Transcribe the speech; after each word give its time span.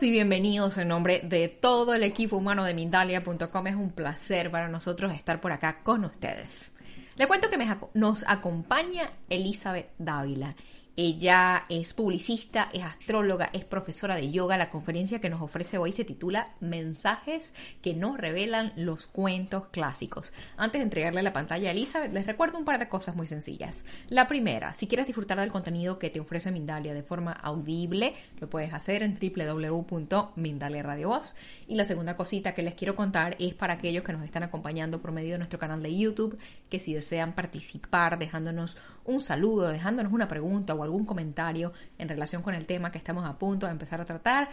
Y 0.00 0.10
bienvenidos 0.10 0.78
en 0.78 0.88
nombre 0.88 1.20
de 1.22 1.48
todo 1.48 1.92
el 1.92 2.02
equipo 2.02 2.38
humano 2.38 2.64
de 2.64 2.72
Mindalia.com. 2.72 3.66
Es 3.66 3.74
un 3.74 3.90
placer 3.90 4.50
para 4.50 4.68
nosotros 4.68 5.12
estar 5.12 5.38
por 5.38 5.52
acá 5.52 5.80
con 5.82 6.06
ustedes. 6.06 6.72
Le 7.16 7.28
cuento 7.28 7.50
que 7.50 7.58
nos 7.92 8.24
acompaña 8.26 9.10
Elizabeth 9.28 9.90
Dávila. 9.98 10.56
Ella 10.94 11.64
es 11.70 11.94
publicista, 11.94 12.68
es 12.74 12.84
astróloga, 12.84 13.48
es 13.54 13.64
profesora 13.64 14.14
de 14.14 14.30
yoga. 14.30 14.58
La 14.58 14.68
conferencia 14.68 15.22
que 15.22 15.30
nos 15.30 15.40
ofrece 15.40 15.78
hoy 15.78 15.92
se 15.92 16.04
titula 16.04 16.52
Mensajes 16.60 17.54
que 17.80 17.94
no 17.94 18.18
revelan 18.18 18.74
los 18.76 19.06
cuentos 19.06 19.68
clásicos. 19.68 20.34
Antes 20.58 20.80
de 20.80 20.84
entregarle 20.84 21.22
la 21.22 21.32
pantalla 21.32 21.70
a 21.70 21.72
Elizabeth, 21.72 22.12
les 22.12 22.26
recuerdo 22.26 22.58
un 22.58 22.66
par 22.66 22.78
de 22.78 22.90
cosas 22.90 23.16
muy 23.16 23.26
sencillas. 23.26 23.86
La 24.10 24.28
primera, 24.28 24.74
si 24.74 24.86
quieres 24.86 25.06
disfrutar 25.06 25.40
del 25.40 25.50
contenido 25.50 25.98
que 25.98 26.10
te 26.10 26.20
ofrece 26.20 26.52
Mindalia 26.52 26.92
de 26.92 27.02
forma 27.02 27.32
audible, 27.32 28.12
lo 28.38 28.50
puedes 28.50 28.74
hacer 28.74 29.02
en 29.02 29.18
www.mindaliaradiovoz. 29.18 31.34
Y 31.68 31.76
la 31.76 31.86
segunda 31.86 32.18
cosita 32.18 32.52
que 32.52 32.62
les 32.62 32.74
quiero 32.74 32.96
contar 32.96 33.36
es 33.38 33.54
para 33.54 33.72
aquellos 33.72 34.04
que 34.04 34.12
nos 34.12 34.24
están 34.24 34.42
acompañando 34.42 35.00
por 35.00 35.12
medio 35.12 35.32
de 35.32 35.38
nuestro 35.38 35.58
canal 35.58 35.82
de 35.82 35.96
YouTube, 35.96 36.36
que 36.68 36.80
si 36.80 36.92
desean 36.92 37.34
participar 37.34 38.18
dejándonos 38.18 38.76
un 39.04 39.20
saludo, 39.20 39.68
dejándonos 39.68 40.12
una 40.12 40.28
pregunta 40.28 40.74
o 40.74 40.81
algún 40.82 41.04
comentario 41.04 41.72
en 41.98 42.08
relación 42.08 42.42
con 42.42 42.54
el 42.54 42.66
tema 42.66 42.92
que 42.92 42.98
estamos 42.98 43.24
a 43.24 43.38
punto 43.38 43.66
de 43.66 43.72
empezar 43.72 44.00
a 44.00 44.04
tratar, 44.04 44.50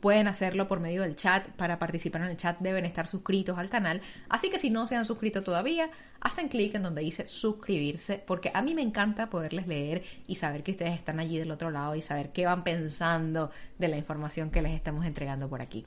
pueden 0.00 0.28
hacerlo 0.28 0.66
por 0.66 0.80
medio 0.80 1.02
del 1.02 1.16
chat. 1.16 1.48
Para 1.50 1.78
participar 1.78 2.22
en 2.22 2.28
el 2.28 2.36
chat 2.36 2.58
deben 2.58 2.84
estar 2.84 3.06
suscritos 3.06 3.58
al 3.58 3.68
canal. 3.68 4.00
Así 4.28 4.50
que 4.50 4.58
si 4.58 4.70
no 4.70 4.88
se 4.88 4.96
han 4.96 5.06
suscrito 5.06 5.42
todavía, 5.42 5.90
hacen 6.20 6.48
clic 6.48 6.74
en 6.74 6.82
donde 6.82 7.02
dice 7.02 7.26
suscribirse, 7.26 8.22
porque 8.26 8.50
a 8.54 8.62
mí 8.62 8.74
me 8.74 8.82
encanta 8.82 9.30
poderles 9.30 9.66
leer 9.66 10.02
y 10.26 10.36
saber 10.36 10.62
que 10.62 10.72
ustedes 10.72 10.94
están 10.94 11.20
allí 11.20 11.38
del 11.38 11.50
otro 11.50 11.70
lado 11.70 11.94
y 11.94 12.02
saber 12.02 12.30
qué 12.30 12.46
van 12.46 12.64
pensando 12.64 13.50
de 13.78 13.88
la 13.88 13.96
información 13.96 14.50
que 14.50 14.62
les 14.62 14.72
estamos 14.72 15.04
entregando 15.06 15.48
por 15.48 15.62
aquí. 15.62 15.86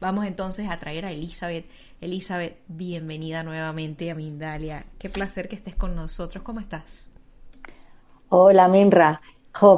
Vamos 0.00 0.24
entonces 0.24 0.68
a 0.70 0.78
traer 0.78 1.04
a 1.04 1.12
Elizabeth. 1.12 1.66
Elizabeth, 2.00 2.56
bienvenida 2.68 3.42
nuevamente 3.42 4.10
a 4.10 4.14
Mindalia. 4.14 4.86
Qué 4.98 5.10
placer 5.10 5.46
que 5.46 5.56
estés 5.56 5.74
con 5.74 5.94
nosotros. 5.94 6.42
¿Cómo 6.42 6.60
estás? 6.60 7.10
Hola, 8.32 8.68
Minra. 8.68 9.20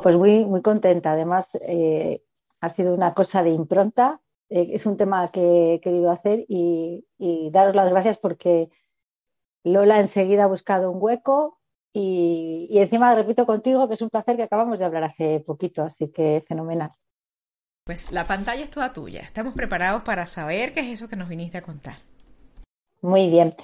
pues 0.02 0.18
muy, 0.18 0.44
muy 0.44 0.60
contenta. 0.60 1.12
Además, 1.12 1.48
eh, 1.62 2.22
ha 2.60 2.68
sido 2.68 2.94
una 2.94 3.14
cosa 3.14 3.42
de 3.42 3.48
impronta. 3.48 4.20
Eh, 4.50 4.72
es 4.74 4.84
un 4.84 4.98
tema 4.98 5.30
que 5.32 5.74
he 5.74 5.80
querido 5.80 6.10
hacer 6.10 6.44
y, 6.48 7.02
daros 7.50 7.74
las 7.74 7.90
gracias 7.90 8.18
porque 8.18 8.68
Lola 9.64 10.00
enseguida 10.00 10.44
ha 10.44 10.48
buscado 10.48 10.90
un 10.90 11.02
hueco 11.02 11.60
y, 11.94 12.68
y, 12.70 12.78
encima 12.78 13.14
repito 13.14 13.46
contigo 13.46 13.88
que 13.88 13.94
es 13.94 14.02
un 14.02 14.10
placer 14.10 14.36
que 14.36 14.42
acabamos 14.42 14.78
de 14.78 14.84
hablar 14.84 15.04
hace 15.04 15.40
poquito, 15.40 15.82
así 15.82 16.12
que 16.12 16.44
fenomenal. 16.46 16.92
Pues 17.86 18.12
la 18.12 18.26
pantalla 18.26 18.64
es 18.64 18.70
toda 18.70 18.92
tuya. 18.92 19.22
Estamos 19.22 19.54
preparados 19.54 20.02
para 20.02 20.26
saber 20.26 20.74
qué 20.74 20.80
es 20.80 20.88
eso 20.88 21.08
que 21.08 21.16
nos 21.16 21.30
viniste 21.30 21.56
a 21.56 21.62
contar. 21.62 21.96
Muy 23.00 23.30
bien. 23.30 23.56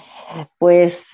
Pues 0.59 1.05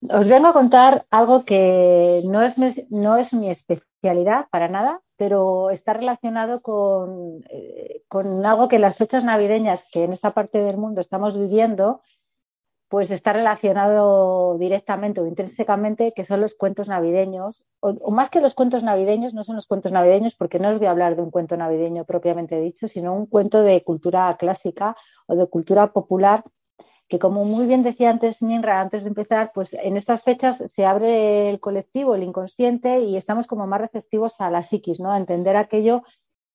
os 0.00 0.26
vengo 0.26 0.48
a 0.48 0.52
contar 0.52 1.06
algo 1.10 1.44
que 1.44 2.22
no 2.24 2.42
es, 2.42 2.56
no 2.90 3.16
es 3.16 3.32
mi 3.32 3.50
especialidad 3.50 4.46
para 4.50 4.68
nada, 4.68 5.00
pero 5.16 5.70
está 5.70 5.92
relacionado 5.92 6.62
con, 6.62 7.42
eh, 7.50 8.02
con 8.08 8.46
algo 8.46 8.68
que 8.68 8.78
las 8.78 8.96
fechas 8.96 9.24
navideñas 9.24 9.84
que 9.92 10.04
en 10.04 10.12
esta 10.12 10.32
parte 10.32 10.58
del 10.58 10.76
mundo 10.76 11.00
estamos 11.00 11.36
viviendo, 11.36 12.02
pues 12.88 13.10
está 13.10 13.32
relacionado 13.32 14.56
directamente 14.58 15.20
o 15.20 15.26
intrínsecamente, 15.26 16.12
que 16.14 16.24
son 16.24 16.40
los 16.40 16.54
cuentos 16.54 16.88
navideños, 16.88 17.64
o, 17.80 18.10
más 18.10 18.30
que 18.30 18.40
los 18.40 18.54
cuentos 18.54 18.82
navideños, 18.82 19.34
no 19.34 19.44
son 19.44 19.56
los 19.56 19.66
cuentos 19.66 19.92
navideños, 19.92 20.34
porque 20.34 20.58
no 20.58 20.70
os 20.70 20.78
voy 20.78 20.86
a 20.86 20.90
hablar 20.90 21.16
de 21.16 21.22
un 21.22 21.30
cuento 21.30 21.56
navideño 21.56 22.04
propiamente 22.04 22.58
dicho, 22.60 22.88
sino 22.88 23.14
un 23.14 23.26
cuento 23.26 23.62
de 23.62 23.82
cultura 23.82 24.34
clásica 24.38 24.96
o 25.26 25.34
de 25.34 25.46
cultura 25.48 25.92
popular 25.92 26.44
que 27.08 27.18
como 27.18 27.44
muy 27.44 27.66
bien 27.66 27.82
decía 27.82 28.10
antes 28.10 28.42
Minra, 28.42 28.80
antes 28.80 29.02
de 29.02 29.08
empezar, 29.08 29.52
pues 29.54 29.72
en 29.72 29.96
estas 29.96 30.22
fechas 30.22 30.58
se 30.58 30.84
abre 30.84 31.48
el 31.48 31.58
colectivo, 31.58 32.14
el 32.14 32.22
inconsciente, 32.22 33.00
y 33.00 33.16
estamos 33.16 33.46
como 33.46 33.66
más 33.66 33.80
receptivos 33.80 34.34
a 34.38 34.50
la 34.50 34.62
psiquis, 34.62 35.00
¿no? 35.00 35.10
A 35.12 35.16
entender 35.16 35.56
aquello 35.56 36.02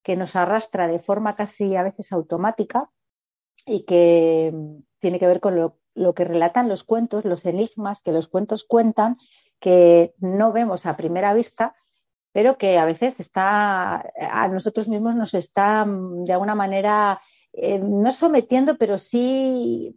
que 0.03 0.15
nos 0.15 0.35
arrastra 0.35 0.87
de 0.87 0.99
forma 0.99 1.35
casi 1.35 1.75
a 1.75 1.83
veces 1.83 2.11
automática 2.11 2.89
y 3.65 3.83
que 3.85 4.51
mm, 4.53 4.83
tiene 4.99 5.19
que 5.19 5.27
ver 5.27 5.39
con 5.39 5.55
lo, 5.55 5.79
lo 5.95 6.13
que 6.13 6.25
relatan 6.25 6.69
los 6.69 6.83
cuentos, 6.83 7.25
los 7.25 7.45
enigmas 7.45 8.01
que 8.01 8.11
los 8.11 8.27
cuentos 8.27 8.63
cuentan, 8.63 9.17
que 9.59 10.13
no 10.19 10.51
vemos 10.51 10.85
a 10.85 10.97
primera 10.97 11.33
vista, 11.33 11.75
pero 12.31 12.57
que 12.57 12.77
a 12.77 12.85
veces 12.85 13.19
está 13.19 14.03
a 14.19 14.47
nosotros 14.49 14.87
mismos 14.87 15.15
nos 15.15 15.33
está 15.33 15.85
mm, 15.85 16.25
de 16.25 16.33
alguna 16.33 16.53
manera 16.53 17.21
eh, 17.53 17.79
no 17.79 18.11
sometiendo, 18.11 18.77
pero 18.77 18.97
sí 18.97 19.95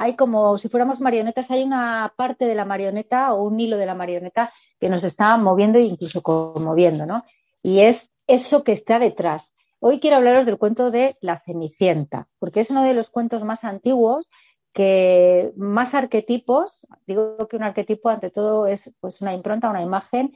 hay 0.00 0.16
como 0.16 0.56
si 0.56 0.70
fuéramos 0.70 0.98
marionetas, 0.98 1.50
hay 1.50 1.62
una 1.62 2.14
parte 2.16 2.46
de 2.46 2.54
la 2.54 2.64
marioneta 2.64 3.34
o 3.34 3.42
un 3.42 3.60
hilo 3.60 3.76
de 3.76 3.84
la 3.84 3.94
marioneta 3.94 4.50
que 4.80 4.88
nos 4.88 5.04
está 5.04 5.36
moviendo 5.36 5.78
e 5.78 5.82
incluso 5.82 6.22
conmoviendo, 6.22 7.04
¿no? 7.04 7.22
Y 7.62 7.80
es 7.80 8.08
eso 8.26 8.64
que 8.64 8.72
está 8.72 8.98
detrás. 8.98 9.54
Hoy 9.78 10.00
quiero 10.00 10.16
hablaros 10.16 10.46
del 10.46 10.56
cuento 10.56 10.90
de 10.90 11.18
La 11.20 11.40
Cenicienta, 11.40 12.28
porque 12.38 12.60
es 12.60 12.70
uno 12.70 12.82
de 12.82 12.94
los 12.94 13.10
cuentos 13.10 13.44
más 13.44 13.62
antiguos 13.62 14.26
que 14.72 15.52
más 15.56 15.92
arquetipos, 15.92 16.80
digo 17.06 17.36
que 17.46 17.56
un 17.56 17.64
arquetipo 17.64 18.08
ante 18.08 18.30
todo 18.30 18.68
es 18.68 18.80
pues 19.00 19.20
una 19.20 19.34
impronta, 19.34 19.68
una 19.68 19.82
imagen, 19.82 20.32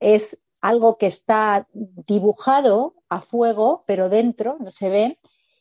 es 0.00 0.36
algo 0.60 0.98
que 0.98 1.06
está 1.06 1.68
dibujado 1.72 2.94
a 3.08 3.20
fuego, 3.20 3.84
pero 3.86 4.08
dentro 4.08 4.56
no 4.58 4.72
se 4.72 4.88
ve, 4.88 5.18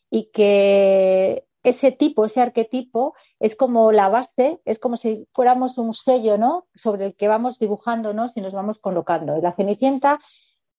y 0.10 0.32
que 0.32 1.45
ese 1.66 1.92
tipo, 1.92 2.26
ese 2.26 2.42
arquetipo, 2.42 3.16
es 3.40 3.56
como 3.56 3.92
la 3.92 4.08
base, 4.08 4.62
es 4.66 4.78
como 4.78 4.98
si 4.98 5.28
fuéramos 5.34 5.80
un 5.80 5.96
sello, 5.96 6.38
¿no? 6.38 6.68
Sobre 6.76 7.06
el 7.08 7.16
que 7.16 7.28
vamos 7.28 7.58
dibujándonos 7.58 8.38
y 8.38 8.42
nos 8.42 8.54
vamos 8.54 8.78
colocando. 8.78 9.36
La 9.42 9.54
Cenicienta 9.54 10.20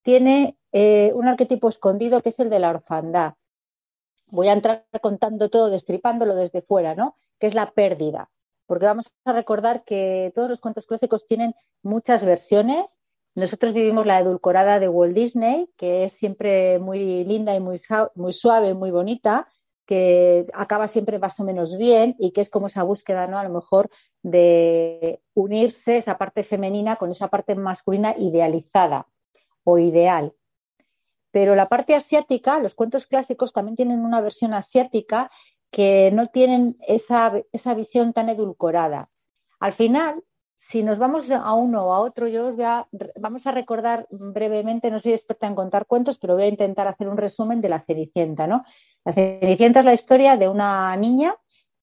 tiene 0.01 0.57
eh, 0.71 1.11
un 1.13 1.27
arquetipo 1.27 1.67
escondido 1.67 2.21
que 2.21 2.29
es 2.29 2.39
el 2.39 2.49
de 2.49 2.59
la 2.59 2.69
orfandad. 2.69 3.33
Voy 4.27 4.47
a 4.47 4.53
entrar 4.53 4.85
contando 5.01 5.49
todo, 5.49 5.69
destripándolo 5.69 6.35
desde 6.35 6.61
fuera, 6.61 6.95
¿no? 6.95 7.17
Que 7.37 7.47
es 7.47 7.53
la 7.53 7.71
pérdida. 7.71 8.29
Porque 8.65 8.85
vamos 8.85 9.11
a 9.25 9.33
recordar 9.33 9.83
que 9.83 10.31
todos 10.35 10.49
los 10.49 10.61
cuentos 10.61 10.85
clásicos 10.85 11.27
tienen 11.27 11.53
muchas 11.83 12.23
versiones. 12.23 12.85
Nosotros 13.35 13.73
vivimos 13.73 14.05
la 14.05 14.19
edulcorada 14.19 14.79
de 14.79 14.87
Walt 14.87 15.13
Disney, 15.13 15.69
que 15.75 16.05
es 16.05 16.13
siempre 16.13 16.79
muy 16.79 17.25
linda 17.25 17.53
y 17.55 17.59
muy, 17.59 17.81
muy 18.15 18.31
suave, 18.31 18.73
muy 18.73 18.91
bonita 18.91 19.47
que 19.87 20.45
acaba 20.53 20.87
siempre 20.89 21.17
más 21.17 21.39
o 21.39 21.43
menos 21.43 21.75
bien 21.77 22.15
y 22.19 22.31
que 22.31 22.41
es 22.41 22.49
como 22.49 22.67
esa 22.67 22.83
búsqueda, 22.83 23.25
¿no? 23.25 23.39
A 23.39 23.43
lo 23.43 23.49
mejor 23.49 23.89
de 24.21 25.21
unirse 25.33 25.97
esa 25.97 26.17
parte 26.17 26.43
femenina 26.43 26.97
con 26.97 27.09
esa 27.11 27.29
parte 27.29 27.55
masculina 27.55 28.13
idealizada 28.17 29.07
o 29.63 29.79
ideal. 29.79 30.33
Pero 31.31 31.55
la 31.55 31.69
parte 31.69 31.95
asiática, 31.95 32.59
los 32.59 32.75
cuentos 32.75 33.05
clásicos 33.05 33.53
también 33.53 33.77
tienen 33.77 33.99
una 33.99 34.21
versión 34.21 34.53
asiática 34.53 35.31
que 35.71 36.11
no 36.11 36.27
tienen 36.27 36.77
esa, 36.87 37.33
esa 37.53 37.73
visión 37.73 38.11
tan 38.11 38.29
edulcorada. 38.29 39.09
Al 39.59 39.73
final, 39.73 40.23
si 40.69 40.83
nos 40.83 40.97
vamos 40.97 41.29
a 41.31 41.53
uno 41.53 41.85
o 41.85 41.93
a 41.93 41.99
otro, 41.99 42.27
yo 42.27 42.47
os 42.47 42.55
voy 42.55 42.65
a, 42.65 42.87
vamos 43.15 43.47
a 43.47 43.51
recordar 43.51 44.05
brevemente, 44.09 44.91
no 44.91 44.99
soy 44.99 45.13
experta 45.13 45.47
en 45.47 45.55
contar 45.55 45.85
cuentos, 45.85 46.17
pero 46.17 46.35
voy 46.35 46.43
a 46.43 46.49
intentar 46.49 46.87
hacer 46.87 47.07
un 47.07 47.17
resumen 47.17 47.61
de 47.61 47.69
la 47.69 47.81
Cenicienta, 47.81 48.47
¿no? 48.47 48.65
La 49.05 49.13
Cenicienta 49.13 49.79
es 49.79 49.85
la 49.85 49.93
historia 49.93 50.35
de 50.35 50.49
una 50.49 50.95
niña 50.97 51.35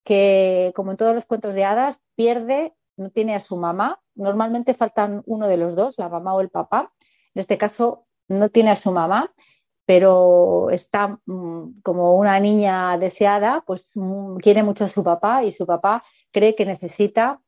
que, 0.05 0.73
como 0.76 0.91
en 0.91 0.99
todos 0.99 1.14
los 1.14 1.25
cuentos 1.25 1.55
de 1.55 1.64
hadas, 1.64 1.99
pierde, 2.14 2.75
no 2.97 3.09
tiene 3.09 3.35
a 3.35 3.41
su 3.41 3.56
mamá. 3.56 4.00
Normalmente 4.14 4.75
faltan 4.75 5.23
uno 5.25 5.49
de 5.49 5.56
los 5.56 5.75
dos, 5.75 5.94
la 5.97 6.11
mamá 6.11 6.35
o 6.35 6.43
el 6.43 6.50
papá. 6.50 6.93
En 7.35 7.41
este 7.41 7.56
caso, 7.56 8.05
no 8.29 8.50
tiene 8.50 8.70
a 8.70 8.76
su 8.76 8.93
mamá, 8.93 9.32
pero 9.87 10.69
está 10.70 11.19
mm, 11.25 11.81
como 11.82 12.14
una 12.17 12.38
niña 12.38 12.99
deseada, 12.99 13.62
pues 13.67 13.91
mm, 13.94 14.37
quiere 14.37 14.62
mucho 14.62 14.85
a 14.85 14.88
su 14.88 15.03
papá 15.03 15.43
y 15.43 15.53
su 15.53 15.64
papá 15.64 16.05
cree 16.32 16.55
que 16.55 16.67
necesita 16.67 17.41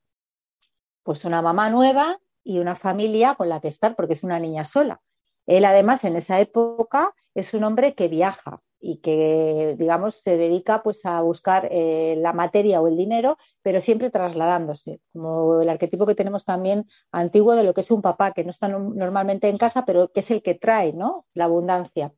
pues 1.07 1.25
una 1.25 1.41
mamá 1.41 1.71
nueva 1.71 2.19
y 2.45 2.59
una 2.59 2.77
familia 2.77 3.37
con 3.37 3.49
la 3.49 3.61
que 3.61 3.69
estar 3.69 3.97
porque 3.97 4.13
es 4.13 4.23
una 4.23 4.39
niña 4.39 4.65
sola. 4.65 5.01
Él 5.47 5.65
además 5.65 6.05
en 6.05 6.17
esa 6.17 6.41
época 6.41 7.15
es 7.35 7.55
un 7.55 7.65
hombre 7.65 7.95
que 7.95 8.09
viaja 8.09 8.61
y 8.81 8.99
que 8.99 9.77
digamos 9.79 10.17
se 10.17 10.37
dedica 10.37 10.83
pues 10.83 11.05
a 11.07 11.21
buscar 11.23 11.69
eh, 11.71 12.17
la 12.19 12.33
materia 12.33 12.81
o 12.81 12.89
el 12.89 12.97
dinero, 12.97 13.39
pero 13.63 13.81
siempre 13.81 14.11
trasladándose, 14.11 15.01
como 15.13 15.63
el 15.63 15.69
arquetipo 15.69 16.07
que 16.07 16.15
tenemos 16.15 16.45
también 16.45 16.87
antiguo 17.13 17.55
de 17.55 17.65
lo 17.65 17.73
que 17.73 17.81
es 17.81 17.91
un 17.91 18.03
papá 18.03 18.33
que 18.33 18.45
no 18.45 18.51
está 18.51 18.69
normalmente 18.69 19.49
en 19.49 19.59
casa, 19.59 19.85
pero 19.87 20.13
que 20.13 20.21
es 20.21 20.31
el 20.31 20.43
que 20.43 20.55
trae, 20.55 20.93
¿no? 20.93 21.25
La 21.35 21.45
abundancia. 21.45 22.13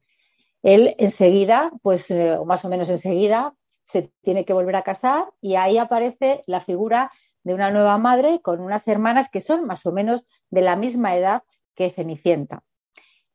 Él 0.62 0.94
enseguida, 0.98 1.70
pues 1.82 2.10
eh, 2.10 2.32
o 2.32 2.44
más 2.44 2.64
o 2.64 2.68
menos 2.68 2.88
enseguida, 2.88 3.54
se 3.84 4.10
tiene 4.22 4.44
que 4.44 4.52
volver 4.52 4.76
a 4.76 4.82
casar 4.82 5.26
y 5.40 5.54
ahí 5.54 5.78
aparece 5.78 6.42
la 6.46 6.60
figura 6.60 7.10
de 7.48 7.54
una 7.54 7.70
nueva 7.70 7.96
madre 7.96 8.40
con 8.42 8.60
unas 8.60 8.86
hermanas 8.86 9.30
que 9.30 9.40
son 9.40 9.64
más 9.64 9.86
o 9.86 9.90
menos 9.90 10.26
de 10.50 10.60
la 10.60 10.76
misma 10.76 11.16
edad 11.16 11.42
que 11.74 11.90
Cenicienta. 11.90 12.62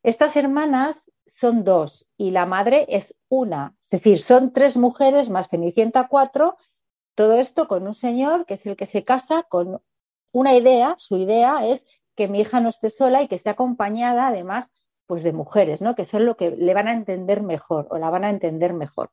Estas 0.03 0.37
hermanas 0.37 1.11
son 1.25 1.63
dos 1.63 2.05
y 2.15 2.29
la 2.29 2.45
madre 2.45 2.85
es 2.89 3.15
una. 3.27 3.73
Es 3.81 3.89
decir, 3.89 4.21
son 4.21 4.53
tres 4.53 4.77
mujeres 4.77 5.31
más 5.31 5.49
Cenicienta 5.49 6.07
cuatro. 6.07 6.57
Todo 7.15 7.39
esto 7.39 7.67
con 7.67 7.87
un 7.87 7.95
señor 7.95 8.45
que 8.45 8.53
es 8.53 8.65
el 8.67 8.77
que 8.77 8.85
se 8.85 9.03
casa 9.03 9.47
con 9.49 9.81
una 10.31 10.55
idea. 10.55 10.95
Su 10.99 11.17
idea 11.17 11.65
es 11.65 11.83
que 12.15 12.27
mi 12.27 12.41
hija 12.41 12.59
no 12.59 12.69
esté 12.69 12.91
sola 12.91 13.23
y 13.23 13.27
que 13.27 13.35
esté 13.35 13.49
acompañada 13.49 14.27
además 14.27 14.69
pues 15.07 15.23
de 15.23 15.33
mujeres, 15.33 15.81
¿no? 15.81 15.95
Que 15.95 16.05
son 16.05 16.27
lo 16.27 16.37
que 16.37 16.51
le 16.51 16.75
van 16.75 16.87
a 16.87 16.93
entender 16.93 17.41
mejor 17.41 17.87
o 17.89 17.97
la 17.97 18.11
van 18.11 18.25
a 18.25 18.29
entender 18.29 18.73
mejor. 18.73 19.09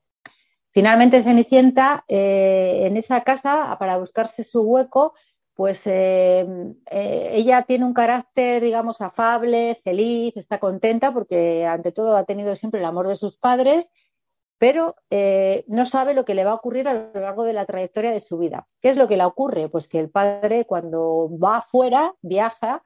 Finalmente 0.73 1.25
Cenicienta 1.25 2.05
eh, 2.07 2.83
en 2.87 2.97
esa 2.97 3.23
casa 3.23 3.77
para 3.79 3.99
buscarse 3.99 4.45
su 4.45 4.63
hueco 4.63 5.15
pues 5.55 5.83
eh, 5.85 6.47
eh, 6.91 7.31
ella 7.35 7.65
tiene 7.65 7.85
un 7.85 7.93
carácter, 7.93 8.63
digamos, 8.63 9.03
afable, 9.03 9.79
feliz, 9.85 10.35
está 10.39 10.59
contenta 10.59 11.13
porque 11.13 11.67
ante 11.67 11.93
todo 11.93 12.17
ha 12.17 12.25
tenido 12.25 12.57
siempre 12.57 12.81
el 12.81 12.87
amor 12.87 13.09
de 13.09 13.17
sus 13.17 13.37
padres, 13.37 13.85
pero 14.57 14.95
no 15.67 15.85
sabe 15.85 16.15
lo 16.15 16.25
que 16.25 16.35
le 16.35 16.45
va 16.45 16.53
a 16.53 16.55
ocurrir 16.55 16.89
a 16.89 16.95
lo 16.95 17.21
largo 17.21 17.45
de 17.45 17.53
la 17.53 17.67
trayectoria 17.67 18.11
de 18.11 18.21
su 18.21 18.39
vida. 18.39 18.69
¿Qué 18.81 18.89
es 18.89 18.97
lo 18.97 19.07
que 19.07 19.19
le 19.19 19.25
ocurre? 19.25 19.69
Pues 19.69 19.87
que 19.87 19.99
el 19.99 20.09
padre 20.09 20.65
cuando 20.65 21.29
va 21.39 21.59
afuera, 21.59 22.15
viaja, 22.23 22.83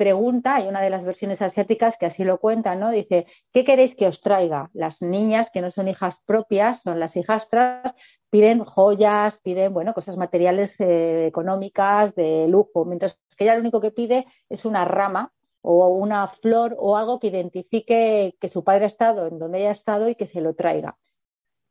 pregunta, 0.00 0.54
hay 0.54 0.66
una 0.66 0.80
de 0.80 0.88
las 0.88 1.04
versiones 1.04 1.42
asiáticas 1.42 1.98
que 1.98 2.06
así 2.06 2.24
lo 2.24 2.38
cuenta, 2.38 2.74
¿no? 2.74 2.90
Dice, 2.90 3.26
¿qué 3.52 3.64
queréis 3.66 3.94
que 3.94 4.06
os 4.06 4.22
traiga? 4.22 4.70
Las 4.72 5.02
niñas 5.02 5.50
que 5.52 5.60
no 5.60 5.70
son 5.70 5.88
hijas 5.88 6.16
propias, 6.24 6.80
son 6.80 6.98
las 6.98 7.14
hijastras, 7.18 7.94
piden 8.30 8.64
joyas, 8.64 9.38
piden, 9.42 9.74
bueno, 9.74 9.92
cosas 9.92 10.16
materiales 10.16 10.74
eh, 10.80 11.26
económicas, 11.26 12.14
de 12.14 12.46
lujo, 12.48 12.86
mientras 12.86 13.18
que 13.36 13.44
ella 13.44 13.56
lo 13.56 13.60
único 13.60 13.82
que 13.82 13.90
pide 13.90 14.24
es 14.48 14.64
una 14.64 14.86
rama 14.86 15.34
o 15.60 15.88
una 15.88 16.28
flor 16.28 16.76
o 16.78 16.96
algo 16.96 17.20
que 17.20 17.26
identifique 17.26 18.34
que 18.40 18.48
su 18.48 18.64
padre 18.64 18.84
ha 18.84 18.88
estado 18.88 19.26
en 19.26 19.38
donde 19.38 19.58
ella 19.58 19.68
ha 19.68 19.72
estado 19.72 20.08
y 20.08 20.14
que 20.14 20.26
se 20.26 20.40
lo 20.40 20.54
traiga. 20.54 20.96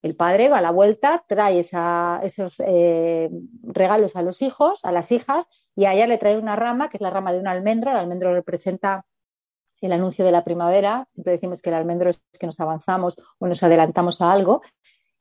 El 0.03 0.15
padre 0.15 0.49
va 0.49 0.59
a 0.59 0.61
la 0.61 0.71
vuelta, 0.71 1.25
trae 1.27 1.59
esos 1.59 2.53
eh, 2.59 3.31
regalos 3.63 4.15
a 4.15 4.21
los 4.21 4.43
hijos, 4.43 4.79
a 4.83 4.91
las 4.91 5.11
hijas, 5.11 5.47
y 5.79 5.85
a 5.85 5.93
ella 5.93 6.07
le 6.07 6.17
trae 6.17 6.37
una 6.37 6.57
rama, 6.57 6.89
que 6.89 6.97
es 6.97 7.01
la 7.01 7.09
rama 7.09 7.31
de 7.31 7.39
un 7.39 7.47
almendro. 7.47 7.89
El 7.89 7.95
almendro 7.95 8.33
representa 8.33 9.05
el 9.79 9.93
anuncio 9.93 10.25
de 10.25 10.33
la 10.33 10.43
primavera. 10.43 11.07
Siempre 11.13 11.31
decimos 11.31 11.61
que 11.61 11.69
el 11.69 11.75
almendro 11.75 12.09
es 12.09 12.19
que 12.37 12.47
nos 12.47 12.59
avanzamos 12.59 13.15
o 13.37 13.47
nos 13.47 13.63
adelantamos 13.63 14.19
a 14.19 14.29
algo 14.33 14.61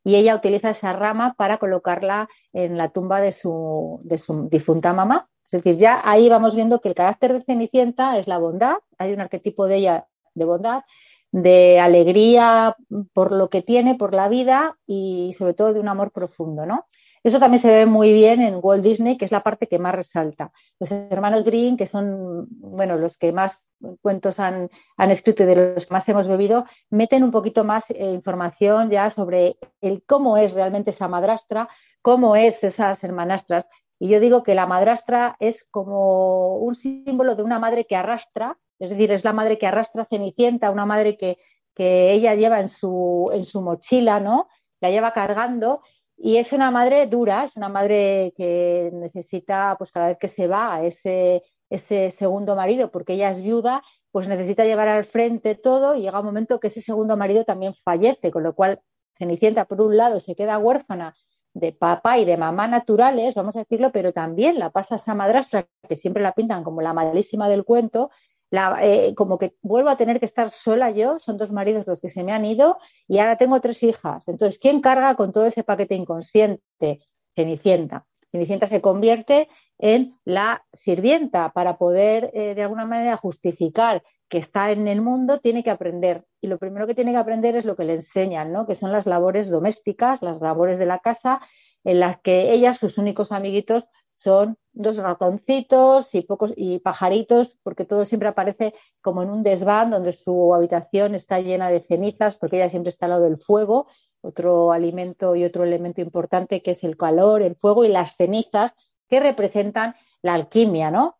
y 0.03 0.17
ella 0.17 0.35
utiliza 0.35 0.71
esa 0.71 0.93
rama 0.93 1.35
para 1.39 1.59
colocarla 1.59 2.29
en 2.53 2.77
la 2.77 2.89
tumba 2.89 3.21
de 3.21 3.31
su, 3.31 4.01
de 4.03 4.19
su 4.19 4.49
difunta 4.49 4.93
mamá. 4.93 5.29
Es 5.45 5.63
decir, 5.63 5.77
ya 5.77 6.03
ahí 6.05 6.29
vamos 6.29 6.57
viendo 6.57 6.81
que 6.81 6.89
el 6.89 6.97
carácter 6.97 7.35
de 7.35 7.45
Cenicienta 7.45 8.19
es 8.19 8.27
la 8.27 8.39
bondad, 8.39 8.79
hay 8.99 9.13
un 9.13 9.21
arquetipo 9.21 9.67
de 9.67 9.77
ella 9.77 10.09
de 10.35 10.45
bondad, 10.45 10.83
de 11.31 11.79
alegría 11.79 12.75
por 13.13 13.31
lo 13.31 13.49
que 13.49 13.63
tiene, 13.63 13.95
por 13.95 14.13
la 14.13 14.29
vida 14.29 14.77
y 14.89 15.37
sobre 15.39 15.55
todo 15.55 15.73
de 15.73 15.79
un 15.79 15.87
amor 15.87 16.11
profundo, 16.11 16.67
¿no? 16.67 16.88
Eso 17.29 17.41
también 17.41 17.61
se 17.61 17.71
ve 17.71 17.85
muy 17.85 18.15
bien 18.15 18.41
en 18.41 18.59
Walt 18.63 18.83
Disney, 18.83 19.19
que 19.19 19.27
es 19.27 19.31
la 19.31 19.43
parte 19.43 19.67
que 19.67 19.79
más 19.79 19.95
resalta. 19.95 20.51
Los 20.81 20.91
hermanos 20.91 21.45
Green, 21.45 21.77
que 21.77 21.87
son, 21.87 22.47
bueno, 22.49 22.97
los 22.97 23.19
que 23.19 23.33
más 23.33 23.61
cuentos 24.01 24.41
han, 24.41 24.71
escrito 24.97 25.43
y 25.43 25.47
de 25.47 25.75
los 25.75 25.85
que 25.85 25.93
más 25.93 26.09
hemos 26.09 26.27
bebido, 26.27 26.65
meten 26.89 27.23
un 27.23 27.31
poquito 27.31 27.65
más 27.65 27.85
eh, 27.91 28.13
información 28.15 28.89
ya 28.89 29.11
sobre 29.11 29.59
el 29.83 30.03
cómo 30.07 30.39
es 30.39 30.55
realmente 30.55 30.89
esa 30.89 31.07
madrastra, 31.07 31.69
cómo 32.01 32.35
es 32.35 32.65
esas 32.65 33.05
hermanastras. 33.05 33.67
Y 33.99 34.09
yo 34.09 34.21
digo 34.21 34.43
que 34.43 34.55
la 34.55 34.65
madrastra 34.65 35.37
es 35.39 35.67
como 35.71 36.57
un 36.57 36.77
símbolo 36.77 37.37
de 37.37 37.43
una 37.43 37.59
madre 37.59 37.85
que 37.85 37.97
arrastra, 37.97 38.57
es 38.79 38.89
decir, 38.89 39.13
es 39.13 39.23
la 39.23 39.35
madre 39.35 39.59
que 39.59 39.67
arrastra 39.67 40.07
Cenicienta, 40.07 40.71
una 40.71 40.87
madre 40.87 41.19
que, 41.19 41.37
que 41.75 42.11
ella 42.13 42.35
lleva 42.37 42.61
en 42.61 42.69
su, 42.69 43.29
en 43.35 43.45
su 43.45 43.61
mochila, 43.61 44.19
¿no? 44.19 44.49
La 44.81 44.89
lleva 44.89 45.13
cargando 45.13 45.83
y 46.19 46.37
es 46.37 46.53
una 46.53 46.71
madre 46.71 47.07
dura, 47.07 47.45
es 47.45 47.57
una 47.57 47.69
madre 47.69 48.33
que 48.37 48.91
necesita, 48.93 49.77
pues 49.79 49.93
cada 49.93 50.09
vez 50.09 50.19
que 50.19 50.29
se 50.29 50.47
va 50.49 50.75
a 50.75 50.85
ese 50.85 51.43
ese 51.71 52.13
segundo 52.13 52.57
marido, 52.57 52.91
porque 52.91 53.15
ella 53.15 53.31
es 53.31 53.43
viuda, 53.43 53.83
pues 54.11 54.27
necesita 54.27 54.65
llevar 54.65 54.89
al 54.89 55.05
frente 55.05 55.55
todo 55.55 55.95
y 55.95 56.03
llega 56.03 56.21
un 56.21 56.27
momento 56.27 56.61
que 56.61 56.69
ese 56.69 56.81
segundo 56.83 57.17
marido 57.17 57.45
también 57.45 57.75
fallece, 57.85 58.31
con 58.31 58.43
lo 58.43 58.55
cual 58.55 58.81
Cenicienta, 59.19 59.65
por 59.65 59.81
un 59.81 59.97
lado, 59.97 60.21
se 60.21 60.35
queda 60.37 60.59
huérfana 60.59 61.15
de 61.53 61.73
papá 61.73 62.19
y 62.19 62.25
de 62.25 62.37
mamá 62.37 62.69
naturales, 62.69 63.35
vamos 63.35 63.57
a 63.57 63.61
decirlo, 63.61 63.91
pero 63.91 64.13
también 64.13 64.59
la 64.59 64.71
pasa 64.71 64.95
a 64.95 64.99
esa 64.99 65.15
madrastra, 65.15 65.67
que 65.89 65.97
siempre 65.97 66.23
la 66.23 66.33
pintan 66.33 66.63
como 66.63 66.83
la 66.83 66.93
malísima 66.93 67.49
del 67.49 67.65
cuento, 67.65 68.11
eh, 68.51 69.15
como 69.15 69.39
que 69.39 69.55
vuelvo 69.63 69.91
a 69.91 69.97
tener 69.97 70.21
que 70.21 70.27
estar 70.27 70.51
sola 70.51 70.91
yo, 70.91 71.19
son 71.19 71.37
dos 71.37 71.53
maridos 71.53 71.87
los 71.87 72.01
que 72.01 72.09
se 72.09 72.23
me 72.23 72.33
han 72.33 72.45
ido 72.45 72.79
y 73.07 73.19
ahora 73.19 73.37
tengo 73.37 73.61
tres 73.61 73.83
hijas. 73.83 74.27
Entonces, 74.27 74.59
¿quién 74.59 74.81
carga 74.81 75.15
con 75.17 75.33
todo 75.33 75.47
ese 75.47 75.65
paquete 75.65 75.95
inconsciente? 75.95 77.01
Cenicienta. 77.35 78.07
Cenicienta 78.31 78.67
se 78.67 78.81
convierte 78.81 79.49
en 79.79 80.19
la 80.25 80.65
sirvienta 80.73 81.53
para 81.53 81.77
poder 81.77 82.31
eh, 82.35 82.55
de 82.55 82.63
alguna 82.63 82.85
manera 82.85 83.17
justificar 83.17 84.03
que 84.29 84.39
está 84.39 84.71
en 84.73 84.89
el 84.89 85.01
mundo, 85.01 85.41
tiene 85.41 85.65
que 85.65 85.71
aprender. 85.71 86.25
Y 86.41 86.49
lo 86.49 86.59
primero 86.59 86.87
que 86.87 86.95
tiene 86.95 87.13
que 87.13 87.19
aprender 87.19 87.57
es 87.57 87.65
lo 87.65 87.77
que 87.77 87.85
le 87.85 87.95
enseñan, 87.95 88.53
¿no? 88.53 88.67
que 88.67 88.75
son 88.75 88.93
las 88.93 89.07
labores 89.07 89.49
domésticas, 89.49 90.21
las 90.23 90.41
labores 90.41 90.79
de 90.79 90.87
la 90.87 90.99
casa, 90.99 91.41
en 91.85 92.01
las 92.01 92.21
que 92.21 92.53
ellas, 92.53 92.79
sus 92.79 92.99
únicos 92.99 93.33
amiguitos, 93.33 93.89
son 94.19 94.59
dos 94.73 94.97
ratoncitos 94.97 96.09
y 96.13 96.23
pocos 96.23 96.53
y 96.57 96.81
pajaritos, 96.81 97.57
porque 97.63 97.85
todo 97.85 98.05
siempre 98.05 98.29
aparece 98.29 98.75
como 99.01 99.23
en 99.23 99.31
un 99.31 99.43
desván 99.43 99.91
donde 99.91 100.13
su 100.13 100.55
habitación 100.55 101.15
está 101.15 101.41
llena 101.41 101.71
de 101.71 101.81
cenizas, 101.81 102.37
porque 102.37 102.57
ella 102.57 102.69
siempre 102.69 102.91
está 102.91 103.07
al 103.07 103.11
lado 103.11 103.25
del 103.25 103.39
fuego, 103.39 103.87
otro 104.21 104.73
alimento 104.73 105.37
y 105.37 105.45
otro 105.45 105.65
elemento 105.65 106.01
importante 106.01 106.63
que 106.63 106.73
es 106.73 106.83
el 106.83 106.97
calor, 106.97 107.43
el 107.43 107.57
fuego 107.57 107.85
y 107.85 107.89
las 107.89 108.17
cenizas, 108.17 108.73
que 109.09 109.21
representan 109.21 109.95
la 110.23 110.35
alquimia, 110.35 110.91
¿no? 110.91 111.18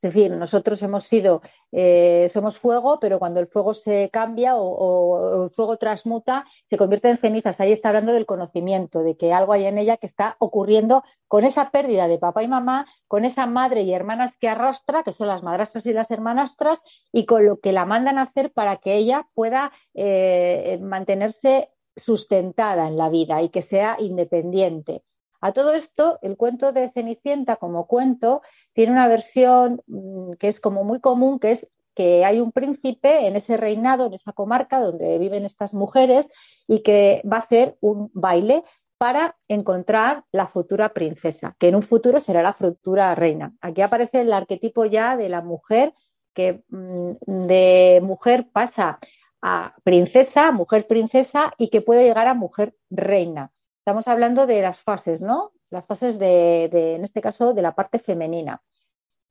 Es 0.00 0.14
decir, 0.14 0.30
nosotros 0.30 0.80
hemos 0.82 1.04
sido, 1.04 1.42
eh, 1.72 2.30
somos 2.32 2.56
fuego, 2.56 3.00
pero 3.00 3.18
cuando 3.18 3.40
el 3.40 3.48
fuego 3.48 3.74
se 3.74 4.10
cambia 4.12 4.54
o, 4.54 5.46
el 5.46 5.50
fuego 5.50 5.76
transmuta, 5.76 6.46
se 6.70 6.76
convierte 6.76 7.10
en 7.10 7.18
cenizas. 7.18 7.58
Ahí 7.58 7.72
está 7.72 7.88
hablando 7.88 8.12
del 8.12 8.24
conocimiento, 8.24 9.02
de 9.02 9.16
que 9.16 9.32
algo 9.32 9.54
hay 9.54 9.64
en 9.66 9.76
ella 9.76 9.96
que 9.96 10.06
está 10.06 10.36
ocurriendo 10.38 11.02
con 11.26 11.42
esa 11.44 11.72
pérdida 11.72 12.06
de 12.06 12.18
papá 12.18 12.44
y 12.44 12.48
mamá, 12.48 12.86
con 13.08 13.24
esa 13.24 13.46
madre 13.46 13.82
y 13.82 13.92
hermanas 13.92 14.36
que 14.38 14.48
arrastra, 14.48 15.02
que 15.02 15.12
son 15.12 15.26
las 15.26 15.42
madrastras 15.42 15.84
y 15.84 15.92
las 15.92 16.12
hermanastras, 16.12 16.78
y 17.10 17.26
con 17.26 17.44
lo 17.44 17.58
que 17.58 17.72
la 17.72 17.84
mandan 17.84 18.18
a 18.18 18.22
hacer 18.22 18.52
para 18.52 18.76
que 18.76 18.94
ella 18.94 19.26
pueda 19.34 19.72
eh, 19.94 20.78
mantenerse 20.80 21.70
sustentada 21.96 22.86
en 22.86 22.96
la 22.96 23.08
vida 23.08 23.42
y 23.42 23.48
que 23.48 23.62
sea 23.62 23.96
independiente. 23.98 25.02
A 25.40 25.52
todo 25.52 25.74
esto, 25.74 26.18
el 26.22 26.36
cuento 26.36 26.72
de 26.72 26.90
Cenicienta 26.90 27.56
como 27.56 27.86
cuento 27.86 28.42
tiene 28.72 28.92
una 28.92 29.08
versión 29.08 29.82
mm, 29.86 30.32
que 30.34 30.48
es 30.48 30.60
como 30.60 30.84
muy 30.84 31.00
común, 31.00 31.38
que 31.38 31.52
es 31.52 31.68
que 31.94 32.24
hay 32.24 32.40
un 32.40 32.52
príncipe 32.52 33.26
en 33.26 33.34
ese 33.34 33.56
reinado, 33.56 34.06
en 34.06 34.14
esa 34.14 34.32
comarca 34.32 34.80
donde 34.80 35.18
viven 35.18 35.44
estas 35.44 35.74
mujeres 35.74 36.28
y 36.68 36.82
que 36.82 37.22
va 37.30 37.38
a 37.38 37.40
hacer 37.40 37.76
un 37.80 38.10
baile 38.14 38.62
para 38.98 39.36
encontrar 39.48 40.24
la 40.32 40.48
futura 40.48 40.92
princesa, 40.92 41.56
que 41.58 41.68
en 41.68 41.76
un 41.76 41.82
futuro 41.82 42.20
será 42.20 42.42
la 42.42 42.52
futura 42.52 43.14
reina. 43.14 43.52
Aquí 43.60 43.80
aparece 43.82 44.20
el 44.20 44.32
arquetipo 44.32 44.84
ya 44.84 45.16
de 45.16 45.28
la 45.28 45.40
mujer 45.40 45.94
que 46.34 46.62
mm, 46.68 47.12
de 47.26 48.00
mujer 48.02 48.46
pasa 48.52 48.98
a 49.42 49.74
princesa, 49.84 50.52
mujer 50.52 50.86
princesa 50.86 51.52
y 51.58 51.68
que 51.68 51.80
puede 51.80 52.04
llegar 52.04 52.28
a 52.28 52.34
mujer 52.34 52.74
reina. 52.90 53.50
Estamos 53.88 54.06
hablando 54.06 54.46
de 54.46 54.60
las 54.60 54.78
fases, 54.82 55.22
¿no? 55.22 55.52
Las 55.70 55.86
fases 55.86 56.18
de, 56.18 56.66
en 56.66 57.04
este 57.04 57.22
caso, 57.22 57.54
de 57.54 57.62
la 57.62 57.74
parte 57.74 57.98
femenina. 57.98 58.60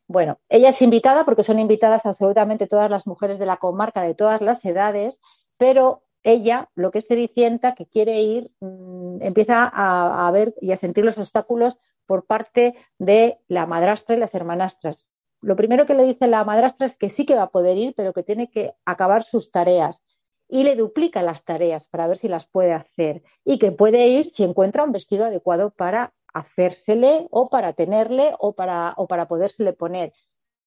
Bueno, 0.08 0.40
ella 0.50 0.70
es 0.70 0.82
invitada 0.82 1.26
porque 1.26 1.44
son 1.44 1.60
invitadas 1.60 2.08
absolutamente 2.08 2.66
todas 2.66 2.90
las 2.90 3.06
mujeres 3.06 3.38
de 3.38 3.46
la 3.46 3.58
comarca 3.58 4.02
de 4.02 4.16
todas 4.16 4.42
las 4.42 4.66
edades, 4.66 5.20
pero 5.60 6.02
ella, 6.24 6.72
lo 6.74 6.90
que 6.90 6.98
es 6.98 7.08
Cenicienta, 7.08 7.76
que 7.76 7.86
quiere 7.86 8.20
ir, 8.24 8.50
mm, 8.60 9.22
empieza 9.22 9.72
a, 9.72 10.32
ver 10.32 10.56
y 10.60 10.72
a 10.72 10.78
sentir 10.78 11.06
los 11.06 11.20
obstáculos 11.20 11.78
por 12.08 12.26
parte 12.26 12.74
de 12.98 13.38
la 13.48 13.68
madrastra 13.68 14.16
y 14.16 14.20
las 14.20 14.34
hermanastras. 14.34 15.06
Lo 15.40 15.56
primero 15.56 15.86
que 15.86 15.94
le 15.94 16.04
dice 16.04 16.26
la 16.26 16.44
madrastra 16.44 16.88
es 16.88 16.98
que 16.98 17.12
sí 17.12 17.28
que 17.28 17.36
va 17.36 17.44
a 17.44 17.52
poder 17.52 17.78
ir, 17.78 17.94
pero 17.96 18.12
que 18.12 18.24
tiene 18.24 18.50
que 18.50 18.74
acabar 18.86 19.22
sus 19.22 19.52
tareas 19.52 20.02
y 20.50 20.64
le 20.64 20.76
duplica 20.76 21.22
las 21.22 21.44
tareas 21.44 21.88
para 21.88 22.08
ver 22.08 22.18
si 22.18 22.28
las 22.28 22.48
puede 22.48 22.74
hacer 22.74 23.24
y 23.44 23.60
que 23.60 23.72
puede 23.72 24.08
ir 24.08 24.32
si 24.32 24.44
encuentra 24.44 24.84
un 24.84 24.92
vestido 24.92 25.26
adecuado 25.26 25.72
para 25.72 26.14
hacérsele 26.34 27.28
o 27.32 27.50
para 27.50 27.74
tenerle 27.74 28.34
o 28.40 28.54
para, 28.54 28.94
o 28.98 29.08
para 29.08 29.28
podérsele 29.28 29.74
poner. 29.74 30.14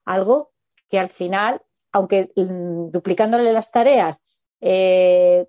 Algo 0.04 0.50
que 0.88 0.98
al 0.98 1.10
final, 1.10 1.62
aunque 1.92 2.30
mm, 2.36 2.90
duplicándole 2.90 3.52
las 3.52 3.70
tareas 3.70 4.18
eh, 4.60 5.46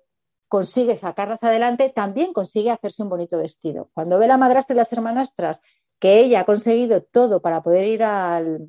consigue 0.48 0.96
sacarlas 0.96 1.42
adelante, 1.42 1.90
también 1.90 2.32
consigue 2.32 2.70
hacerse 2.70 3.02
un 3.02 3.08
bonito 3.08 3.38
vestido. 3.38 3.90
Cuando 3.94 4.18
ve 4.18 4.28
la 4.28 4.38
madrastra 4.38 4.74
y 4.74 4.78
las 4.78 4.92
hermanastras 4.92 5.60
que 5.98 6.20
ella 6.20 6.40
ha 6.40 6.44
conseguido 6.44 7.02
todo 7.02 7.40
para 7.40 7.62
poder 7.62 7.84
ir 7.86 8.02
al, 8.02 8.68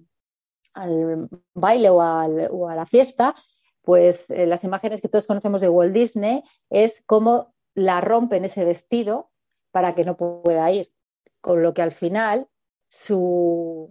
al 0.73 1.29
baile 1.53 1.89
o, 1.89 2.01
al, 2.01 2.47
o 2.51 2.69
a 2.69 2.75
la 2.75 2.85
fiesta, 2.85 3.35
pues 3.83 4.29
eh, 4.29 4.45
las 4.45 4.63
imágenes 4.63 5.01
que 5.01 5.09
todos 5.09 5.27
conocemos 5.27 5.61
de 5.61 5.69
Walt 5.69 5.93
Disney 5.93 6.43
es 6.69 6.93
cómo 7.05 7.53
la 7.75 8.01
rompen 8.01 8.45
ese 8.45 8.65
vestido 8.65 9.29
para 9.71 9.93
que 9.95 10.05
no 10.05 10.15
pueda 10.17 10.71
ir. 10.71 10.91
Con 11.41 11.61
lo 11.61 11.73
que 11.73 11.81
al 11.81 11.91
final 11.91 12.47
su 12.89 13.89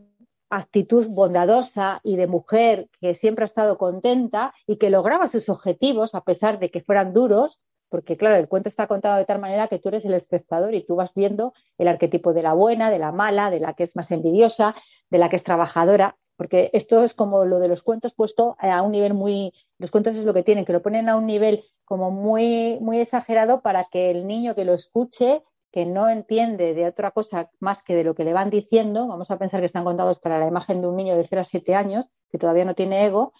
actitud 0.49 1.07
bondadosa 1.09 2.01
y 2.05 2.17
de 2.17 2.27
mujer 2.27 2.89
que 3.01 3.15
siempre 3.15 3.45
ha 3.45 3.47
estado 3.47 3.79
contenta 3.79 4.55
y 4.67 4.77
que 4.77 4.91
lograba 4.91 5.29
sus 5.29 5.49
objetivos 5.49 6.15
a 6.15 6.25
pesar 6.25 6.59
de 6.59 6.71
que 6.71 6.83
fueran 6.83 7.13
duros, 7.13 7.59
porque 7.89 8.17
claro, 8.17 8.37
el 8.37 8.49
cuento 8.49 8.69
está 8.69 8.87
contado 8.87 9.19
de 9.19 9.25
tal 9.25 9.39
manera 9.39 9.69
que 9.69 9.79
tú 9.79 9.89
eres 9.89 10.05
el 10.05 10.15
espectador 10.15 10.75
y 10.75 10.85
tú 10.85 10.97
vas 10.97 11.11
viendo 11.15 11.53
el 11.79 11.89
arquetipo 11.89 12.33
de 12.33 12.43
la 12.43 12.55
buena, 12.55 12.91
de 12.91 12.99
la 12.99 13.13
mala, 13.13 13.51
de 13.51 13.61
la 13.61 13.75
que 13.75 13.85
es 13.85 13.97
más 13.97 14.11
envidiosa, 14.11 14.75
de 15.11 15.19
la 15.19 15.29
que 15.29 15.37
es 15.37 15.43
trabajadora, 15.43 16.17
porque 16.37 16.71
esto 16.73 17.05
es 17.05 17.15
como 17.15 17.45
lo 17.45 17.59
de 17.59 17.69
los 17.69 17.83
cuentos 17.83 18.15
puesto 18.15 18.57
a 18.59 18.83
un 18.83 18.93
nivel 18.93 19.15
muy, 19.15 19.53
los 19.83 19.91
cuentos 19.91 20.17
es 20.17 20.25
lo 20.25 20.33
que 20.33 20.43
tienen, 20.43 20.65
que 20.65 20.73
lo 20.73 20.81
ponen 20.81 21.09
a 21.09 21.17
un 21.17 21.27
nivel 21.27 21.65
como 21.85 22.11
muy, 22.11 22.79
muy 22.81 23.01
exagerado 23.01 23.61
para 23.61 23.89
que 23.91 24.11
el 24.11 24.27
niño 24.27 24.55
que 24.55 24.65
lo 24.65 24.75
escuche 24.75 25.43
que 25.73 25.87
no 25.87 26.09
entiende 26.09 26.75
de 26.75 26.87
otra 26.87 27.11
cosa 27.11 27.51
más 27.59 27.83
que 27.83 27.95
de 27.95 28.05
lo 28.05 28.15
que 28.15 28.25
le 28.25 28.35
van 28.35 28.51
diciendo, 28.51 29.09
vamos 29.09 29.31
a 29.31 29.39
pensar 29.39 29.61
que 29.61 29.67
están 29.67 29.85
contados 29.85 30.19
para 30.21 30.39
la 30.39 30.47
imagen 30.47 30.83
de 30.83 30.87
un 30.87 30.97
niño 30.97 31.17
de 31.17 31.27
0 31.27 31.43
a 31.43 31.45
7 31.45 31.75
años, 31.75 32.07
que 32.31 32.39
todavía 32.39 32.65
no 32.65 32.75
tiene 32.75 33.07
ego, 33.07 33.33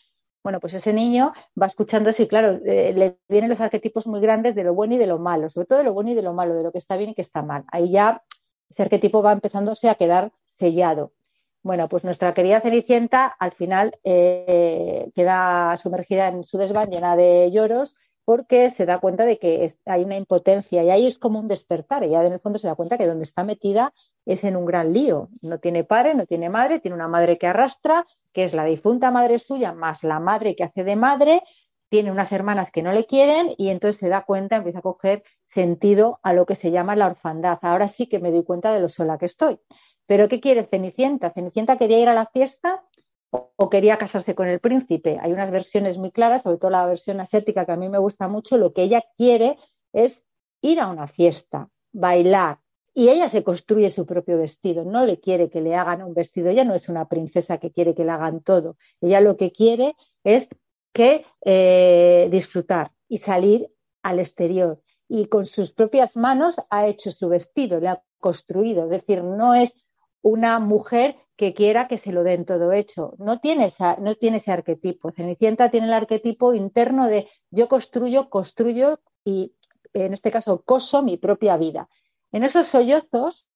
bueno, 0.43 0.59
pues 0.59 0.75
ese 0.75 0.93
niño 0.93 1.33
va 1.61 1.67
escuchando 1.67 2.11
eso 2.11 2.23
y 2.23 2.27
claro, 2.29 2.59
eh, 2.65 2.93
le 2.97 3.19
vienen 3.29 3.51
los 3.51 3.61
arquetipos 3.61 4.07
muy 4.07 4.21
grandes 4.21 4.57
de 4.57 4.65
lo 4.65 4.75
bueno 4.75 4.95
y 4.95 4.99
de 4.99 5.07
lo 5.07 5.19
malo, 5.19 5.51
sobre 5.51 5.67
todo 5.67 5.79
de 5.79 5.85
lo 5.85 5.93
bueno 5.93 6.11
y 6.11 6.15
de 6.15 6.23
lo 6.23 6.33
malo, 6.33 6.55
de 6.55 6.65
lo 6.65 6.73
que 6.73 6.79
está 6.79 6.97
bien 6.97 7.11
y 7.11 7.15
que 7.15 7.23
está 7.23 7.43
mal. 7.43 7.65
Ahí 7.71 7.93
ya 7.93 8.23
ese 8.69 8.83
arquetipo 8.83 9.23
va 9.23 9.33
empezándose 9.33 9.89
a 9.89 9.95
quedar 9.95 10.33
sellado. 10.59 11.13
Bueno, 11.63 11.89
pues 11.89 12.03
nuestra 12.03 12.35
querida 12.35 12.61
Cenicienta 12.61 13.27
al 13.27 13.53
final 13.53 13.97
eh, 14.03 15.11
queda 15.15 15.77
sumergida 15.77 16.29
en 16.29 16.43
su 16.43 16.59
desván 16.59 16.91
llena 16.91 17.15
de 17.15 17.51
lloros 17.53 17.95
porque 18.25 18.71
se 18.71 18.85
da 18.87 18.99
cuenta 18.99 19.25
de 19.25 19.39
que 19.39 19.75
hay 19.87 20.05
una 20.05 20.17
impotencia 20.17 20.83
y 20.83 20.91
ahí 20.91 21.07
es 21.07 21.19
como 21.19 21.39
un 21.39 21.49
despertar. 21.49 22.03
Ella 22.03 22.25
en 22.25 22.33
el 22.33 22.41
fondo 22.41 22.59
se 22.59 22.67
da 22.67 22.75
cuenta 22.75 22.99
que 22.99 23.07
donde 23.07 23.25
está 23.25 23.45
metida 23.45 23.93
es 24.27 24.45
en 24.45 24.57
un 24.57 24.65
gran 24.65 24.93
lío. 24.93 25.29
No 25.41 25.59
tiene 25.59 25.85
padre, 25.85 26.15
no 26.15 26.27
tiene 26.27 26.49
madre, 26.49 26.81
tiene 26.81 26.97
una 26.97 27.09
madre 27.09 27.39
que 27.39 27.47
arrastra, 27.47 28.07
que 28.33 28.45
es 28.45 28.55
la 28.55 28.65
difunta 28.65 29.11
madre 29.11 29.39
suya, 29.39 29.73
más 29.73 30.03
la 30.03 30.21
madre 30.21 30.57
que 30.57 30.65
hace 30.65 30.85
de 30.85 30.97
madre, 30.97 31.43
tiene 31.91 32.11
unas 32.11 32.33
hermanas 32.33 32.71
que 32.71 32.83
no 32.83 32.93
le 32.93 33.05
quieren 33.07 33.55
y 33.59 33.69
entonces 33.69 34.01
se 34.01 34.09
da 34.09 34.23
cuenta, 34.23 34.57
empieza 34.57 34.79
a 34.79 34.83
coger 34.83 35.25
sentido 35.49 36.21
a 36.23 36.33
lo 36.33 36.47
que 36.47 36.57
se 36.57 36.71
llama 36.71 36.97
la 36.97 37.07
orfandad. 37.07 37.59
Ahora 37.61 37.89
sí 37.89 38.09
que 38.09 38.19
me 38.19 38.31
doy 38.31 38.45
cuenta 38.45 38.73
de 38.73 38.81
lo 38.81 38.89
sola 38.89 39.19
que 39.19 39.27
estoy. 39.27 39.61
Pero 40.07 40.29
¿qué 40.29 40.41
quiere 40.41 40.65
Cenicienta? 40.65 41.31
Cenicienta 41.31 41.79
quería 41.79 41.99
ir 41.99 42.09
a 42.09 42.15
la 42.15 42.27
fiesta 42.27 42.83
o 43.31 43.71
quería 43.71 43.99
casarse 43.99 44.35
con 44.35 44.49
el 44.49 44.61
príncipe. 44.61 45.19
Hay 45.23 45.33
unas 45.33 45.51
versiones 45.51 45.97
muy 45.97 46.11
claras, 46.11 46.43
sobre 46.43 46.59
todo 46.59 46.71
la 46.71 46.87
versión 46.87 47.21
asiática 47.21 47.65
que 47.65 47.73
a 47.73 47.77
mí 47.77 47.89
me 47.89 47.99
gusta 47.99 48.29
mucho. 48.29 48.59
Lo 48.59 48.73
que 48.73 48.83
ella 48.83 49.03
quiere 49.17 49.57
es 49.93 50.23
ir 50.61 50.81
a 50.81 50.89
una 50.89 51.09
fiesta, 51.09 51.69
bailar. 51.93 52.59
Y 52.95 53.09
ella 53.09 53.31
se 53.31 53.43
construye 53.43 53.89
su 53.89 54.05
propio 54.05 54.37
vestido, 54.37 54.85
no 54.85 55.07
le 55.07 55.19
quiere 55.19 55.49
que 55.49 55.63
le 55.63 55.75
hagan 55.75 56.03
un 56.03 56.13
vestido. 56.13 56.51
Ella 56.51 56.65
no 56.65 56.75
es 56.75 56.91
una 56.91 57.09
princesa 57.09 57.57
que 57.57 57.71
quiere 57.71 57.95
que 57.95 58.05
le 58.05 58.11
hagan 58.11 58.43
todo. 58.43 58.77
Ella 59.01 59.21
lo 59.23 59.39
que 59.39 59.51
quiere 59.51 59.97
es 60.25 60.47
que 60.93 61.25
eh, 61.43 62.29
disfrutar 62.31 62.93
y 63.09 63.19
salir 63.19 63.71
al 64.03 64.19
exterior. 64.19 64.83
Y 65.09 65.27
con 65.27 65.47
sus 65.47 65.73
propias 65.73 66.17
manos 66.17 66.57
ha 66.69 66.87
hecho 66.87 67.13
su 67.13 67.29
vestido, 67.31 67.81
le 67.81 67.89
ha 67.89 68.03
construido. 68.19 68.85
Es 68.85 68.91
decir, 68.91 69.25
no 69.25 69.55
es 69.55 69.73
una 70.23 70.59
mujer 70.59 71.17
que 71.37 71.55
quiera 71.55 71.89
que 71.89 71.99
se 71.99 72.13
lo 72.13 72.23
den 72.23 72.45
todo 72.45 72.73
hecho. 72.73 73.15
No 73.19 73.41
tiene, 73.41 73.69
no 73.99 74.15
tiene 74.15 74.37
ese 74.37 74.53
arquetipo. 74.53 75.11
Cenicienta 75.11 75.71
tiene 75.71 75.89
el 75.89 75.93
arquetipo 75.93 76.55
interno 76.55 77.09
de 77.09 77.29
yo 77.51 77.69
construyo, 77.69 78.31
construyo 78.31 79.01
y 79.25 79.53
en 79.93 80.15
este 80.15 80.31
caso 80.31 80.63
coso 80.63 81.03
mi 81.03 81.17
propia 81.17 81.57
vida. 81.57 81.89
En 82.31 82.45
esos 82.45 82.69
sollozos 82.69 83.47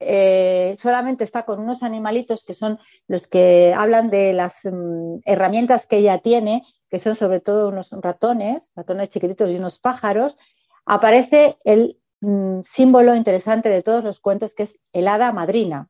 eh, 0.00 0.76
solamente 0.78 1.24
está 1.24 1.44
con 1.44 1.60
unos 1.60 1.82
animalitos 1.82 2.44
que 2.44 2.54
son 2.54 2.78
los 3.08 3.26
que 3.26 3.72
hablan 3.74 4.10
de 4.10 4.32
las 4.32 4.58
mm, 4.64 5.20
herramientas 5.24 5.86
que 5.86 5.98
ella 5.98 6.18
tiene, 6.18 6.62
que 6.90 6.98
son 6.98 7.14
sobre 7.16 7.40
todo 7.40 7.68
unos 7.68 7.88
ratones, 7.90 8.62
ratones 8.76 9.10
chiquititos 9.10 9.50
y 9.50 9.56
unos 9.56 9.78
pájaros. 9.78 10.36
Aparece 10.84 11.56
el 11.64 11.98
mm, 12.24 12.62
símbolo 12.64 13.14
interesante 13.14 13.68
de 13.68 13.82
todos 13.82 14.02
los 14.02 14.20
cuentos 14.20 14.54
que 14.54 14.64
es 14.64 14.78
el 14.92 15.08
hada 15.08 15.32
madrina. 15.32 15.88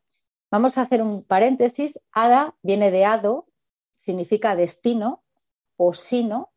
Vamos 0.50 0.78
a 0.78 0.82
hacer 0.82 1.02
un 1.02 1.24
paréntesis. 1.24 1.98
Hada 2.12 2.54
viene 2.62 2.90
de 2.90 3.04
hado, 3.04 3.46
significa 4.00 4.56
destino 4.56 5.24
o 5.76 5.94
sino. 5.94 6.52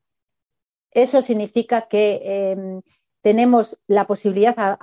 Eso 0.91 1.21
significa 1.21 1.87
que 1.87 2.51
em, 2.51 2.81
tenemos 3.21 3.77
la 3.87 4.07
posibilidad, 4.07 4.79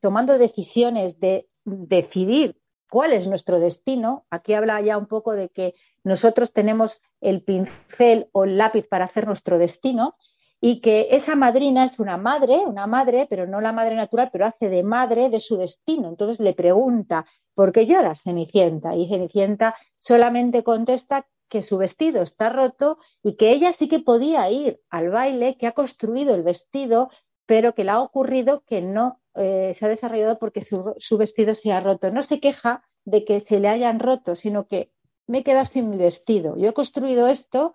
tomando 0.00 0.38
decisiones, 0.38 1.18
de 1.20 1.48
decidir 1.64 2.58
cuál 2.90 3.12
es 3.12 3.26
nuestro 3.26 3.60
destino. 3.60 4.26
Aquí 4.30 4.54
habla 4.54 4.80
ya 4.80 4.98
un 4.98 5.06
poco 5.06 5.32
de 5.32 5.48
que 5.50 5.74
nosotros 6.02 6.52
tenemos 6.52 7.00
el 7.20 7.42
pincel 7.42 8.28
o 8.32 8.44
el 8.44 8.58
lápiz 8.58 8.86
para 8.86 9.04
hacer 9.04 9.26
nuestro 9.26 9.58
destino 9.58 10.16
y 10.60 10.80
que 10.80 11.08
esa 11.10 11.36
madrina 11.36 11.84
es 11.84 11.98
una 11.98 12.16
madre, 12.16 12.58
una 12.66 12.86
madre, 12.86 13.26
pero 13.28 13.46
no 13.46 13.60
la 13.60 13.72
madre 13.72 13.94
natural, 13.94 14.30
pero 14.32 14.46
hace 14.46 14.68
de 14.68 14.82
madre 14.82 15.28
de 15.28 15.40
su 15.40 15.56
destino. 15.56 16.08
Entonces 16.08 16.40
le 16.40 16.54
pregunta, 16.54 17.26
¿por 17.54 17.72
qué 17.72 17.86
lloras, 17.86 18.22
Cenicienta? 18.22 18.96
Y 18.96 19.08
Cenicienta 19.08 19.74
solamente 19.98 20.62
contesta 20.64 21.26
que 21.48 21.62
su 21.62 21.78
vestido 21.78 22.22
está 22.22 22.48
roto 22.48 22.98
y 23.22 23.36
que 23.36 23.52
ella 23.52 23.72
sí 23.72 23.88
que 23.88 24.00
podía 24.00 24.50
ir 24.50 24.80
al 24.90 25.10
baile, 25.10 25.56
que 25.58 25.66
ha 25.66 25.72
construido 25.72 26.34
el 26.34 26.42
vestido, 26.42 27.10
pero 27.46 27.74
que 27.74 27.84
le 27.84 27.90
ha 27.90 28.00
ocurrido 28.00 28.62
que 28.66 28.80
no 28.80 29.20
eh, 29.34 29.76
se 29.78 29.84
ha 29.84 29.88
desarrollado 29.88 30.38
porque 30.38 30.62
su, 30.62 30.94
su, 30.98 31.18
vestido 31.18 31.54
se 31.54 31.70
ha 31.72 31.80
roto. 31.80 32.10
No 32.10 32.22
se 32.22 32.40
queja 32.40 32.82
de 33.04 33.24
que 33.24 33.40
se 33.40 33.60
le 33.60 33.68
hayan 33.68 34.00
roto, 34.00 34.34
sino 34.34 34.66
que 34.66 34.90
me 35.26 35.38
he 35.38 35.44
quedado 35.44 35.66
sin 35.66 35.90
mi 35.90 35.96
vestido. 35.96 36.56
Yo 36.56 36.70
he 36.70 36.74
construido 36.74 37.28
esto 37.28 37.74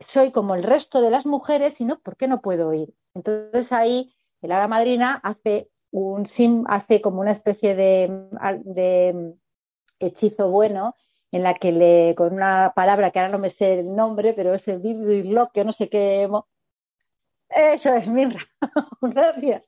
soy 0.00 0.32
como 0.32 0.54
el 0.54 0.62
resto 0.62 1.00
de 1.00 1.10
las 1.10 1.26
mujeres 1.26 1.80
y 1.80 1.84
no, 1.84 1.98
¿por 2.00 2.16
qué 2.16 2.28
no 2.28 2.40
puedo 2.40 2.72
ir? 2.72 2.94
Entonces 3.14 3.72
ahí 3.72 4.14
el 4.42 4.52
hada 4.52 4.68
madrina 4.68 5.20
hace 5.22 5.70
un 5.90 6.26
hace 6.68 7.00
como 7.00 7.20
una 7.20 7.30
especie 7.30 7.74
de, 7.74 9.34
hechizo 10.00 10.50
bueno 10.50 10.96
en 11.30 11.42
la 11.42 11.54
que 11.54 11.72
le, 11.72 12.14
con 12.16 12.32
una 12.34 12.72
palabra 12.74 13.10
que 13.10 13.20
ahora 13.20 13.32
no 13.32 13.38
me 13.38 13.50
sé 13.50 13.80
el 13.80 13.94
nombre, 13.94 14.34
pero 14.34 14.54
es 14.54 14.66
el 14.68 14.82
que 15.52 15.64
no 15.64 15.72
sé 15.72 15.88
qué. 15.88 16.28
Eso 17.48 17.94
es 17.94 18.06
Mirra. 18.08 18.44
Gracias. 19.00 19.64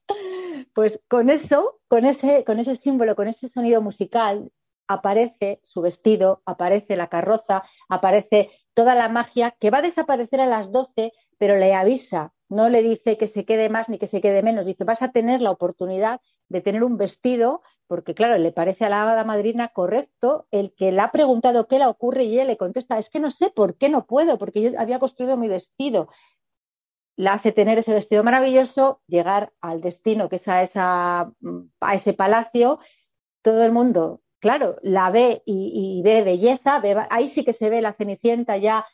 Pues 0.75 1.01
con 1.09 1.31
eso, 1.31 1.81
con 1.89 2.05
ese, 2.05 2.45
con 2.45 2.59
ese 2.59 2.77
símbolo, 2.77 3.17
con 3.17 3.29
ese 3.29 3.49
sonido 3.49 3.81
musical, 3.81 4.53
aparece 4.89 5.61
su 5.65 5.81
vestido, 5.81 6.43
aparece 6.45 6.97
la 6.97 7.09
carroza, 7.09 7.65
aparece 7.89 8.51
toda 8.77 8.95
la 8.95 9.09
magia 9.09 9.57
que 9.59 9.71
va 9.71 9.79
a 9.79 9.83
desaparecer 9.83 10.39
a 10.39 10.47
las 10.47 10.71
12, 10.71 11.15
pero 11.39 11.57
le 11.57 11.75
avisa, 11.75 12.35
no 12.51 12.69
le 12.69 12.83
dice 12.83 13.17
que 13.17 13.27
se 13.27 13.47
quede 13.47 13.71
más 13.71 13.89
ni 13.89 13.99
que 13.99 14.07
se 14.07 14.21
quede 14.21 14.43
menos, 14.43 14.67
dice, 14.67 14.85
vas 14.85 15.01
a 15.01 15.13
tener 15.13 15.41
la 15.41 15.51
oportunidad 15.51 16.21
de 16.51 16.61
tener 16.61 16.85
un 16.85 16.99
vestido, 16.99 17.63
porque 17.87 18.15
claro, 18.15 18.37
le 18.37 18.53
parece 18.53 18.85
a 18.85 18.91
la 18.91 19.03
hada 19.03 19.25
madrina 19.25 19.69
correcto 19.69 20.47
el 20.51 20.75
que 20.75 20.93
le 20.93 21.01
ha 21.01 21.11
preguntado 21.11 21.67
qué 21.69 21.79
le 21.79 21.87
ocurre 21.87 22.25
y 22.25 22.35
ella 22.35 22.45
le 22.45 22.59
contesta, 22.59 22.99
es 22.99 23.09
que 23.09 23.19
no 23.19 23.31
sé 23.31 23.49
por 23.49 23.79
qué 23.79 23.89
no 23.89 24.05
puedo, 24.05 24.37
porque 24.37 24.61
yo 24.61 24.79
había 24.79 24.99
construido 24.99 25.39
mi 25.39 25.49
vestido. 25.49 26.09
La 27.17 27.33
hace 27.33 27.53
tener 27.53 27.79
ese 27.79 27.95
vestido 27.95 28.23
maravilloso, 28.25 29.01
llegar 29.07 29.55
al 29.63 29.81
destino 29.81 30.29
que 30.29 30.37
es 30.37 30.47
a, 30.49 30.63
esa, 30.63 31.33
a 31.81 31.95
ese 31.95 32.13
palacio, 32.13 32.79
todo 33.41 33.65
el 33.65 33.73
mundo 33.73 34.21
claro, 34.47 34.77
la 34.83 35.11
ve 35.11 35.43
y, 35.45 36.01
ve 36.05 36.23
belleza, 36.23 36.81
ahí 37.11 37.27
sí 37.27 37.45
que 37.45 37.53
se 37.53 37.69
ve 37.69 37.83
la 37.83 37.95
cenicienta 37.95 38.57
ya 38.57 38.87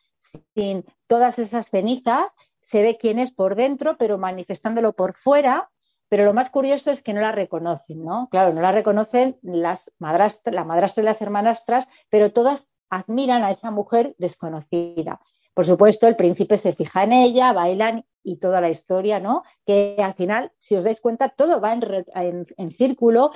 sin 0.55 0.87
todas 1.09 1.39
esas 1.39 1.69
cenizas, 1.69 2.33
se 2.63 2.81
ve 2.81 2.97
quién 2.99 3.19
es 3.19 3.33
por 3.33 3.55
dentro, 3.55 3.99
pero 3.99 4.17
manifestándolo 4.17 4.95
por 4.95 5.15
fuera. 5.15 5.69
Pero 6.09 6.25
lo 6.25 6.33
más 6.33 6.49
curioso 6.49 6.91
es 6.91 7.03
que 7.03 7.13
no 7.13 7.21
la 7.21 7.33
reconocen, 7.33 8.03
¿no? 8.03 8.29
Claro, 8.31 8.55
no 8.55 8.63
la 8.63 8.73
reconocen 8.73 9.37
las 9.43 9.93
madrastras, 9.99 10.55
la 10.55 10.65
madrastra 10.65 11.03
y 11.03 11.05
las 11.05 11.21
hermanastras, 11.21 11.87
pero 12.09 12.33
todas 12.33 12.67
admiran 12.89 13.45
a 13.45 13.51
esa 13.51 13.71
mujer 13.71 14.15
desconocida. 14.17 15.21
Por 15.53 15.67
supuesto, 15.67 16.09
el 16.09 16.17
príncipe 16.17 16.57
se 16.57 16.73
fija 16.73 17.05
en 17.05 17.13
ella, 17.13 17.53
bailan 17.53 18.07
y 18.23 18.39
toda 18.39 18.63
la 18.63 18.71
historia, 18.71 19.21
¿no? 19.21 19.43
Que 19.67 19.97
al 20.03 20.15
final, 20.15 20.51
si 20.61 20.77
os 20.77 20.85
dais 20.85 21.03
cuenta, 21.03 21.29
todo 21.29 21.61
va 21.61 21.75
en 21.75 22.71
círculo 22.71 23.33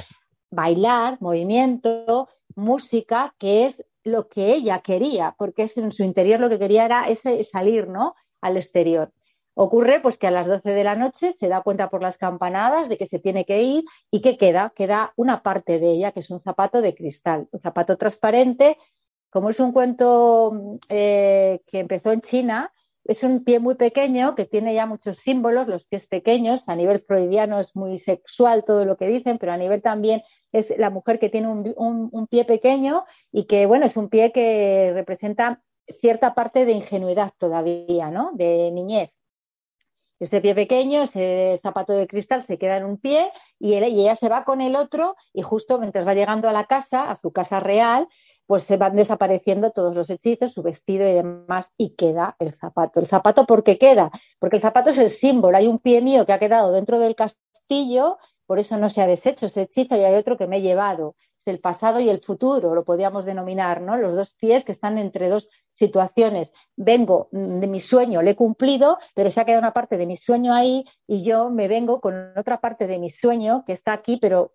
bailar, 0.50 1.18
movimiento, 1.20 2.28
música, 2.54 3.34
que 3.38 3.66
es 3.66 3.84
lo 4.04 4.28
que 4.28 4.54
ella 4.54 4.80
quería, 4.80 5.34
porque 5.36 5.70
en 5.74 5.92
su 5.92 6.04
interior 6.04 6.40
lo 6.40 6.48
que 6.48 6.58
quería 6.58 6.84
era 6.84 7.08
ese 7.08 7.42
salir, 7.44 7.88
¿no? 7.88 8.14
Al 8.40 8.56
exterior. 8.56 9.12
Ocurre 9.58 10.00
pues 10.00 10.18
que 10.18 10.26
a 10.26 10.30
las 10.30 10.46
12 10.46 10.70
de 10.70 10.84
la 10.84 10.96
noche 10.96 11.32
se 11.32 11.48
da 11.48 11.62
cuenta 11.62 11.88
por 11.88 12.02
las 12.02 12.18
campanadas 12.18 12.90
de 12.90 12.98
que 12.98 13.06
se 13.06 13.18
tiene 13.18 13.46
que 13.46 13.62
ir 13.62 13.84
y 14.10 14.20
que 14.20 14.36
queda, 14.36 14.72
queda 14.76 15.14
una 15.16 15.42
parte 15.42 15.78
de 15.78 15.92
ella, 15.92 16.12
que 16.12 16.20
es 16.20 16.30
un 16.30 16.40
zapato 16.40 16.82
de 16.82 16.94
cristal, 16.94 17.48
un 17.50 17.60
zapato 17.60 17.96
transparente. 17.96 18.76
Como 19.30 19.48
es 19.48 19.58
un 19.58 19.72
cuento 19.72 20.78
eh, 20.90 21.62
que 21.66 21.80
empezó 21.80 22.12
en 22.12 22.20
China, 22.20 22.70
es 23.04 23.22
un 23.22 23.44
pie 23.44 23.58
muy 23.58 23.76
pequeño 23.76 24.34
que 24.34 24.44
tiene 24.44 24.74
ya 24.74 24.84
muchos 24.84 25.18
símbolos, 25.18 25.68
los 25.68 25.84
pies 25.84 26.06
pequeños, 26.06 26.62
a 26.66 26.76
nivel 26.76 27.00
freudiano 27.00 27.58
es 27.58 27.74
muy 27.74 27.98
sexual 27.98 28.64
todo 28.64 28.84
lo 28.84 28.96
que 28.96 29.06
dicen, 29.06 29.38
pero 29.38 29.52
a 29.52 29.56
nivel 29.56 29.80
también 29.80 30.22
es 30.52 30.72
la 30.78 30.90
mujer 30.90 31.18
que 31.18 31.28
tiene 31.28 31.48
un, 31.48 32.26
pie 32.28 32.44
pequeño 32.44 33.04
y 33.32 33.44
que, 33.44 33.66
bueno, 33.66 33.86
es 33.86 33.96
un 33.96 34.08
pie 34.08 34.32
que 34.32 34.92
representa 34.94 35.60
cierta 36.00 36.34
parte 36.34 36.64
de 36.64 36.72
ingenuidad 36.72 37.32
todavía, 37.38 38.10
¿no? 38.10 38.30
De 38.34 38.70
niñez. 38.72 39.10
Este 40.18 40.40
pie 40.40 40.54
pequeño, 40.54 41.02
ese 41.02 41.60
zapato 41.62 41.92
de 41.92 42.06
cristal 42.06 42.42
se 42.42 42.58
queda 42.58 42.78
en 42.78 42.86
un 42.86 42.98
pie 42.98 43.30
y, 43.58 43.74
y 43.74 44.00
ella 44.00 44.16
se 44.16 44.30
va 44.30 44.44
con 44.44 44.62
el 44.62 44.74
otro 44.74 45.14
y 45.34 45.42
justo 45.42 45.78
mientras 45.78 46.06
va 46.06 46.14
llegando 46.14 46.48
a 46.48 46.52
la 46.52 46.64
casa, 46.64 47.10
a 47.10 47.16
su 47.16 47.32
casa 47.32 47.60
real, 47.60 48.08
pues 48.46 48.62
se 48.62 48.76
van 48.76 48.96
desapareciendo 48.96 49.72
todos 49.72 49.94
los 49.94 50.08
hechizos, 50.08 50.52
su 50.52 50.62
vestido 50.62 51.08
y 51.08 51.14
demás, 51.14 51.66
y 51.76 51.94
queda 51.96 52.36
el 52.38 52.54
zapato. 52.54 53.00
¿El 53.00 53.08
zapato 53.08 53.44
por 53.44 53.64
qué 53.64 53.76
queda? 53.76 54.10
Porque 54.38 54.56
el 54.56 54.62
zapato 54.62 54.90
es 54.90 54.98
el 54.98 55.10
símbolo. 55.10 55.56
Hay 55.56 55.66
un 55.66 55.80
pie 55.80 56.00
mío 56.00 56.24
que 56.26 56.32
ha 56.32 56.38
quedado 56.38 56.72
dentro 56.72 56.98
del 56.98 57.16
castillo, 57.16 58.18
por 58.46 58.58
eso 58.58 58.76
no 58.76 58.88
se 58.88 59.02
ha 59.02 59.06
deshecho 59.06 59.46
ese 59.46 59.62
hechizo, 59.62 59.96
y 59.96 60.04
hay 60.04 60.14
otro 60.14 60.36
que 60.36 60.46
me 60.46 60.58
he 60.58 60.62
llevado. 60.62 61.16
Es 61.44 61.52
el 61.52 61.60
pasado 61.60 62.00
y 62.00 62.08
el 62.08 62.20
futuro, 62.20 62.74
lo 62.74 62.84
podríamos 62.84 63.24
denominar, 63.24 63.80
¿no? 63.80 63.96
Los 63.96 64.16
dos 64.16 64.34
pies 64.34 64.64
que 64.64 64.72
están 64.72 64.98
entre 64.98 65.28
dos 65.28 65.48
situaciones. 65.74 66.52
Vengo 66.76 67.28
de 67.30 67.66
mi 67.66 67.80
sueño, 67.80 68.22
lo 68.22 68.30
he 68.30 68.34
cumplido, 68.34 68.98
pero 69.14 69.30
se 69.30 69.40
ha 69.40 69.44
quedado 69.44 69.60
una 69.60 69.72
parte 69.72 69.96
de 69.96 70.06
mi 70.06 70.16
sueño 70.16 70.54
ahí, 70.54 70.84
y 71.06 71.22
yo 71.22 71.50
me 71.50 71.68
vengo 71.68 72.00
con 72.00 72.32
otra 72.36 72.60
parte 72.60 72.86
de 72.86 72.98
mi 72.98 73.10
sueño 73.10 73.64
que 73.66 73.72
está 73.72 73.92
aquí, 73.92 74.18
pero 74.20 74.52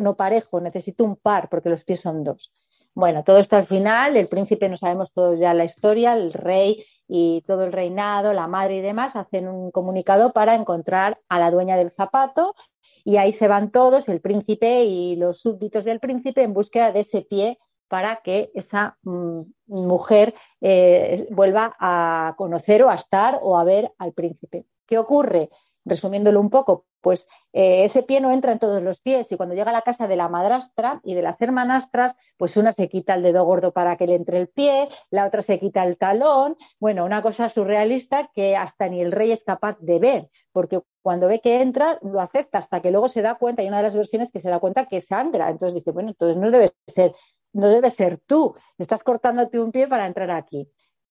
no 0.00 0.16
parejo, 0.16 0.60
necesito 0.60 1.02
un 1.02 1.16
par, 1.16 1.48
porque 1.48 1.70
los 1.70 1.82
pies 1.82 2.00
son 2.00 2.24
dos. 2.24 2.52
Bueno, 2.94 3.24
todo 3.24 3.38
esto 3.38 3.56
al 3.56 3.66
final, 3.66 4.18
el 4.18 4.28
príncipe, 4.28 4.68
no 4.68 4.76
sabemos 4.76 5.10
todo 5.14 5.34
ya 5.34 5.54
la 5.54 5.64
historia, 5.64 6.12
el 6.14 6.34
rey 6.34 6.84
y 7.08 7.42
todo 7.46 7.64
el 7.64 7.72
reinado, 7.72 8.34
la 8.34 8.48
madre 8.48 8.76
y 8.76 8.80
demás, 8.82 9.16
hacen 9.16 9.48
un 9.48 9.70
comunicado 9.70 10.34
para 10.34 10.54
encontrar 10.54 11.18
a 11.30 11.38
la 11.38 11.50
dueña 11.50 11.76
del 11.76 11.90
zapato 11.92 12.54
y 13.04 13.16
ahí 13.16 13.32
se 13.32 13.48
van 13.48 13.70
todos, 13.70 14.08
el 14.08 14.20
príncipe 14.20 14.84
y 14.84 15.16
los 15.16 15.40
súbditos 15.40 15.84
del 15.84 16.00
príncipe, 16.00 16.42
en 16.42 16.54
búsqueda 16.54 16.92
de 16.92 17.00
ese 17.00 17.22
pie 17.22 17.58
para 17.88 18.22
que 18.22 18.50
esa 18.54 18.96
mm, 19.02 19.42
mujer 19.66 20.34
eh, 20.60 21.26
vuelva 21.30 21.76
a 21.78 22.34
conocer 22.38 22.82
o 22.82 22.88
a 22.90 22.94
estar 22.94 23.38
o 23.42 23.58
a 23.58 23.64
ver 23.64 23.92
al 23.98 24.12
príncipe. 24.12 24.64
¿Qué 24.86 24.98
ocurre? 24.98 25.50
Resumiéndolo 25.84 26.40
un 26.40 26.50
poco, 26.50 26.86
pues 27.00 27.26
eh, 27.52 27.84
ese 27.84 28.02
pie 28.02 28.20
no 28.20 28.30
entra 28.30 28.52
en 28.52 28.58
todos 28.58 28.82
los 28.82 29.00
pies 29.00 29.30
y 29.32 29.36
cuando 29.36 29.54
llega 29.54 29.70
a 29.70 29.72
la 29.72 29.82
casa 29.82 30.06
de 30.06 30.16
la 30.16 30.28
madrastra 30.28 31.00
y 31.04 31.14
de 31.14 31.22
las 31.22 31.40
hermanastras, 31.40 32.14
pues 32.36 32.56
una 32.56 32.72
se 32.72 32.88
quita 32.88 33.14
el 33.14 33.22
dedo 33.22 33.44
gordo 33.44 33.72
para 33.72 33.96
que 33.96 34.06
le 34.06 34.14
entre 34.14 34.38
el 34.38 34.48
pie, 34.48 34.88
la 35.10 35.26
otra 35.26 35.42
se 35.42 35.58
quita 35.58 35.84
el 35.84 35.98
talón, 35.98 36.56
bueno, 36.78 37.04
una 37.04 37.22
cosa 37.22 37.48
surrealista 37.48 38.30
que 38.34 38.56
hasta 38.56 38.88
ni 38.88 39.00
el 39.00 39.12
rey 39.12 39.32
es 39.32 39.42
capaz 39.44 39.76
de 39.80 39.98
ver, 39.98 40.28
porque 40.52 40.80
cuando 41.02 41.26
ve 41.26 41.40
que 41.40 41.60
entra 41.60 41.98
lo 42.02 42.20
acepta 42.20 42.58
hasta 42.58 42.80
que 42.80 42.90
luego 42.90 43.08
se 43.08 43.22
da 43.22 43.34
cuenta, 43.34 43.62
hay 43.62 43.68
una 43.68 43.78
de 43.78 43.84
las 43.84 43.94
versiones 43.94 44.30
que 44.30 44.40
se 44.40 44.48
da 44.48 44.60
cuenta 44.60 44.86
que 44.86 45.02
sangra, 45.02 45.50
entonces 45.50 45.74
dice, 45.74 45.90
bueno, 45.90 46.10
entonces 46.10 46.36
no 46.36 46.50
debe 46.50 46.72
ser, 46.86 47.14
no 47.52 47.68
debe 47.68 47.90
ser 47.90 48.20
tú, 48.26 48.54
estás 48.78 49.02
cortándote 49.02 49.58
un 49.58 49.72
pie 49.72 49.88
para 49.88 50.06
entrar 50.06 50.30
aquí. 50.30 50.68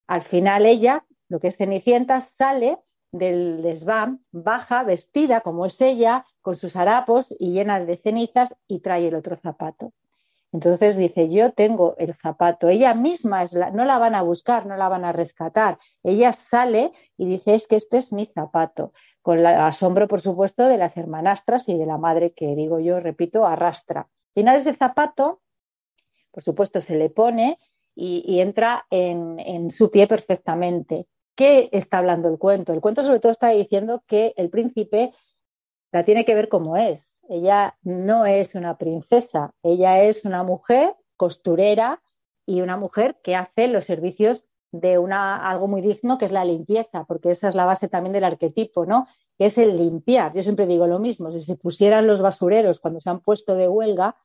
Al 0.08 0.24
final 0.24 0.66
ella, 0.66 1.06
lo 1.30 1.40
que 1.40 1.50
es 1.50 1.58
Cenicienta, 1.58 2.20
sale 2.22 2.78
del 3.12 3.62
desván, 3.62 4.22
baja 4.32 4.84
vestida 4.84 5.42
como 5.42 5.66
es 5.66 5.80
ella, 5.82 6.26
con 6.42 6.56
sus 6.56 6.76
harapos 6.76 7.28
y 7.40 7.52
llena 7.52 7.80
de 7.80 7.98
cenizas 7.98 8.54
y 8.68 8.80
trae 8.80 9.08
el 9.08 9.16
otro 9.16 9.38
zapato. 9.38 9.94
Entonces 10.54 10.98
dice, 10.98 11.30
yo 11.30 11.54
tengo 11.54 11.96
el 11.98 12.14
zapato. 12.16 12.68
Ella 12.68 12.94
misma 12.94 13.44
es 13.44 13.54
la, 13.54 13.72
no 13.72 13.86
la 13.86 13.98
van 14.00 14.16
a 14.16 14.22
buscar, 14.22 14.66
no 14.66 14.76
la 14.76 14.90
van 14.90 15.06
a 15.06 15.14
rescatar. 15.14 15.80
Ella 16.04 16.34
sale 16.34 16.92
y 17.18 17.26
dice, 17.26 17.56
es 17.56 17.68
que 17.68 17.78
este 17.78 17.98
es 17.98 18.12
mi 18.12 18.26
zapato. 18.26 18.92
Con 19.22 19.40
el 19.40 19.46
asombro, 19.46 20.08
por 20.08 20.22
supuesto, 20.22 20.68
de 20.68 20.78
las 20.78 20.98
hermanastras 20.98 21.70
y 21.70 21.78
de 21.78 21.86
la 21.86 21.98
madre 21.98 22.34
que, 22.34 22.56
digo 22.56 22.80
yo, 22.80 23.00
repito, 23.00 23.46
arrastra. 23.46 24.02
Al 24.02 24.34
final 24.34 24.58
ese 24.58 24.76
zapato, 24.76 25.42
por 26.32 26.44
supuesto, 26.44 26.82
se 26.82 26.96
le 26.96 27.10
pone 27.10 27.58
y, 27.96 28.40
entra 28.40 28.86
en 28.90 29.70
su 29.70 29.92
pie 29.92 30.08
perfectamente 30.08 31.08
qué 31.42 31.70
está 31.72 31.98
hablando 31.98 32.30
el 32.30 32.38
cuento? 32.38 32.72
El 32.72 32.82
cuento 32.82 33.02
sobre 33.02 33.20
todo 33.20 33.32
está 33.32 33.50
diciendo 33.50 34.04
que 34.06 34.36
el 34.38 34.52
príncipe 34.52 35.12
la 35.92 36.06
tiene 36.06 36.24
que 36.24 36.36
ver 36.36 36.50
como 36.50 36.78
es. 36.78 37.20
Ella 37.30 37.76
no 37.82 38.28
es 38.28 38.54
una 38.54 38.78
princesa, 38.78 39.52
ella 39.64 40.04
es 40.04 40.24
una 40.24 40.44
mujer 40.44 40.94
costurera 41.18 42.00
y 42.46 42.62
una 42.62 42.78
mujer 42.78 43.18
que 43.24 43.36
hace 43.36 43.68
los 43.68 43.86
servicios 43.86 44.46
de 44.72 45.00
una, 45.00 45.50
algo 45.50 45.68
muy 45.68 45.82
digno 45.82 46.20
que 46.20 46.26
es 46.26 46.32
la 46.32 46.46
limpieza, 46.46 47.06
porque 47.06 47.32
esa 47.32 47.50
es 47.50 47.56
la 47.56 47.66
base 47.66 47.88
también 47.88 48.14
del 48.14 48.24
arquetipo, 48.24 48.86
¿no? 48.86 49.08
Que 49.40 49.48
es 49.48 49.58
el 49.58 49.78
limpiar. 49.78 50.36
Yo 50.36 50.44
siempre 50.44 50.68
digo 50.68 50.86
lo 50.86 51.00
mismo, 51.00 51.32
si 51.32 51.42
se 51.42 51.56
pusieran 51.56 52.06
los 52.06 52.22
basureros 52.22 52.80
cuando 52.80 53.02
se 53.02 53.10
han 53.10 53.22
puesto 53.22 53.56
de 53.56 53.68
huelga, 53.68 54.16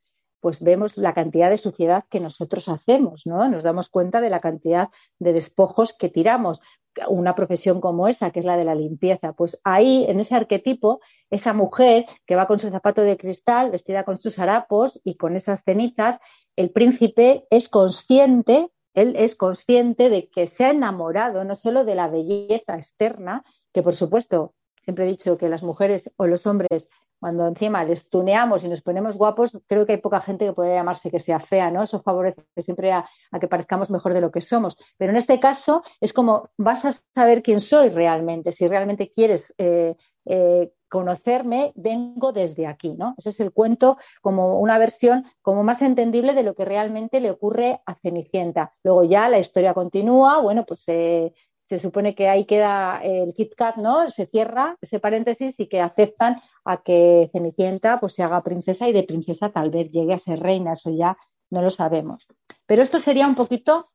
pues 0.40 0.60
vemos 0.62 0.96
la 0.96 1.14
cantidad 1.14 1.50
de 1.50 1.58
suciedad 1.58 2.04
que 2.10 2.20
nosotros 2.20 2.68
hacemos, 2.68 3.22
¿no? 3.26 3.48
Nos 3.48 3.62
damos 3.62 3.88
cuenta 3.88 4.20
de 4.20 4.30
la 4.30 4.40
cantidad 4.40 4.88
de 5.18 5.32
despojos 5.32 5.94
que 5.94 6.08
tiramos. 6.08 6.60
Una 7.08 7.34
profesión 7.34 7.80
como 7.80 8.08
esa, 8.08 8.30
que 8.30 8.40
es 8.40 8.46
la 8.46 8.56
de 8.56 8.64
la 8.64 8.74
limpieza, 8.74 9.34
pues 9.34 9.58
ahí, 9.64 10.06
en 10.08 10.20
ese 10.20 10.34
arquetipo, 10.34 11.00
esa 11.30 11.52
mujer 11.52 12.06
que 12.26 12.36
va 12.36 12.46
con 12.46 12.58
su 12.58 12.70
zapato 12.70 13.02
de 13.02 13.16
cristal, 13.16 13.70
vestida 13.70 14.04
con 14.04 14.18
sus 14.18 14.38
harapos 14.38 15.00
y 15.04 15.16
con 15.16 15.36
esas 15.36 15.62
cenizas, 15.62 16.18
el 16.56 16.70
príncipe 16.70 17.44
es 17.50 17.68
consciente, 17.68 18.70
él 18.94 19.14
es 19.16 19.34
consciente 19.36 20.08
de 20.08 20.30
que 20.30 20.46
se 20.46 20.64
ha 20.64 20.70
enamorado 20.70 21.44
no 21.44 21.54
solo 21.54 21.84
de 21.84 21.94
la 21.94 22.08
belleza 22.08 22.78
externa, 22.78 23.44
que 23.74 23.82
por 23.82 23.94
supuesto, 23.94 24.54
siempre 24.82 25.04
he 25.04 25.08
dicho 25.08 25.36
que 25.36 25.50
las 25.50 25.62
mujeres 25.62 26.10
o 26.16 26.26
los 26.26 26.46
hombres 26.46 26.88
cuando 27.18 27.46
encima 27.46 27.84
les 27.84 28.08
tuneamos 28.08 28.64
y 28.64 28.68
nos 28.68 28.82
ponemos 28.82 29.16
guapos, 29.16 29.58
creo 29.66 29.86
que 29.86 29.92
hay 29.92 29.98
poca 29.98 30.20
gente 30.20 30.44
que 30.46 30.52
puede 30.52 30.74
llamarse 30.74 31.10
que 31.10 31.20
sea 31.20 31.40
fea, 31.40 31.70
¿no? 31.70 31.82
Eso 31.82 32.00
favorece 32.00 32.42
siempre 32.64 32.92
a, 32.92 33.08
que 33.40 33.48
parezcamos 33.48 33.90
mejor 33.90 34.14
de 34.14 34.20
lo 34.20 34.30
que 34.30 34.40
somos. 34.40 34.76
Pero 34.98 35.10
en 35.12 35.16
este 35.16 35.40
caso 35.40 35.82
es 36.00 36.12
como 36.12 36.50
vas 36.56 36.84
a 36.84 36.92
saber 37.14 37.42
quién 37.42 37.60
soy 37.60 37.88
realmente, 37.88 38.52
si 38.52 38.66
realmente 38.66 39.12
quieres 39.12 39.52
eh, 39.58 39.94
eh, 40.26 40.72
conocerme, 40.88 41.72
vengo 41.74 42.32
desde 42.32 42.66
aquí, 42.66 42.94
¿no? 42.94 43.14
Ese 43.18 43.30
es 43.30 43.40
el 43.40 43.52
cuento 43.52 43.98
como 44.22 44.60
una 44.60 44.78
versión 44.78 45.24
como 45.42 45.62
más 45.62 45.82
entendible 45.82 46.32
de 46.32 46.42
lo 46.42 46.54
que 46.54 46.64
realmente 46.64 47.20
le 47.20 47.30
ocurre 47.30 47.80
a 47.86 47.94
Cenicienta. 47.96 48.72
Luego 48.84 49.04
ya 49.04 49.28
la 49.28 49.38
historia 49.38 49.74
continúa, 49.74 50.40
bueno, 50.40 50.64
pues 50.64 50.82
eh, 50.86 51.32
se 51.68 51.78
supone 51.78 52.14
que 52.14 52.28
ahí 52.28 52.44
queda 52.44 53.00
el 53.02 53.34
Kit 53.34 53.54
Kat, 53.54 53.76
¿no? 53.76 54.10
Se 54.10 54.26
cierra 54.26 54.76
ese 54.80 55.00
paréntesis 55.00 55.54
y 55.58 55.66
que 55.66 55.80
aceptan 55.80 56.40
a 56.64 56.82
que 56.82 57.28
Cenicienta 57.32 57.98
pues 58.00 58.14
se 58.14 58.22
haga 58.22 58.42
princesa 58.42 58.88
y 58.88 58.92
de 58.92 59.02
princesa 59.02 59.50
tal 59.50 59.70
vez 59.70 59.90
llegue 59.90 60.14
a 60.14 60.18
ser 60.18 60.40
reina, 60.40 60.74
eso 60.74 60.90
ya 60.90 61.16
no 61.50 61.62
lo 61.62 61.70
sabemos. 61.70 62.26
Pero 62.66 62.82
esto 62.82 62.98
sería 62.98 63.26
un 63.26 63.34
poquito 63.34 63.90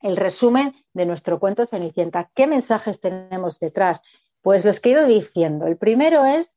el 0.00 0.16
resumen 0.16 0.74
de 0.92 1.06
nuestro 1.06 1.38
cuento 1.40 1.66
Cenicienta. 1.66 2.30
¿Qué 2.34 2.46
mensajes 2.46 3.00
tenemos 3.00 3.58
detrás? 3.58 4.00
Pues 4.42 4.64
los 4.64 4.80
que 4.80 4.90
he 4.90 4.92
ido 4.92 5.06
diciendo. 5.06 5.66
El 5.66 5.78
primero 5.78 6.24
es 6.24 6.54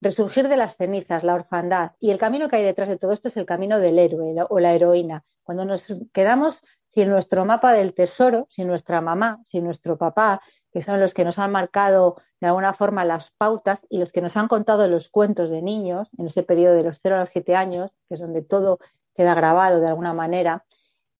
resurgir 0.00 0.48
de 0.48 0.56
las 0.56 0.76
cenizas, 0.76 1.24
la 1.24 1.34
orfandad. 1.34 1.92
Y 2.00 2.10
el 2.10 2.18
camino 2.18 2.48
que 2.48 2.56
hay 2.56 2.62
detrás 2.62 2.88
de 2.88 2.98
todo 2.98 3.12
esto 3.12 3.28
es 3.28 3.36
el 3.36 3.46
camino 3.46 3.80
del 3.80 3.98
héroe 3.98 4.34
o 4.48 4.60
la 4.60 4.72
heroína. 4.72 5.24
Cuando 5.42 5.64
nos 5.64 5.86
quedamos 6.12 6.62
si 6.96 7.04
nuestro 7.04 7.44
mapa 7.44 7.74
del 7.74 7.92
tesoro, 7.92 8.46
si 8.48 8.64
nuestra 8.64 9.02
mamá, 9.02 9.42
si 9.48 9.60
nuestro 9.60 9.98
papá, 9.98 10.40
que 10.72 10.80
son 10.80 10.98
los 10.98 11.12
que 11.12 11.26
nos 11.26 11.38
han 11.38 11.52
marcado 11.52 12.16
de 12.40 12.46
alguna 12.46 12.72
forma 12.72 13.04
las 13.04 13.30
pautas 13.32 13.80
y 13.90 13.98
los 13.98 14.12
que 14.12 14.22
nos 14.22 14.34
han 14.34 14.48
contado 14.48 14.88
los 14.88 15.10
cuentos 15.10 15.50
de 15.50 15.60
niños 15.60 16.08
en 16.16 16.28
ese 16.28 16.42
periodo 16.42 16.74
de 16.74 16.84
los 16.84 16.98
0 17.02 17.16
a 17.16 17.20
los 17.20 17.28
7 17.28 17.54
años, 17.54 17.90
que 18.08 18.14
es 18.14 18.20
donde 18.20 18.40
todo 18.40 18.78
queda 19.14 19.34
grabado 19.34 19.80
de 19.80 19.88
alguna 19.88 20.14
manera, 20.14 20.64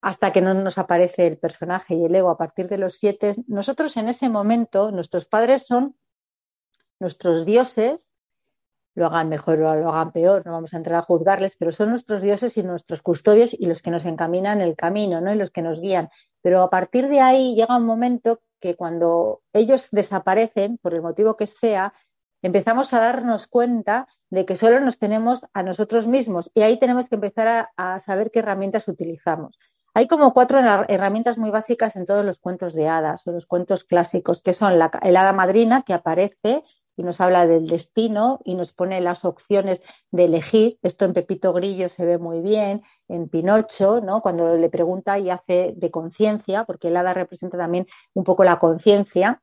hasta 0.00 0.32
que 0.32 0.40
no 0.40 0.54
nos 0.54 0.78
aparece 0.78 1.26
el 1.26 1.36
personaje 1.36 1.94
y 1.94 2.06
el 2.06 2.14
ego 2.14 2.30
a 2.30 2.38
partir 2.38 2.68
de 2.68 2.78
los 2.78 2.96
7, 2.96 3.34
nosotros 3.46 3.98
en 3.98 4.08
ese 4.08 4.30
momento, 4.30 4.90
nuestros 4.92 5.26
padres 5.26 5.66
son 5.66 5.94
nuestros 7.00 7.44
dioses 7.44 8.05
lo 8.96 9.06
hagan 9.06 9.28
mejor 9.28 9.60
o 9.60 9.76
lo 9.76 9.90
hagan 9.90 10.10
peor, 10.10 10.44
no 10.46 10.52
vamos 10.52 10.72
a 10.72 10.78
entrar 10.78 10.98
a 10.98 11.02
juzgarles, 11.02 11.54
pero 11.56 11.70
son 11.70 11.90
nuestros 11.90 12.22
dioses 12.22 12.56
y 12.56 12.62
nuestros 12.62 13.02
custodios 13.02 13.52
y 13.52 13.66
los 13.66 13.82
que 13.82 13.90
nos 13.90 14.06
encaminan 14.06 14.62
el 14.62 14.74
camino, 14.74 15.20
¿no? 15.20 15.32
Y 15.32 15.36
los 15.36 15.50
que 15.50 15.62
nos 15.62 15.80
guían. 15.80 16.08
Pero 16.40 16.62
a 16.62 16.70
partir 16.70 17.08
de 17.08 17.20
ahí 17.20 17.54
llega 17.54 17.76
un 17.76 17.84
momento 17.84 18.40
que 18.58 18.74
cuando 18.74 19.42
ellos 19.52 19.86
desaparecen, 19.92 20.78
por 20.78 20.94
el 20.94 21.02
motivo 21.02 21.36
que 21.36 21.46
sea, 21.46 21.92
empezamos 22.40 22.94
a 22.94 23.00
darnos 23.00 23.46
cuenta 23.46 24.08
de 24.30 24.46
que 24.46 24.56
solo 24.56 24.80
nos 24.80 24.98
tenemos 24.98 25.44
a 25.52 25.62
nosotros 25.62 26.06
mismos 26.06 26.50
y 26.54 26.62
ahí 26.62 26.78
tenemos 26.78 27.08
que 27.08 27.16
empezar 27.16 27.68
a, 27.76 28.00
saber 28.00 28.30
qué 28.30 28.38
herramientas 28.38 28.88
utilizamos. 28.88 29.58
Hay 29.92 30.08
como 30.08 30.32
cuatro 30.32 30.60
herramientas 30.88 31.36
muy 31.36 31.50
básicas 31.50 31.96
en 31.96 32.06
todos 32.06 32.24
los 32.24 32.38
cuentos 32.38 32.74
de 32.74 32.88
hadas 32.88 33.26
o 33.26 33.32
los 33.32 33.46
cuentos 33.46 33.84
clásicos, 33.84 34.40
que 34.40 34.54
son 34.54 34.78
la, 34.78 34.90
el 35.02 35.16
hada 35.16 35.32
madrina 35.32 35.82
que 35.82 35.94
aparece 35.94 36.62
y 36.96 37.02
nos 37.02 37.20
habla 37.20 37.46
del 37.46 37.66
destino 37.66 38.40
y 38.44 38.54
nos 38.54 38.72
pone 38.72 39.00
las 39.00 39.24
opciones 39.24 39.80
de 40.10 40.24
elegir. 40.24 40.78
Esto 40.82 41.04
en 41.04 41.12
Pepito 41.12 41.52
Grillo 41.52 41.88
se 41.88 42.04
ve 42.04 42.18
muy 42.18 42.40
bien, 42.40 42.82
en 43.08 43.28
Pinocho, 43.28 44.00
¿no? 44.00 44.22
cuando 44.22 44.56
le 44.56 44.68
pregunta 44.70 45.18
y 45.18 45.30
hace 45.30 45.74
de 45.76 45.90
conciencia, 45.90 46.64
porque 46.64 46.88
el 46.88 46.96
hada 46.96 47.14
representa 47.14 47.58
también 47.58 47.86
un 48.14 48.24
poco 48.24 48.44
la 48.44 48.58
conciencia 48.58 49.40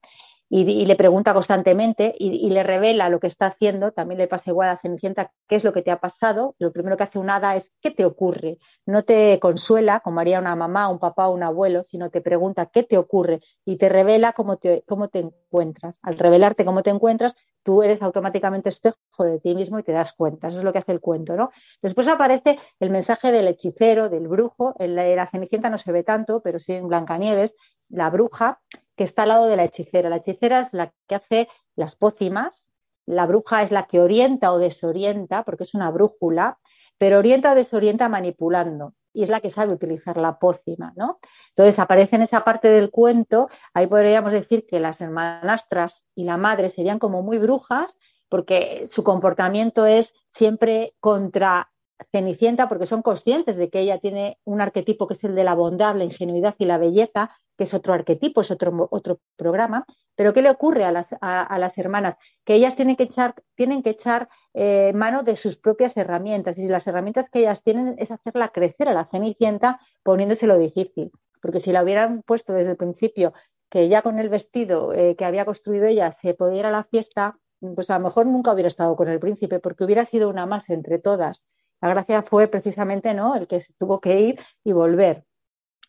y, 0.50 0.86
le 0.86 0.96
pregunta 0.96 1.34
constantemente 1.34 2.14
y, 2.20 2.50
le 2.50 2.64
revela 2.64 3.10
lo 3.10 3.20
que 3.20 3.28
está 3.28 3.48
haciendo, 3.48 3.92
también 3.92 4.20
le 4.20 4.28
pasa 4.28 4.52
igual 4.52 4.70
a 4.70 4.78
Cenicienta, 4.78 5.32
qué 5.48 5.56
es 5.56 5.64
lo 5.64 5.74
que 5.74 5.82
te 5.82 5.90
ha 5.90 6.00
pasado, 6.00 6.56
lo 6.60 6.72
primero 6.72 6.96
que 6.96 7.04
hace 7.04 7.18
un 7.18 7.30
hada 7.30 7.56
es 7.56 7.72
qué 7.82 7.92
te 7.92 8.06
ocurre, 8.06 8.60
no 8.86 9.04
te 9.04 9.40
consuela 9.40 10.02
como 10.02 10.20
haría 10.20 10.40
una 10.40 10.56
mamá, 10.56 10.90
un 10.90 11.00
papá 11.00 11.28
o 11.28 11.34
un 11.34 11.44
abuelo, 11.44 11.86
sino 11.90 12.10
te 12.10 12.22
pregunta 12.22 12.68
qué 12.68 12.84
te 12.84 12.98
ocurre 12.98 13.40
y 13.66 13.78
te 13.78 13.90
revela 13.90 14.34
cómo 14.34 14.58
te, 14.58 14.84
cómo 14.88 15.08
te 15.08 15.20
encuentras. 15.20 15.96
Al 16.02 16.20
revelarte 16.20 16.66
cómo 16.66 16.84
te 16.84 16.92
encuentras, 16.92 17.36
tú 17.64 17.82
eres 17.82 18.02
automáticamente 18.02 18.70
espejo 18.70 18.98
de 19.24 19.40
ti 19.40 19.56
mismo 19.56 19.80
y 19.80 19.84
te 19.84 19.92
das 19.92 20.14
cuenta, 20.14 20.50
eso 20.50 20.60
es 20.60 20.64
lo 20.64 20.72
que 20.72 20.80
hace 20.80 20.92
el 20.92 21.00
cuento, 21.00 21.36
¿no? 21.36 21.50
Después 21.82 22.08
aparece 22.08 22.60
el 22.80 22.90
mensaje 22.92 23.32
del 23.32 23.48
hechicero, 23.48 24.10
del 24.10 24.28
brujo, 24.28 24.76
en 24.78 24.96
la, 24.96 25.06
la 25.16 25.30
Cenicienta 25.30 25.70
no 25.70 25.78
se 25.78 25.92
ve 25.92 26.04
tanto, 26.04 26.42
pero 26.42 26.60
sí 26.60 26.74
en 26.74 26.88
Blancanieves, 26.88 27.56
la 27.90 28.10
bruja, 28.10 28.60
que 28.96 29.04
está 29.04 29.24
al 29.24 29.30
lado 29.30 29.48
de 29.48 29.56
la 29.56 29.66
hechicera. 29.66 30.10
La 30.10 30.18
hechicera 30.18 30.62
es 30.62 30.74
la 30.74 30.94
que 31.08 31.16
hace 31.16 31.48
las 31.76 31.96
pócimas, 31.96 32.68
la 33.06 33.26
bruja 33.26 33.64
es 33.64 33.72
la 33.72 33.88
que 33.88 34.00
orienta 34.00 34.52
o 34.52 34.60
desorienta, 34.60 35.44
porque 35.44 35.64
es 35.64 35.74
una 35.74 35.92
brújula, 35.92 36.60
pero 36.98 37.20
orienta 37.20 37.52
o 37.52 37.56
desorienta 37.56 38.08
manipulando 38.10 38.94
y 39.14 39.24
es 39.24 39.30
la 39.30 39.42
que 39.42 39.50
sabe 39.50 39.74
utilizar 39.74 40.18
la 40.18 40.40
pócima, 40.40 40.94
¿no? 40.96 41.20
Entonces 41.50 41.78
aparece 41.80 42.16
en 42.16 42.24
esa 42.24 42.44
parte 42.44 42.70
del 42.70 42.90
cuento, 42.90 43.50
ahí 43.74 43.86
podríamos 43.88 44.32
decir 44.32 44.66
que 44.68 44.80
las 44.80 45.00
hermanastras 45.00 46.04
y 46.16 46.24
la 46.24 46.38
madre 46.38 46.70
serían 46.70 47.00
como 47.00 47.22
muy 47.22 47.38
brujas, 47.38 47.96
porque 48.28 48.88
su 48.90 49.04
comportamiento 49.04 49.86
es 49.86 50.12
siempre 50.32 50.96
contra 51.00 51.70
Cenicienta, 52.12 52.68
porque 52.68 52.86
son 52.86 53.02
conscientes 53.02 53.58
de 53.58 53.70
que 53.70 53.80
ella 53.80 54.00
tiene 54.00 54.38
un 54.44 54.62
arquetipo 54.62 55.08
que 55.08 55.14
es 55.14 55.24
el 55.24 55.36
de 55.36 55.44
la 55.44 55.54
bondad, 55.54 55.96
la 55.96 56.04
ingenuidad 56.04 56.56
y 56.58 56.66
la 56.66 56.78
belleza, 56.78 57.32
que 57.58 57.66
es 57.66 57.74
otro 57.74 57.94
arquetipo, 57.94 58.42
es 58.42 58.52
otro, 58.52 58.88
otro 58.92 59.20
programa. 59.36 59.86
Pero 60.16 60.34
¿qué 60.34 60.42
le 60.42 60.50
ocurre 60.50 60.84
a 60.86 60.92
las, 60.92 61.08
a, 61.22 61.58
las 61.60 61.78
hermanas? 61.78 62.18
Que 62.44 62.56
ellas 62.56 62.76
tienen 62.76 62.96
que 62.96 63.04
echar, 63.04 63.36
tienen 63.56 63.84
que 63.84 63.92
echar 63.92 64.30
eh, 64.54 64.92
mano 64.94 65.24
de 65.24 65.36
sus 65.36 65.58
propias 65.58 65.96
herramientas. 65.98 66.58
Y 66.58 66.68
las 66.68 66.86
herramientas 66.88 67.30
que 67.30 67.40
ellas 67.40 67.64
tienen 67.64 67.96
es 67.98 68.12
hacerla 68.12 68.50
crecer 68.50 68.90
a 68.90 68.94
la 68.94 69.06
Cenicienta 69.06 69.80
poniéndose 70.04 70.48
lo 70.48 70.58
difícil. 70.58 71.12
Porque 71.42 71.60
si 71.60 71.72
la 71.72 71.84
hubieran 71.84 72.22
puesto 72.24 72.54
desde 72.54 72.72
el 72.72 72.78
principio, 72.78 73.34
que 73.70 73.90
ya 73.90 74.04
con 74.04 74.20
el 74.20 74.30
vestido 74.30 74.94
eh, 74.94 75.16
que 75.16 75.26
había 75.26 75.46
construido 75.46 75.86
ella 75.86 76.12
se 76.12 76.34
podía 76.36 76.60
ir 76.60 76.66
a 76.68 76.72
la 76.72 76.84
fiesta, 76.84 77.38
pues 77.76 77.90
a 77.90 77.98
lo 77.98 78.06
mejor 78.06 78.26
nunca 78.26 78.54
hubiera 78.54 78.68
estado 78.68 78.96
con 78.96 79.08
el 79.08 79.20
príncipe, 79.20 79.60
porque 79.60 79.84
hubiera 79.84 80.06
sido 80.06 80.30
una 80.30 80.46
más 80.46 80.70
entre 80.70 81.00
todas. 81.00 81.42
La 81.84 81.90
gracia 81.90 82.24
fue 82.24 82.48
precisamente 82.48 83.14
¿no? 83.14 83.36
el 83.36 83.46
que 83.46 83.62
tuvo 83.78 84.00
que 84.00 84.22
ir 84.22 84.40
y 84.64 84.72
volver. 84.72 85.26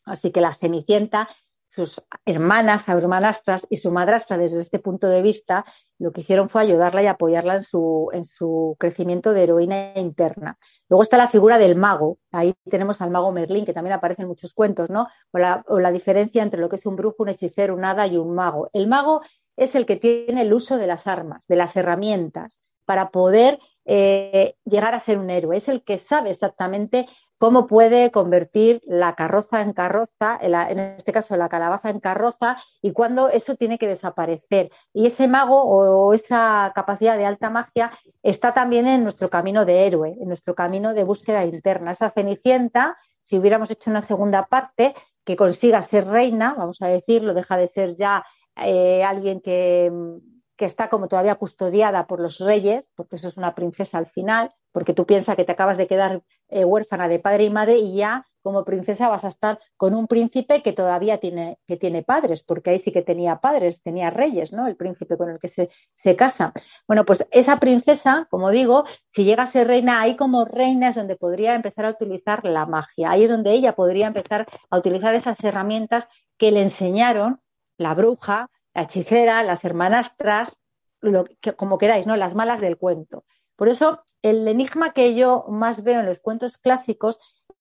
Así 0.04 0.32
que 0.32 0.40
la 0.40 0.56
Cenicienta 0.56 1.28
sus 1.68 2.02
hermanas, 2.24 2.88
hermanastras 2.88 3.64
y 3.70 3.76
su 3.76 3.92
madrastra 3.92 4.36
desde 4.36 4.60
este 4.60 4.80
punto 4.80 5.08
de 5.08 5.22
vista, 5.22 5.64
lo 5.98 6.10
que 6.12 6.22
hicieron 6.22 6.48
fue 6.48 6.62
ayudarla 6.62 7.02
y 7.04 7.06
apoyarla 7.06 7.56
en 7.56 7.62
su, 7.62 8.10
en 8.12 8.24
su 8.24 8.76
crecimiento 8.78 9.32
de 9.32 9.44
heroína 9.44 9.92
interna. 9.96 10.58
Luego 10.88 11.04
está 11.04 11.16
la 11.16 11.28
figura 11.28 11.58
del 11.58 11.76
mago. 11.76 12.18
Ahí 12.32 12.54
tenemos 12.68 13.00
al 13.00 13.10
mago 13.10 13.30
Merlín, 13.30 13.64
que 13.64 13.72
también 13.72 13.94
aparece 13.94 14.22
en 14.22 14.28
muchos 14.28 14.52
cuentos, 14.52 14.90
¿no? 14.90 15.06
O 15.32 15.80
la 15.80 15.92
diferencia 15.92 16.42
entre 16.42 16.60
lo 16.60 16.68
que 16.68 16.76
es 16.76 16.86
un 16.86 16.96
brujo, 16.96 17.22
un 17.22 17.28
hechicero, 17.28 17.74
un 17.74 17.84
hada 17.84 18.06
y 18.06 18.16
un 18.16 18.34
mago. 18.34 18.68
El 18.72 18.88
mago 18.88 19.22
es 19.56 19.76
el 19.76 19.86
que 19.86 19.96
tiene 19.96 20.42
el 20.42 20.52
uso 20.52 20.76
de 20.76 20.88
las 20.88 21.06
armas, 21.06 21.42
de 21.46 21.56
las 21.56 21.76
herramientas, 21.76 22.62
para 22.84 23.10
poder 23.10 23.58
eh, 23.86 24.56
llegar 24.64 24.94
a 24.94 25.00
ser 25.00 25.18
un 25.18 25.30
héroe. 25.30 25.56
Es 25.56 25.68
el 25.68 25.82
que 25.82 25.98
sabe 25.98 26.30
exactamente 26.30 27.06
cómo 27.38 27.66
puede 27.66 28.10
convertir 28.10 28.80
la 28.86 29.14
carroza 29.14 29.60
en 29.60 29.72
carroza, 29.72 30.38
en, 30.40 30.78
este 30.78 31.12
caso 31.12 31.36
la 31.36 31.48
calabaza 31.48 31.90
en 31.90 32.00
carroza, 32.00 32.56
y 32.80 32.92
cuándo 32.92 33.28
eso 33.28 33.56
tiene 33.56 33.78
que 33.78 33.86
desaparecer. 33.86 34.70
Y 34.94 35.06
ese 35.06 35.28
mago 35.28 35.62
o 35.62 36.14
esa 36.14 36.72
capacidad 36.74 37.18
de 37.18 37.26
alta 37.26 37.50
magia 37.50 37.92
está 38.22 38.54
también 38.54 38.86
en 38.86 39.02
nuestro 39.02 39.28
camino 39.28 39.64
de 39.66 39.86
héroe, 39.86 40.16
en 40.18 40.28
nuestro 40.28 40.54
camino 40.54 40.94
de 40.94 41.04
búsqueda 41.04 41.44
interna. 41.44 41.92
Esa 41.92 42.10
cenicienta, 42.10 42.96
si 43.28 43.38
hubiéramos 43.38 43.70
hecho 43.70 43.90
una 43.90 44.00
segunda 44.00 44.46
parte, 44.46 44.94
que 45.24 45.36
consiga 45.36 45.82
ser 45.82 46.06
reina, 46.06 46.54
vamos 46.56 46.80
a 46.82 46.86
decirlo, 46.86 47.34
deja 47.34 47.56
de 47.56 47.68
ser 47.68 47.96
ya 47.96 48.24
eh, 48.56 49.02
alguien 49.04 49.40
que 49.40 49.90
que 50.56 50.64
está 50.64 50.88
como 50.88 51.08
todavía 51.08 51.34
custodiada 51.36 52.06
por 52.06 52.20
los 52.20 52.38
reyes, 52.38 52.88
porque 52.94 53.16
eso 53.16 53.28
es 53.28 53.36
una 53.36 53.54
princesa 53.54 53.98
al 53.98 54.06
final, 54.06 54.52
porque 54.72 54.94
tú 54.94 55.06
piensas 55.06 55.36
que 55.36 55.44
te 55.44 55.52
acabas 55.52 55.78
de 55.78 55.86
quedar 55.86 56.22
eh, 56.48 56.64
huérfana 56.64 57.08
de 57.08 57.18
padre 57.18 57.44
y 57.44 57.50
madre 57.50 57.78
y 57.78 57.96
ya 57.96 58.26
como 58.42 58.64
princesa 58.64 59.08
vas 59.08 59.24
a 59.24 59.28
estar 59.28 59.58
con 59.78 59.94
un 59.94 60.06
príncipe 60.06 60.62
que 60.62 60.74
todavía 60.74 61.18
tiene, 61.18 61.58
que 61.66 61.78
tiene 61.78 62.02
padres, 62.02 62.42
porque 62.42 62.70
ahí 62.70 62.78
sí 62.78 62.92
que 62.92 63.00
tenía 63.00 63.36
padres, 63.36 63.80
tenía 63.82 64.10
reyes, 64.10 64.52
¿no? 64.52 64.66
El 64.66 64.76
príncipe 64.76 65.16
con 65.16 65.30
el 65.30 65.38
que 65.38 65.48
se, 65.48 65.70
se 65.96 66.14
casa. 66.14 66.52
Bueno, 66.86 67.06
pues 67.06 67.26
esa 67.30 67.58
princesa, 67.58 68.26
como 68.30 68.50
digo, 68.50 68.84
si 69.12 69.24
llega 69.24 69.44
a 69.44 69.46
ser 69.46 69.66
reina, 69.66 70.02
ahí 70.02 70.16
como 70.16 70.44
reina 70.44 70.90
es 70.90 70.96
donde 70.96 71.16
podría 71.16 71.54
empezar 71.54 71.86
a 71.86 71.90
utilizar 71.90 72.44
la 72.44 72.66
magia, 72.66 73.10
ahí 73.10 73.24
es 73.24 73.30
donde 73.30 73.52
ella 73.52 73.74
podría 73.74 74.08
empezar 74.08 74.46
a 74.68 74.78
utilizar 74.78 75.14
esas 75.14 75.42
herramientas 75.42 76.04
que 76.36 76.50
le 76.50 76.60
enseñaron 76.60 77.40
la 77.78 77.94
bruja, 77.94 78.50
la 78.74 78.82
hechicera, 78.82 79.42
las 79.42 79.64
hermanastras, 79.64 80.56
lo 81.00 81.24
que, 81.24 81.52
como 81.54 81.78
queráis, 81.78 82.06
¿no? 82.06 82.16
Las 82.16 82.34
malas 82.34 82.60
del 82.60 82.76
cuento. 82.76 83.24
Por 83.56 83.68
eso, 83.68 84.02
el 84.22 84.46
enigma 84.48 84.92
que 84.92 85.14
yo 85.14 85.44
más 85.48 85.82
veo 85.82 86.00
en 86.00 86.06
los 86.06 86.18
cuentos 86.18 86.58
clásicos 86.58 87.18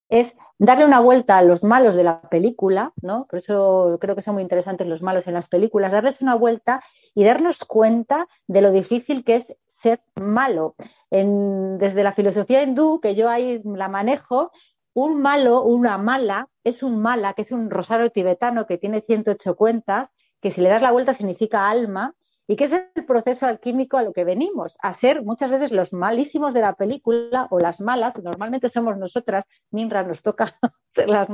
es 0.10 0.34
darle 0.60 0.86
una 0.86 1.00
vuelta 1.00 1.38
a 1.38 1.44
los 1.44 1.64
malos 1.64 1.96
de 1.96 2.04
la 2.04 2.22
película, 2.22 2.94
¿no? 3.02 3.26
Por 3.30 3.40
eso 3.40 3.98
creo 4.00 4.16
que 4.16 4.22
son 4.22 4.36
muy 4.36 4.44
interesantes 4.44 4.88
los 4.88 5.02
malos 5.02 5.28
en 5.28 5.34
las 5.34 5.48
películas, 5.48 5.92
darles 5.92 6.22
una 6.22 6.36
vuelta 6.36 6.84
y 7.16 7.24
darnos 7.24 7.66
cuenta 7.66 8.28
de 8.48 8.62
lo 8.62 8.72
difícil 8.72 9.24
que 9.24 9.36
es 9.36 9.56
ser 9.68 10.02
malo. 10.22 10.76
desde 11.10 12.04
la 12.04 12.14
filosofía 12.14 12.64
hindú, 12.64 13.00
que 13.00 13.16
yo 13.16 13.30
ahí 13.30 13.62
la 13.64 13.88
manejo, 13.88 14.52
un 14.94 15.22
malo, 15.22 15.64
una 15.64 15.98
mala, 15.98 16.48
es 16.64 16.84
un 16.84 17.02
mala, 17.02 17.34
que 17.34 17.44
es 17.44 17.52
un 17.52 17.70
rosario 17.70 18.10
tibetano 18.10 18.66
que 18.66 18.78
tiene 18.78 19.02
108 19.02 19.56
cuentas, 19.56 20.10
que 20.44 20.52
si 20.52 20.62
le 20.62 20.70
das 20.70 20.82
la 20.82 20.92
vuelta 20.92 21.14
significa 21.14 21.70
alma, 21.70 22.14
y 22.48 22.58
que 22.58 22.66
es 22.66 22.74
el 22.74 23.06
proceso 23.06 23.46
alquímico 23.46 23.98
a 23.98 24.04
lo 24.04 24.12
que 24.12 24.26
venimos, 24.26 24.76
a 24.82 24.94
ser 24.94 25.24
muchas 25.24 25.50
veces 25.50 25.72
los 25.72 25.94
malísimos 25.94 26.54
de 26.54 26.60
la 26.60 26.74
película 26.74 27.48
o 27.50 27.60
las 27.60 27.80
malas, 27.80 28.14
normalmente 28.22 28.68
somos 28.70 28.98
nosotras, 28.98 29.46
Minra 29.72 30.04
nos 30.04 30.22
toca 30.22 30.54
ser 30.94 31.08
las, 31.08 31.30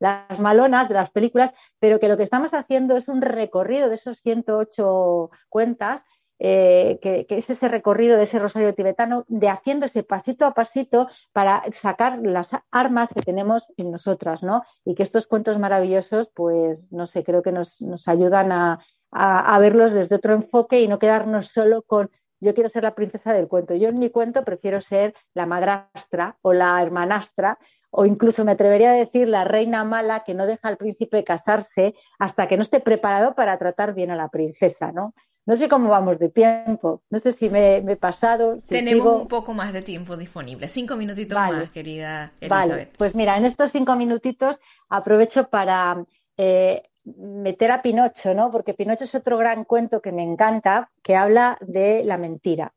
las 0.00 0.40
malonas 0.40 0.88
de 0.88 0.94
las 0.94 1.10
películas, 1.10 1.52
pero 1.78 2.00
que 2.00 2.08
lo 2.08 2.16
que 2.16 2.24
estamos 2.24 2.52
haciendo 2.52 2.96
es 2.96 3.06
un 3.06 3.22
recorrido 3.22 3.88
de 3.88 3.94
esos 3.94 4.18
108 4.18 5.30
cuentas 5.48 6.02
eh, 6.42 6.98
que, 7.02 7.26
es 7.28 7.50
ese 7.50 7.68
recorrido 7.68 8.16
de 8.16 8.22
ese 8.22 8.38
rosario 8.38 8.74
tibetano, 8.74 9.24
de 9.28 9.50
haciendo 9.50 9.84
ese 9.84 10.02
pasito 10.02 10.46
a 10.46 10.54
pasito 10.54 11.06
para 11.32 11.62
sacar 11.80 12.18
las 12.18 12.48
armas 12.70 13.10
que 13.14 13.20
tenemos 13.20 13.66
en 13.76 13.90
nosotras, 13.90 14.42
¿no? 14.42 14.62
Y 14.86 14.94
que 14.94 15.02
estos 15.02 15.26
cuentos 15.26 15.58
maravillosos, 15.58 16.30
pues, 16.34 16.90
no 16.90 17.06
sé, 17.06 17.24
creo 17.24 17.42
que 17.42 17.52
nos, 17.52 17.78
nos 17.82 18.08
ayudan 18.08 18.52
a, 18.52 18.80
a, 19.10 19.58
verlos 19.58 19.92
desde 19.92 20.16
otro 20.16 20.32
enfoque 20.32 20.80
y 20.80 20.88
no 20.88 20.98
quedarnos 20.98 21.48
solo 21.48 21.82
con 21.82 22.10
yo 22.42 22.54
quiero 22.54 22.70
ser 22.70 22.84
la 22.84 22.94
princesa 22.94 23.34
del 23.34 23.48
cuento. 23.48 23.74
Yo 23.74 23.90
en 23.90 23.98
mi 23.98 24.08
cuento 24.08 24.44
prefiero 24.44 24.80
ser 24.80 25.14
la 25.34 25.44
madrastra 25.44 26.38
o 26.40 26.54
la 26.54 26.82
hermanastra 26.82 27.58
o 27.90 28.06
incluso 28.06 28.46
me 28.46 28.52
atrevería 28.52 28.92
a 28.92 28.94
decir 28.94 29.28
la 29.28 29.44
reina 29.44 29.84
mala 29.84 30.24
que 30.24 30.32
no 30.32 30.46
deja 30.46 30.68
al 30.68 30.78
príncipe 30.78 31.22
casarse 31.22 31.94
hasta 32.18 32.48
que 32.48 32.56
no 32.56 32.62
esté 32.62 32.80
preparado 32.80 33.34
para 33.34 33.58
tratar 33.58 33.92
bien 33.92 34.10
a 34.10 34.16
la 34.16 34.28
princesa, 34.28 34.90
¿no? 34.90 35.12
No 35.50 35.56
sé 35.56 35.68
cómo 35.68 35.88
vamos 35.88 36.20
de 36.20 36.28
tiempo. 36.28 37.02
No 37.10 37.18
sé 37.18 37.32
si 37.32 37.50
me, 37.50 37.78
he 37.78 37.96
pasado. 37.96 38.60
Tenemos 38.68 39.22
un 39.22 39.26
poco 39.26 39.52
más 39.52 39.72
de 39.72 39.82
tiempo 39.82 40.16
disponible. 40.16 40.68
Cinco 40.68 40.94
minutitos 40.94 41.36
más, 41.36 41.70
querida 41.70 42.30
Elizabeth. 42.40 42.68
Vale, 42.68 42.88
pues 42.96 43.16
mira, 43.16 43.36
en 43.36 43.46
estos 43.46 43.72
cinco 43.72 43.96
minutitos 43.96 44.60
aprovecho 44.88 45.48
para 45.48 46.04
eh, 46.36 46.84
meter 47.02 47.72
a 47.72 47.82
Pinocho, 47.82 48.32
¿no? 48.32 48.52
Porque 48.52 48.74
Pinocho 48.74 49.06
es 49.06 49.14
otro 49.16 49.38
gran 49.38 49.64
cuento 49.64 50.00
que 50.00 50.12
me 50.12 50.22
encanta, 50.22 50.88
que 51.02 51.16
habla 51.16 51.58
de 51.62 52.04
la 52.04 52.16
mentira. 52.16 52.72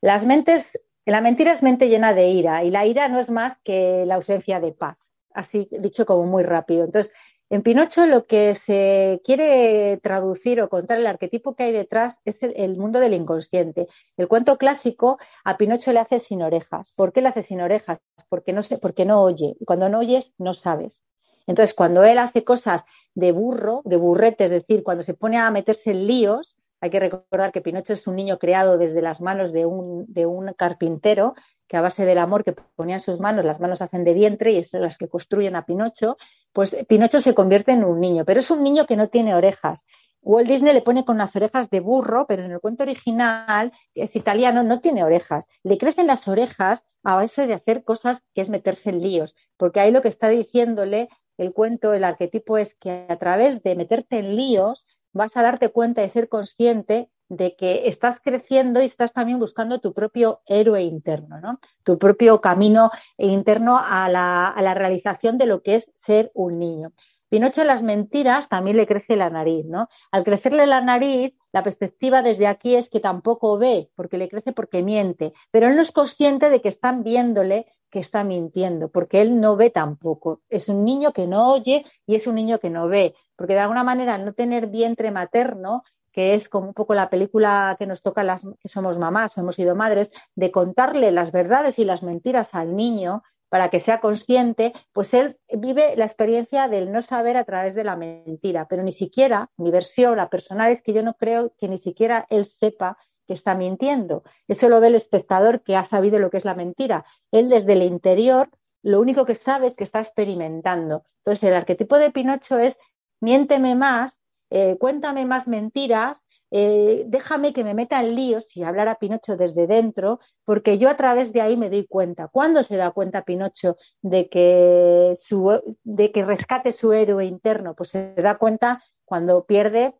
Las 0.00 0.24
mentes, 0.24 0.80
la 1.04 1.20
mentira 1.20 1.52
es 1.52 1.62
mente 1.62 1.90
llena 1.90 2.14
de 2.14 2.28
ira, 2.28 2.64
y 2.64 2.70
la 2.70 2.86
ira 2.86 3.08
no 3.08 3.20
es 3.20 3.28
más 3.28 3.58
que 3.64 4.04
la 4.06 4.14
ausencia 4.14 4.60
de 4.60 4.72
paz. 4.72 4.96
Así 5.34 5.68
dicho 5.78 6.06
como 6.06 6.24
muy 6.24 6.42
rápido. 6.42 6.86
Entonces, 6.86 7.12
en 7.50 7.62
Pinocho 7.62 8.06
lo 8.06 8.26
que 8.26 8.54
se 8.54 9.22
quiere 9.24 9.98
traducir 10.02 10.60
o 10.60 10.68
contar 10.68 10.98
el 10.98 11.06
arquetipo 11.06 11.54
que 11.54 11.62
hay 11.62 11.72
detrás 11.72 12.16
es 12.26 12.36
el, 12.42 12.76
mundo 12.76 13.00
del 13.00 13.14
inconsciente. 13.14 13.88
El 14.18 14.28
cuento 14.28 14.58
clásico 14.58 15.18
a 15.44 15.56
Pinocho 15.56 15.92
le 15.92 16.00
hace 16.00 16.20
sin 16.20 16.42
orejas. 16.42 16.92
¿Por 16.94 17.12
qué 17.12 17.22
le 17.22 17.28
hace 17.28 17.42
sin 17.42 17.62
orejas? 17.62 18.00
Porque 18.28 18.52
no, 18.52 18.62
sé, 18.62 18.76
porque 18.76 19.06
no 19.06 19.22
oye. 19.22 19.56
Cuando 19.66 19.88
no 19.88 20.00
oyes, 20.00 20.32
no 20.36 20.52
sabes. 20.52 21.02
Entonces, 21.46 21.74
cuando 21.74 22.04
él 22.04 22.18
hace 22.18 22.44
cosas 22.44 22.84
de 23.14 23.32
burro, 23.32 23.80
de 23.86 23.96
burrete, 23.96 24.44
es 24.44 24.50
decir, 24.50 24.82
cuando 24.82 25.02
se 25.02 25.14
pone 25.14 25.38
a 25.38 25.50
meterse 25.50 25.92
en 25.92 26.06
líos, 26.06 26.57
Hay 26.80 26.90
que 26.90 27.00
recordar 27.00 27.52
que 27.52 27.60
Pinocho 27.60 27.92
es 27.92 28.06
un 28.06 28.16
niño 28.16 28.38
creado 28.38 28.78
desde 28.78 29.02
las 29.02 29.20
manos 29.20 29.52
de 29.52 29.66
un, 29.66 30.06
de 30.12 30.26
un 30.26 30.52
carpintero 30.52 31.34
que 31.66 31.76
a 31.76 31.80
base 31.80 32.04
del 32.04 32.18
amor 32.18 32.44
que 32.44 32.52
ponía 32.52 32.96
en 32.96 33.00
sus 33.00 33.20
manos, 33.20 33.44
las 33.44 33.60
manos 33.60 33.82
hacen 33.82 34.04
de 34.04 34.14
vientre 34.14 34.52
y 34.52 34.58
es 34.58 34.72
las 34.72 34.96
que 34.96 35.08
construyen 35.08 35.54
a 35.54 35.66
Pinocho, 35.66 36.16
pues 36.52 36.74
Pinocho 36.88 37.20
se 37.20 37.34
convierte 37.34 37.72
en 37.72 37.84
un 37.84 38.00
niño, 38.00 38.24
pero 38.24 38.40
es 38.40 38.50
un 38.50 38.62
niño 38.62 38.86
que 38.86 38.96
no 38.96 39.08
tiene 39.08 39.34
orejas. 39.34 39.84
Walt 40.22 40.48
Disney 40.48 40.72
le 40.72 40.82
pone 40.82 41.04
con 41.04 41.16
unas 41.16 41.34
orejas 41.36 41.70
de 41.70 41.80
burro, 41.80 42.26
pero 42.26 42.44
en 42.44 42.50
el 42.52 42.60
cuento 42.60 42.82
original, 42.82 43.72
es 43.94 44.16
italiano, 44.16 44.62
no 44.62 44.80
tiene 44.80 45.04
orejas. 45.04 45.46
Le 45.62 45.78
crecen 45.78 46.06
las 46.06 46.26
orejas 46.26 46.82
a 47.04 47.16
base 47.16 47.46
de 47.46 47.54
hacer 47.54 47.84
cosas 47.84 48.24
que 48.34 48.40
es 48.40 48.48
meterse 48.48 48.90
en 48.90 49.00
líos, 49.00 49.34
porque 49.56 49.80
ahí 49.80 49.90
lo 49.90 50.02
que 50.02 50.08
está 50.08 50.28
diciéndole 50.28 51.08
el 51.36 51.52
cuento, 51.52 51.94
el 51.94 52.02
arquetipo 52.02 52.58
es 52.58 52.74
que 52.74 53.06
a 53.08 53.16
través 53.16 53.62
de 53.62 53.76
meterte 53.76 54.18
en 54.18 54.34
líos 54.34 54.84
vas 55.18 55.36
a 55.36 55.42
darte 55.42 55.68
cuenta 55.68 56.02
y 56.02 56.08
ser 56.08 56.30
consciente 56.30 57.10
de 57.28 57.56
que 57.56 57.88
estás 57.88 58.20
creciendo 58.20 58.80
y 58.80 58.86
estás 58.86 59.12
también 59.12 59.38
buscando 59.38 59.80
tu 59.80 59.92
propio 59.92 60.40
héroe 60.46 60.82
interno, 60.82 61.40
¿no? 61.40 61.60
Tu 61.84 61.98
propio 61.98 62.40
camino 62.40 62.90
interno 63.18 63.78
a 63.78 64.08
la, 64.08 64.46
a 64.46 64.62
la 64.62 64.72
realización 64.72 65.36
de 65.36 65.46
lo 65.46 65.62
que 65.62 65.74
es 65.74 65.90
ser 65.96 66.30
un 66.34 66.58
niño. 66.58 66.92
Pinocho 67.28 67.62
las 67.64 67.82
mentiras 67.82 68.48
también 68.48 68.78
le 68.78 68.86
crece 68.86 69.14
la 69.16 69.28
nariz, 69.28 69.66
¿no? 69.66 69.88
Al 70.10 70.24
crecerle 70.24 70.66
la 70.66 70.80
nariz, 70.80 71.34
la 71.52 71.62
perspectiva 71.62 72.22
desde 72.22 72.46
aquí 72.46 72.74
es 72.76 72.88
que 72.88 73.00
tampoco 73.00 73.58
ve, 73.58 73.90
porque 73.94 74.16
le 74.16 74.30
crece 74.30 74.52
porque 74.52 74.82
miente, 74.82 75.34
pero 75.50 75.66
él 75.66 75.76
no 75.76 75.82
es 75.82 75.92
consciente 75.92 76.48
de 76.48 76.62
que 76.62 76.70
están 76.70 77.02
viéndole 77.02 77.66
que 77.90 78.00
está 78.00 78.24
mintiendo, 78.24 78.88
porque 78.88 79.20
él 79.20 79.40
no 79.40 79.56
ve 79.56 79.70
tampoco. 79.70 80.40
Es 80.48 80.68
un 80.68 80.84
niño 80.84 81.12
que 81.12 81.26
no 81.26 81.52
oye 81.52 81.84
y 82.06 82.14
es 82.14 82.26
un 82.26 82.34
niño 82.34 82.58
que 82.58 82.70
no 82.70 82.88
ve, 82.88 83.14
porque 83.36 83.54
de 83.54 83.60
alguna 83.60 83.84
manera 83.84 84.18
no 84.18 84.32
tener 84.32 84.66
vientre 84.66 85.10
materno 85.10 85.82
que 86.12 86.34
es 86.34 86.48
como 86.48 86.68
un 86.68 86.74
poco 86.74 86.94
la 86.94 87.10
película 87.10 87.76
que 87.78 87.86
nos 87.86 88.02
toca 88.02 88.24
las 88.24 88.42
que 88.60 88.68
somos 88.68 88.98
mamás 88.98 89.38
hemos 89.38 89.54
sido 89.54 89.76
madres, 89.76 90.10
de 90.34 90.50
contarle 90.50 91.12
las 91.12 91.30
verdades 91.30 91.78
y 91.78 91.84
las 91.84 92.02
mentiras 92.02 92.54
al 92.54 92.74
niño 92.74 93.22
para 93.48 93.70
que 93.70 93.80
sea 93.80 94.00
consciente, 94.00 94.72
pues 94.92 95.14
él 95.14 95.38
vive 95.48 95.96
la 95.96 96.04
experiencia 96.04 96.68
del 96.68 96.92
no 96.92 97.02
saber 97.02 97.36
a 97.36 97.44
través 97.44 97.74
de 97.74 97.84
la 97.84 97.96
mentira, 97.96 98.66
pero 98.68 98.82
ni 98.82 98.92
siquiera, 98.92 99.50
mi 99.56 99.70
versión, 99.70 100.16
la 100.16 100.28
personal, 100.28 100.70
es 100.70 100.82
que 100.82 100.92
yo 100.92 101.02
no 101.02 101.14
creo 101.14 101.52
que 101.58 101.68
ni 101.68 101.78
siquiera 101.78 102.26
él 102.30 102.44
sepa 102.44 102.98
que 103.28 103.34
está 103.34 103.54
mintiendo. 103.54 104.24
Eso 104.48 104.68
lo 104.68 104.80
ve 104.80 104.88
el 104.88 104.96
espectador 104.96 105.62
que 105.62 105.76
ha 105.76 105.84
sabido 105.84 106.18
lo 106.18 106.30
que 106.30 106.38
es 106.38 106.44
la 106.44 106.54
mentira. 106.54 107.04
Él 107.30 107.48
desde 107.48 107.74
el 107.74 107.82
interior 107.82 108.50
lo 108.82 109.00
único 109.00 109.24
que 109.24 109.36
sabe 109.36 109.68
es 109.68 109.76
que 109.76 109.84
está 109.84 110.00
experimentando. 110.00 111.04
Entonces 111.18 111.44
el 111.44 111.54
arquetipo 111.54 111.96
de 111.98 112.10
Pinocho 112.10 112.58
es 112.58 112.76
miénteme 113.20 113.76
más, 113.76 114.18
eh, 114.50 114.76
cuéntame 114.80 115.24
más 115.26 115.46
mentiras 115.46 116.20
eh, 116.50 117.04
déjame 117.06 117.52
que 117.52 117.62
me 117.62 117.74
meta 117.74 118.00
en 118.00 118.14
líos 118.14 118.46
si 118.48 118.62
hablara 118.62 118.96
Pinocho 118.96 119.36
desde 119.36 119.66
dentro, 119.66 120.20
porque 120.44 120.78
yo 120.78 120.88
a 120.88 120.96
través 120.96 121.32
de 121.32 121.40
ahí 121.40 121.56
me 121.56 121.68
doy 121.70 121.86
cuenta. 121.86 122.28
¿Cuándo 122.28 122.62
se 122.62 122.76
da 122.76 122.90
cuenta 122.92 123.24
Pinocho 123.24 123.76
de 124.02 124.28
que, 124.28 125.14
su, 125.18 125.76
de 125.84 126.12
que 126.12 126.24
rescate 126.24 126.72
su 126.72 126.92
héroe 126.92 127.26
interno? 127.26 127.74
Pues 127.74 127.90
se 127.90 128.14
da 128.14 128.38
cuenta 128.38 128.82
cuando 129.04 129.44
pierde 129.44 129.94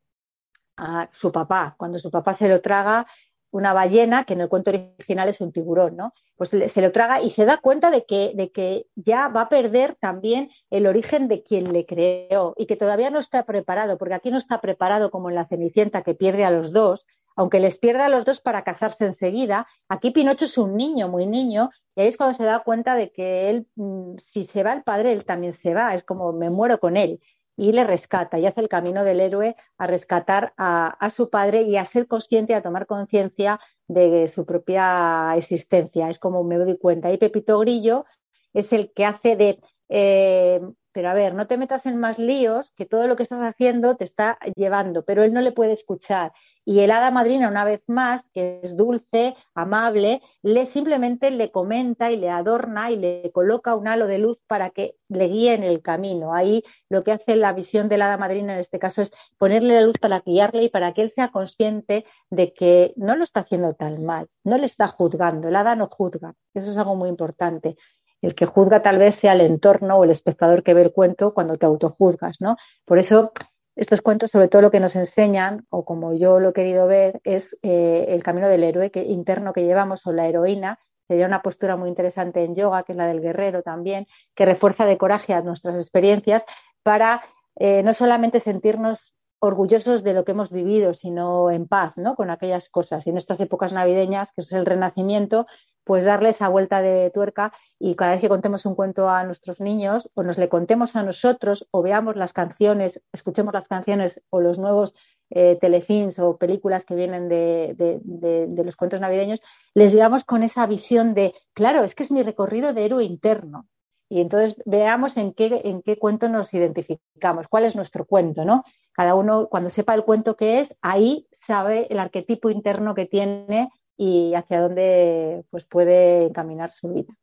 a 0.78 1.10
su 1.12 1.30
papá, 1.32 1.74
cuando 1.76 1.98
su 1.98 2.10
papá 2.10 2.32
se 2.32 2.48
lo 2.48 2.60
traga 2.62 3.06
una 3.50 3.72
ballena, 3.72 4.24
que 4.24 4.34
en 4.34 4.42
el 4.42 4.48
cuento 4.48 4.70
original 4.70 5.28
es 5.28 5.40
un 5.40 5.52
tiburón, 5.52 5.96
¿no? 5.96 6.12
Pues 6.36 6.50
se 6.50 6.82
lo 6.82 6.92
traga 6.92 7.22
y 7.22 7.30
se 7.30 7.44
da 7.46 7.56
cuenta 7.58 7.90
de 7.90 8.04
que, 8.04 8.32
de 8.34 8.52
que 8.52 8.86
ya 8.94 9.28
va 9.28 9.42
a 9.42 9.48
perder 9.48 9.96
también 10.00 10.50
el 10.70 10.86
origen 10.86 11.28
de 11.28 11.42
quien 11.42 11.72
le 11.72 11.86
creó 11.86 12.54
y 12.56 12.66
que 12.66 12.76
todavía 12.76 13.10
no 13.10 13.18
está 13.18 13.44
preparado, 13.44 13.98
porque 13.98 14.14
aquí 14.14 14.30
no 14.30 14.38
está 14.38 14.60
preparado 14.60 15.10
como 15.10 15.30
en 15.30 15.34
la 15.34 15.46
Cenicienta 15.46 16.02
que 16.02 16.14
pierde 16.14 16.44
a 16.44 16.50
los 16.50 16.72
dos, 16.72 17.06
aunque 17.36 17.60
les 17.60 17.78
pierda 17.78 18.06
a 18.06 18.08
los 18.08 18.24
dos 18.24 18.40
para 18.40 18.64
casarse 18.64 19.04
enseguida, 19.04 19.66
aquí 19.88 20.10
Pinocho 20.10 20.44
es 20.44 20.58
un 20.58 20.76
niño, 20.76 21.08
muy 21.08 21.26
niño, 21.26 21.70
y 21.96 22.02
ahí 22.02 22.08
es 22.08 22.16
cuando 22.16 22.36
se 22.36 22.44
da 22.44 22.62
cuenta 22.64 22.96
de 22.96 23.10
que 23.12 23.48
él, 23.48 23.66
mm, 23.76 24.18
si 24.18 24.44
se 24.44 24.62
va 24.62 24.72
el 24.72 24.82
padre, 24.82 25.12
él 25.12 25.24
también 25.24 25.52
se 25.52 25.72
va, 25.72 25.94
es 25.94 26.04
como 26.04 26.32
me 26.32 26.50
muero 26.50 26.78
con 26.80 26.96
él 26.96 27.20
y 27.58 27.72
le 27.72 27.82
rescata 27.82 28.38
y 28.38 28.46
hace 28.46 28.60
el 28.60 28.68
camino 28.68 29.02
del 29.02 29.20
héroe 29.20 29.56
a 29.78 29.88
rescatar 29.88 30.54
a, 30.56 31.10
su 31.14 31.28
padre 31.28 31.62
y 31.62 31.76
a 31.76 31.84
ser 31.84 32.06
consciente, 32.06 32.54
a 32.54 32.62
tomar 32.62 32.86
conciencia 32.86 33.58
de 33.88 34.28
su 34.28 34.46
propia 34.46 35.34
existencia. 35.36 36.08
Es 36.08 36.20
como 36.20 36.44
me 36.44 36.56
doy 36.56 36.78
cuenta. 36.78 37.12
Y 37.12 37.18
Pepito 37.18 37.58
Grillo 37.58 38.06
es 38.54 38.72
el 38.72 38.92
que 38.94 39.04
hace 39.04 39.34
de, 39.34 39.60
eh, 39.88 40.60
pero 40.98 41.10
a 41.10 41.14
ver, 41.14 41.32
no 41.32 41.46
te 41.46 41.56
metas 41.56 41.86
en 41.86 41.96
más 41.96 42.18
líos, 42.18 42.72
que 42.72 42.84
todo 42.84 43.06
lo 43.06 43.14
que 43.14 43.22
estás 43.22 43.40
haciendo 43.40 43.94
te 43.94 44.04
está 44.04 44.36
llevando, 44.56 45.04
pero 45.04 45.22
él 45.22 45.32
no 45.32 45.40
le 45.40 45.52
puede 45.52 45.70
escuchar 45.70 46.32
y 46.68 46.80
el 46.80 46.90
hada 46.90 47.10
madrina, 47.10 47.48
una 47.48 47.64
vez 47.64 47.82
más, 47.86 48.26
que 48.34 48.60
es 48.62 48.76
dulce, 48.76 49.34
amable, 49.54 50.20
le 50.42 50.66
simplemente 50.66 51.30
le 51.30 51.50
comenta 51.50 52.10
y 52.12 52.18
le 52.18 52.28
adorna 52.28 52.90
y 52.90 52.96
le 52.96 53.30
coloca 53.32 53.74
un 53.74 53.88
halo 53.88 54.06
de 54.06 54.18
luz 54.18 54.36
para 54.46 54.68
que 54.68 54.94
le 55.08 55.28
guíe 55.28 55.54
en 55.54 55.62
el 55.62 55.80
camino. 55.80 56.34
Ahí 56.34 56.62
lo 56.90 57.04
que 57.04 57.12
hace 57.12 57.36
la 57.36 57.54
visión 57.54 57.88
del 57.88 58.02
hada 58.02 58.18
madrina 58.18 58.52
en 58.52 58.60
este 58.60 58.78
caso 58.78 59.00
es 59.00 59.10
ponerle 59.38 59.76
la 59.76 59.80
luz 59.80 59.96
para 59.98 60.20
guiarle 60.20 60.64
y 60.64 60.68
para 60.68 60.92
que 60.92 61.00
él 61.00 61.10
sea 61.12 61.30
consciente 61.30 62.04
de 62.28 62.52
que 62.52 62.92
no 62.96 63.16
lo 63.16 63.24
está 63.24 63.40
haciendo 63.40 63.72
tan 63.72 64.04
mal, 64.04 64.28
no 64.44 64.58
le 64.58 64.66
está 64.66 64.88
juzgando, 64.88 65.48
el 65.48 65.56
hada 65.56 65.74
no 65.74 65.88
juzga. 65.88 66.34
Eso 66.52 66.70
es 66.70 66.76
algo 66.76 66.96
muy 66.96 67.08
importante. 67.08 67.78
El 68.22 68.34
que 68.34 68.46
juzga 68.46 68.82
tal 68.82 68.98
vez 68.98 69.16
sea 69.16 69.32
el 69.32 69.40
entorno 69.40 69.96
o 69.96 70.04
el 70.04 70.10
espectador 70.10 70.62
que 70.62 70.74
ve 70.74 70.82
el 70.82 70.92
cuento 70.92 71.34
cuando 71.34 71.56
te 71.56 71.66
autojuzgas, 71.66 72.40
¿no? 72.40 72.56
Por 72.84 72.98
eso 72.98 73.32
estos 73.78 74.02
cuentos, 74.02 74.32
sobre 74.32 74.48
todo 74.48 74.60
lo 74.60 74.72
que 74.72 74.80
nos 74.80 74.96
enseñan, 74.96 75.64
o 75.70 75.84
como 75.84 76.12
yo 76.12 76.40
lo 76.40 76.48
he 76.48 76.52
querido 76.52 76.88
ver, 76.88 77.20
es 77.22 77.56
eh, 77.62 78.06
el 78.08 78.24
camino 78.24 78.48
del 78.48 78.64
héroe 78.64 78.90
que, 78.90 79.04
interno 79.04 79.52
que 79.52 79.62
llevamos 79.62 80.04
o 80.04 80.12
la 80.12 80.26
heroína. 80.26 80.80
Sería 81.06 81.26
una 81.26 81.42
postura 81.42 81.76
muy 81.76 81.88
interesante 81.88 82.42
en 82.42 82.56
yoga, 82.56 82.82
que 82.82 82.90
es 82.92 82.98
la 82.98 83.06
del 83.06 83.20
guerrero 83.20 83.62
también, 83.62 84.08
que 84.34 84.44
refuerza 84.44 84.84
de 84.84 84.98
coraje 84.98 85.32
a 85.32 85.42
nuestras 85.42 85.76
experiencias 85.76 86.42
para 86.82 87.22
eh, 87.54 87.84
no 87.84 87.94
solamente 87.94 88.40
sentirnos 88.40 89.14
orgullosos 89.38 90.02
de 90.02 90.12
lo 90.12 90.24
que 90.24 90.32
hemos 90.32 90.50
vivido, 90.50 90.92
sino 90.92 91.48
en 91.52 91.68
paz, 91.68 91.92
¿no? 91.96 92.16
Con 92.16 92.30
aquellas 92.30 92.68
cosas. 92.70 93.06
Y 93.06 93.10
en 93.10 93.16
estas 93.16 93.38
épocas 93.38 93.72
navideñas, 93.72 94.32
que 94.32 94.40
es 94.40 94.50
el 94.50 94.66
renacimiento, 94.66 95.46
pues 95.88 96.04
darle 96.04 96.28
esa 96.28 96.48
vuelta 96.48 96.82
de 96.82 97.10
tuerca 97.10 97.50
y 97.78 97.94
cada 97.94 98.12
vez 98.12 98.20
que 98.20 98.28
contemos 98.28 98.66
un 98.66 98.74
cuento 98.74 99.08
a 99.08 99.24
nuestros 99.24 99.58
niños 99.58 100.10
o 100.12 100.22
nos 100.22 100.36
le 100.36 100.50
contemos 100.50 100.96
a 100.96 101.02
nosotros 101.02 101.66
o 101.70 101.80
veamos 101.80 102.14
las 102.14 102.34
canciones, 102.34 103.00
escuchemos 103.10 103.54
las 103.54 103.68
canciones 103.68 104.20
o 104.28 104.42
los 104.42 104.58
nuevos 104.58 104.94
eh, 105.30 105.56
telefilms 105.58 106.18
o 106.18 106.36
películas 106.36 106.84
que 106.84 106.94
vienen 106.94 107.30
de, 107.30 107.74
de, 107.74 108.64
los 108.64 108.76
cuentos 108.76 109.00
navideños, 109.00 109.40
les 109.72 109.94
veamos 109.94 110.24
con 110.24 110.42
esa 110.42 110.66
visión 110.66 111.14
de, 111.14 111.32
claro, 111.54 111.84
es 111.84 111.94
que 111.94 112.02
es 112.02 112.10
mi 112.10 112.22
recorrido 112.22 112.74
de 112.74 112.84
héroe 112.84 113.04
interno. 113.04 113.66
Y 114.10 114.20
entonces 114.20 114.56
veamos 114.66 115.16
en 115.16 115.32
qué, 115.32 115.62
en 115.64 115.80
qué 115.80 115.96
cuento 115.96 116.28
nos 116.28 116.52
identificamos, 116.52 117.48
cuál 117.48 117.64
es 117.64 117.74
nuestro 117.74 118.04
cuento, 118.04 118.44
¿no? 118.44 118.62
Cada 118.92 119.14
uno, 119.14 119.48
cuando 119.48 119.70
sepa 119.70 119.94
el 119.94 120.04
cuento 120.04 120.36
que 120.36 120.60
es, 120.60 120.74
ahí 120.82 121.26
sabe 121.32 121.86
el 121.88 121.98
arquetipo 121.98 122.50
interno 122.50 122.94
que 122.94 123.06
tiene 123.06 123.70
y 123.98 124.32
hacia 124.34 124.60
dónde 124.60 125.44
pues, 125.50 125.64
puede 125.64 126.24
encaminar 126.24 126.72
su 126.72 126.88
vida. 126.88 127.14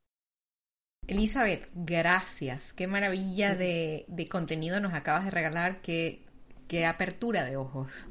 Elizabeth, 1.08 1.70
gracias. 1.74 2.74
Qué 2.74 2.88
maravilla 2.88 3.56
de, 3.56 4.06
contenido 4.30 4.80
nos 4.80 4.94
acabas 4.94 5.26
de 5.26 5.32
regalar. 5.32 5.82
Qué, 5.82 6.24
qué 6.68 6.86
apertura 6.86 7.46
de 7.46 7.58
ojos 7.58 8.08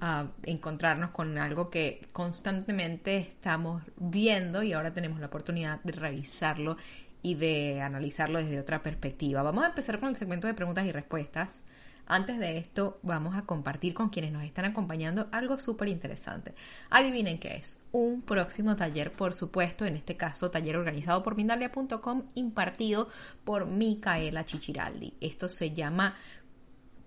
a 0.00 0.28
encontrarnos 0.44 1.10
con 1.10 1.38
algo 1.38 1.70
que 1.70 2.08
constantemente 2.12 3.18
estamos 3.18 3.82
viendo 3.96 4.62
y 4.62 4.72
ahora 4.72 4.92
tenemos 4.92 5.20
la 5.20 5.26
oportunidad 5.26 5.80
de 5.82 5.92
revisarlo 5.92 6.76
y 7.22 7.34
de 7.34 7.80
analizarlo 7.80 8.38
desde 8.38 8.60
otra 8.60 8.82
perspectiva. 8.82 9.42
Vamos 9.42 9.64
a 9.64 9.68
empezar 9.68 9.98
con 9.98 10.10
el 10.10 10.16
segmento 10.16 10.46
de 10.46 10.54
preguntas 10.54 10.86
y 10.86 10.92
respuestas. 10.92 11.62
Antes 12.08 12.38
de 12.38 12.58
esto, 12.58 13.00
vamos 13.02 13.36
a 13.36 13.42
compartir 13.42 13.92
con 13.92 14.10
quienes 14.10 14.32
nos 14.32 14.44
están 14.44 14.64
acompañando 14.64 15.28
algo 15.32 15.58
súper 15.58 15.88
interesante. 15.88 16.54
Adivinen 16.88 17.38
qué 17.38 17.56
es. 17.56 17.80
Un 17.90 18.22
próximo 18.22 18.76
taller, 18.76 19.10
por 19.10 19.34
supuesto, 19.34 19.84
en 19.84 19.96
este 19.96 20.16
caso, 20.16 20.50
taller 20.50 20.76
organizado 20.76 21.24
por 21.24 21.34
Mindalia.com, 21.34 22.22
impartido 22.34 23.08
por 23.44 23.66
Micaela 23.66 24.44
Chichiraldi. 24.44 25.14
Esto 25.20 25.48
se 25.48 25.72
llama 25.72 26.14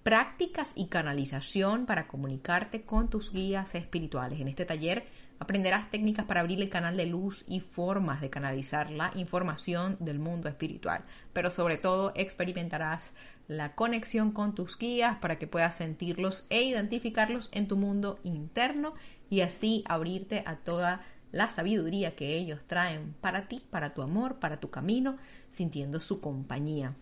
Prácticas 0.04 0.74
y 0.76 0.88
canalización 0.88 1.86
para 1.86 2.08
comunicarte 2.08 2.82
con 2.82 3.10
tus 3.10 3.32
guías 3.32 3.76
espirituales. 3.76 4.42
En 4.42 4.50
este 4.50 4.66
taller 4.66 5.06
aprenderás 5.40 5.90
técnicas 5.90 6.26
para 6.26 6.42
abrir 6.42 6.62
el 6.62 6.70
canal 6.70 6.98
de 6.98 7.06
luz 7.06 7.46
y 7.48 7.62
formas 7.62 8.20
de 8.20 8.30
canalizar 8.30 8.92
la 8.92 9.12
información 9.16 9.98
del 10.00 10.20
mundo 10.20 10.50
espiritual. 10.50 11.06
Pero 11.32 11.50
sobre 11.50 11.78
todo 11.78 12.12
experimentarás 12.16 13.14
la 13.50 13.76
conexión 13.76 14.32
con 14.32 14.56
tus 14.56 14.78
guías 14.78 15.18
para 15.18 15.38
que 15.38 15.48
puedas 15.48 15.76
sentirlos 15.76 16.46
e 16.50 16.62
identificarlos 16.62 17.50
en 17.52 17.68
tu 17.68 17.76
mundo 17.76 18.18
interno 18.24 18.94
y 19.30 19.42
así 19.42 19.84
abrirte 19.90 20.44
a 20.46 20.56
toda 20.56 21.02
la 21.34 21.50
sabiduría 21.50 22.16
que 22.16 22.38
ellos 22.38 22.64
traen 22.66 23.14
para 23.20 23.50
ti, 23.50 23.62
para 23.70 23.94
tu 23.94 24.02
amor, 24.02 24.40
para 24.40 24.62
tu 24.62 24.70
camino, 24.70 25.18
sintiendo 25.52 26.00
su 26.00 26.22
compañía. 26.22 26.96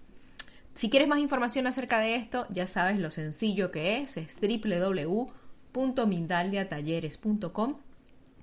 Si 0.74 0.90
quieres 0.90 1.08
más 1.08 1.20
información 1.20 1.68
acerca 1.68 2.00
de 2.00 2.16
esto, 2.16 2.48
ya 2.50 2.66
sabes 2.66 2.98
lo 2.98 3.12
sencillo 3.12 3.70
que 3.70 4.00
es, 4.00 4.18
es 4.18 4.36
www 4.42 5.28
www.mindaliatalleres.com. 5.78 7.76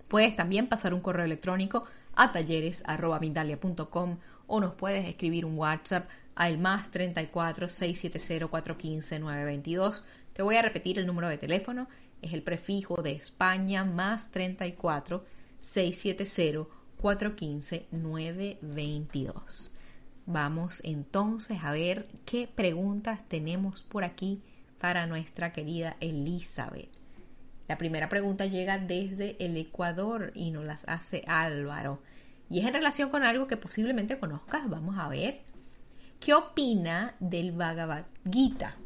Puedes 0.08 0.36
también 0.36 0.68
pasar 0.68 0.94
un 0.94 1.00
correo 1.00 1.24
electrónico 1.24 1.84
a 2.14 2.30
talleres.mindalia.com 2.32 4.18
o 4.46 4.60
nos 4.60 4.74
puedes 4.74 5.08
escribir 5.08 5.44
un 5.44 5.58
WhatsApp 5.58 6.08
al 6.34 6.58
más 6.58 6.90
34 6.90 7.68
670 7.68 8.48
415 8.48 9.18
922. 9.18 10.04
Te 10.32 10.42
voy 10.42 10.56
a 10.56 10.62
repetir 10.62 10.98
el 10.98 11.06
número 11.06 11.28
de 11.28 11.38
teléfono, 11.38 11.88
es 12.22 12.32
el 12.32 12.42
prefijo 12.42 13.02
de 13.02 13.12
España 13.12 13.84
más 13.84 14.30
34 14.30 15.24
670 15.60 16.68
415 17.00 17.86
922. 17.90 19.72
Vamos 20.26 20.80
entonces 20.84 21.58
a 21.62 21.72
ver 21.72 22.08
qué 22.24 22.48
preguntas 22.48 23.20
tenemos 23.28 23.82
por 23.82 24.04
aquí 24.04 24.42
para 24.80 25.06
nuestra 25.06 25.52
querida 25.52 25.96
Elizabeth. 26.00 26.88
La 27.68 27.78
primera 27.78 28.08
pregunta 28.08 28.46
llega 28.46 28.78
desde 28.78 29.36
el 29.44 29.56
Ecuador 29.56 30.32
y 30.34 30.50
nos 30.50 30.64
las 30.64 30.84
hace 30.86 31.24
Álvaro. 31.26 32.02
Y 32.50 32.60
es 32.60 32.66
en 32.66 32.74
relación 32.74 33.10
con 33.10 33.22
algo 33.22 33.46
que 33.46 33.56
posiblemente 33.56 34.18
conozcas. 34.18 34.68
Vamos 34.68 34.96
a 34.98 35.08
ver. 35.08 35.42
¿Qué 36.24 36.32
opina 36.32 37.16
del 37.20 37.52
Bhagavad 37.52 38.06
Gita? 38.32 38.76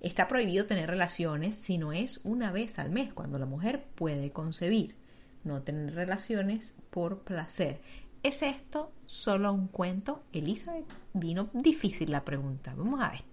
Está 0.00 0.28
prohibido 0.28 0.66
tener 0.66 0.88
relaciones 0.88 1.56
si 1.56 1.78
no 1.78 1.92
es 1.92 2.20
una 2.22 2.52
vez 2.52 2.78
al 2.78 2.90
mes, 2.90 3.12
cuando 3.12 3.40
la 3.40 3.46
mujer 3.46 3.82
puede 3.96 4.30
concebir. 4.30 4.94
No 5.42 5.62
tener 5.62 5.96
relaciones 5.96 6.78
por 6.90 7.24
placer. 7.24 7.80
¿Es 8.22 8.40
esto 8.42 8.92
solo 9.06 9.52
un 9.52 9.66
cuento? 9.66 10.22
Elizabeth, 10.32 10.86
vino 11.12 11.48
difícil 11.54 12.12
la 12.12 12.24
pregunta. 12.24 12.72
Vamos 12.76 13.00
a 13.00 13.10
ver. 13.10 13.24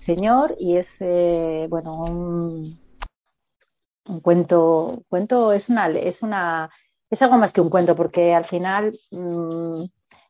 señor 0.00 0.56
y 0.58 0.76
es, 0.76 0.96
eh, 1.00 1.66
bueno, 1.70 2.04
un, 2.04 2.78
cuento, 4.22 5.02
cuento 5.08 5.52
es 5.52 5.68
una, 5.68 5.88
es 5.88 6.22
una, 6.22 6.70
es 7.10 7.22
algo 7.22 7.36
más 7.36 7.52
que 7.52 7.60
un 7.60 7.70
cuento 7.70 7.96
porque 7.96 8.34
al 8.34 8.44
final 8.44 8.98
mm, 9.10 9.84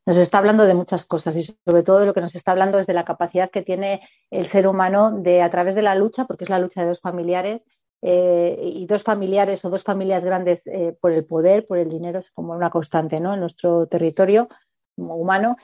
nos 0.06 0.16
está 0.16 0.38
hablando 0.38 0.64
de 0.64 0.74
muchas 0.74 1.04
cosas 1.04 1.36
y 1.36 1.42
sobre 1.42 1.82
todo 1.82 2.06
lo 2.06 2.14
que 2.14 2.20
nos 2.20 2.34
está 2.34 2.52
hablando 2.52 2.78
es 2.78 2.86
de 2.86 2.94
la 2.94 3.04
capacidad 3.04 3.50
que 3.50 3.62
tiene 3.62 4.00
el 4.30 4.48
ser 4.48 4.66
humano 4.66 5.12
de 5.12 5.42
a 5.42 5.50
través 5.50 5.74
de 5.74 5.82
la 5.82 5.94
lucha, 5.94 6.24
porque 6.24 6.44
es 6.44 6.50
la 6.50 6.58
lucha 6.58 6.80
de 6.80 6.88
dos 6.88 7.00
familiares, 7.00 7.62
eh, 8.00 8.56
y 8.62 8.86
dos 8.86 9.02
familiares 9.02 9.64
o 9.64 9.70
dos 9.70 9.82
familias 9.82 10.24
grandes 10.24 10.64
eh, 10.66 10.96
por 11.00 11.12
el 11.12 11.24
poder, 11.24 11.66
por 11.66 11.78
el 11.78 11.88
dinero, 11.88 12.20
es 12.20 12.30
como 12.30 12.54
una 12.54 12.70
constante 12.70 13.18
¿no? 13.18 13.34
en 13.34 13.40
nuestro 13.40 13.86
territorio 13.86 14.48
humano, 14.96 15.56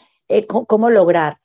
cómo 0.67 0.91
lograr. 0.91 1.39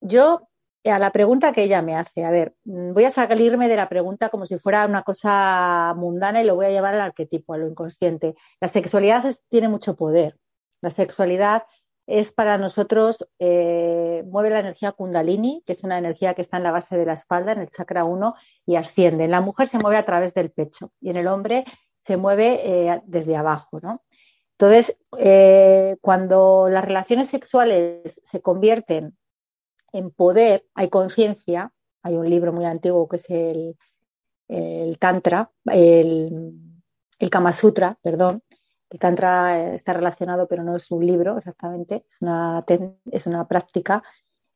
Yo 0.00 0.48
a 0.84 0.98
la 0.98 1.10
pregunta 1.10 1.52
que 1.52 1.64
ella 1.64 1.82
me 1.82 1.96
hace. 1.96 2.24
A 2.24 2.30
ver, 2.30 2.54
voy 2.64 3.04
a 3.04 3.10
salirme 3.10 3.68
de 3.68 3.76
la 3.76 3.88
pregunta 3.88 4.30
como 4.30 4.46
si 4.46 4.58
fuera 4.58 4.86
una 4.86 5.02
cosa 5.02 5.94
mundana 5.96 6.42
y 6.42 6.46
lo 6.46 6.54
voy 6.54 6.66
a 6.66 6.70
llevar 6.70 6.94
al 6.94 7.00
arquetipo, 7.00 7.54
a 7.54 7.58
lo 7.58 7.68
inconsciente. 7.68 8.34
La 8.60 8.68
sexualidad 8.68 9.24
tiene 9.48 9.68
mucho 9.68 9.96
poder. 9.96 10.36
La 10.80 10.90
sexualidad 10.90 11.64
es 12.06 12.32
para 12.32 12.58
nosotros, 12.58 13.24
eh, 13.38 14.24
mueve 14.26 14.50
la 14.50 14.60
energía 14.60 14.92
kundalini, 14.92 15.62
que 15.66 15.74
es 15.74 15.84
una 15.84 15.98
energía 15.98 16.34
que 16.34 16.42
está 16.42 16.56
en 16.56 16.64
la 16.64 16.72
base 16.72 16.96
de 16.96 17.06
la 17.06 17.12
espalda, 17.12 17.52
en 17.52 17.60
el 17.60 17.70
chakra 17.70 18.04
1, 18.04 18.34
y 18.66 18.76
asciende. 18.76 19.24
En 19.24 19.30
la 19.30 19.40
mujer 19.40 19.68
se 19.68 19.78
mueve 19.78 19.96
a 19.96 20.04
través 20.04 20.34
del 20.34 20.50
pecho 20.50 20.92
y 21.00 21.10
en 21.10 21.16
el 21.16 21.28
hombre 21.28 21.64
se 22.04 22.16
mueve 22.16 22.60
eh, 22.64 23.00
desde 23.04 23.36
abajo, 23.36 23.78
¿no? 23.80 24.02
Entonces, 24.58 24.96
eh, 25.18 25.96
cuando 26.00 26.68
las 26.68 26.84
relaciones 26.84 27.28
sexuales 27.28 28.20
se 28.24 28.42
convierten 28.42 29.16
en 29.92 30.10
poder 30.10 30.64
hay 30.74 30.88
conciencia. 30.88 31.72
Hay 32.02 32.14
un 32.14 32.28
libro 32.28 32.52
muy 32.52 32.64
antiguo 32.64 33.08
que 33.08 33.16
es 33.16 33.28
el, 33.28 33.76
el 34.48 34.98
Tantra, 34.98 35.50
el, 35.66 36.54
el, 37.18 37.30
Kama 37.30 37.52
Sutra, 37.52 37.96
perdón. 38.02 38.42
El 38.90 38.98
Tantra 38.98 39.74
está 39.74 39.92
relacionado, 39.92 40.48
pero 40.48 40.64
no 40.64 40.76
es 40.76 40.90
un 40.90 41.06
libro 41.06 41.38
exactamente, 41.38 42.04
es 42.10 42.20
una, 42.20 42.64
es 43.10 43.26
una 43.26 43.46
práctica. 43.46 44.02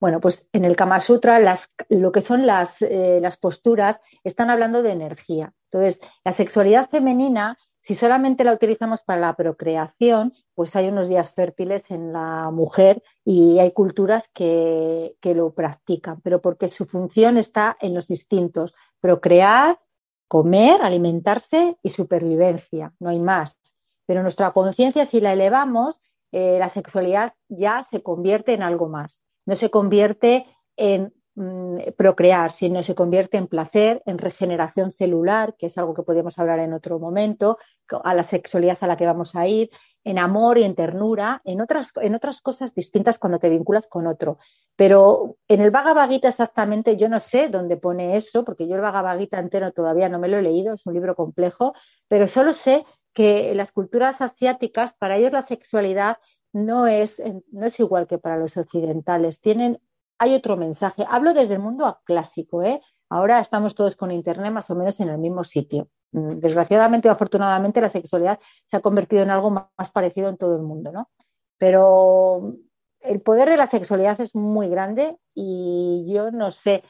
Bueno, 0.00 0.20
pues 0.20 0.46
en 0.52 0.64
el 0.64 0.74
Kama 0.74 1.00
Sutra 1.00 1.38
las, 1.38 1.70
lo 1.88 2.10
que 2.10 2.20
son 2.20 2.46
las, 2.46 2.82
eh, 2.82 3.20
las 3.22 3.36
posturas 3.36 4.00
están 4.24 4.50
hablando 4.50 4.82
de 4.82 4.90
energía. 4.90 5.52
Entonces, 5.70 6.00
la 6.24 6.32
sexualidad 6.32 6.88
femenina 6.90 7.58
si 7.84 7.94
solamente 7.94 8.44
la 8.44 8.54
utilizamos 8.54 9.00
para 9.02 9.20
la 9.20 9.36
procreación, 9.36 10.32
pues 10.54 10.74
hay 10.74 10.88
unos 10.88 11.06
días 11.06 11.34
fértiles 11.34 11.90
en 11.90 12.14
la 12.14 12.50
mujer 12.50 13.02
y 13.26 13.58
hay 13.58 13.72
culturas 13.72 14.28
que, 14.32 15.16
lo 15.22 15.52
practican, 15.52 16.20
pero 16.22 16.40
porque 16.40 16.68
su 16.68 16.86
función 16.86 17.36
está 17.36 17.76
en 17.80 17.94
los 17.94 18.08
distintos, 18.08 18.74
procrear, 19.00 19.80
comer, 20.28 20.80
alimentarse 20.80 21.76
y 21.82 21.90
supervivencia, 21.90 22.94
no 23.00 23.10
hay 23.10 23.18
más. 23.18 23.58
Pero 24.06 24.22
nuestra 24.22 24.52
conciencia, 24.52 25.04
si 25.04 25.20
la 25.20 25.34
elevamos, 25.34 26.00
eh, 26.32 26.56
la 26.58 26.70
sexualidad 26.70 27.34
ya 27.48 27.84
se 27.84 28.02
convierte 28.02 28.54
en 28.54 28.62
algo 28.62 28.88
más, 28.88 29.20
no 29.44 29.56
se 29.56 29.70
convierte 29.70 30.46
en 30.76 31.12
Mm, 31.36 31.78
procrear, 31.96 32.52
sino 32.52 32.84
se 32.84 32.94
convierte 32.94 33.36
en 33.38 33.48
placer, 33.48 34.02
en 34.06 34.18
regeneración 34.18 34.92
celular, 34.92 35.56
que 35.58 35.66
es 35.66 35.76
algo 35.76 35.92
que 35.92 36.04
podemos 36.04 36.38
hablar 36.38 36.60
en 36.60 36.72
otro 36.72 37.00
momento, 37.00 37.58
a 38.04 38.14
la 38.14 38.22
sexualidad 38.22 38.78
a 38.80 38.86
la 38.86 38.96
que 38.96 39.04
vamos 39.04 39.34
a 39.34 39.48
ir, 39.48 39.68
en 40.04 40.20
amor 40.20 40.58
y 40.58 40.62
en 40.62 40.76
ternura, 40.76 41.42
en 41.44 41.60
otras, 41.60 41.90
en 42.02 42.14
otras 42.14 42.40
cosas 42.40 42.72
distintas 42.72 43.18
cuando 43.18 43.40
te 43.40 43.48
vinculas 43.48 43.88
con 43.88 44.06
otro. 44.06 44.38
Pero 44.76 45.36
en 45.48 45.60
el 45.60 45.72
Bhagavad 45.72 46.08
Gita 46.08 46.28
exactamente 46.28 46.96
yo 46.96 47.08
no 47.08 47.18
sé 47.18 47.48
dónde 47.48 47.76
pone 47.76 48.16
eso, 48.16 48.44
porque 48.44 48.68
yo 48.68 48.76
el 48.76 48.82
Bhagavad 48.82 49.18
Gita 49.18 49.40
entero 49.40 49.72
todavía 49.72 50.08
no 50.08 50.20
me 50.20 50.28
lo 50.28 50.38
he 50.38 50.42
leído, 50.42 50.74
es 50.74 50.86
un 50.86 50.94
libro 50.94 51.16
complejo, 51.16 51.74
pero 52.06 52.28
solo 52.28 52.52
sé 52.52 52.84
que 53.12 53.50
en 53.50 53.56
las 53.56 53.72
culturas 53.72 54.20
asiáticas, 54.20 54.94
para 54.94 55.16
ellos 55.16 55.32
la 55.32 55.42
sexualidad 55.42 56.18
no 56.52 56.86
es, 56.86 57.20
no 57.50 57.66
es 57.66 57.80
igual 57.80 58.06
que 58.06 58.18
para 58.18 58.36
los 58.36 58.56
occidentales. 58.56 59.40
Tienen 59.40 59.80
hay 60.18 60.34
otro 60.34 60.56
mensaje. 60.56 61.04
Hablo 61.08 61.34
desde 61.34 61.54
el 61.54 61.60
mundo 61.60 61.98
clásico, 62.04 62.62
¿eh? 62.62 62.80
Ahora 63.10 63.40
estamos 63.40 63.74
todos 63.74 63.96
con 63.96 64.10
Internet 64.10 64.52
más 64.52 64.70
o 64.70 64.74
menos 64.74 64.98
en 65.00 65.08
el 65.08 65.18
mismo 65.18 65.44
sitio. 65.44 65.88
Mm, 66.12 66.38
desgraciadamente 66.38 67.08
o 67.08 67.12
afortunadamente 67.12 67.80
la 67.80 67.90
sexualidad 67.90 68.38
se 68.70 68.76
ha 68.76 68.80
convertido 68.80 69.22
en 69.22 69.30
algo 69.30 69.50
más 69.50 69.90
parecido 69.92 70.28
en 70.28 70.36
todo 70.36 70.56
el 70.56 70.62
mundo, 70.62 70.92
¿no? 70.92 71.10
Pero 71.58 72.54
el 73.00 73.20
poder 73.20 73.50
de 73.50 73.56
la 73.56 73.66
sexualidad 73.66 74.20
es 74.20 74.34
muy 74.34 74.68
grande 74.68 75.18
y 75.34 76.06
yo 76.12 76.30
no 76.30 76.50
sé 76.50 76.82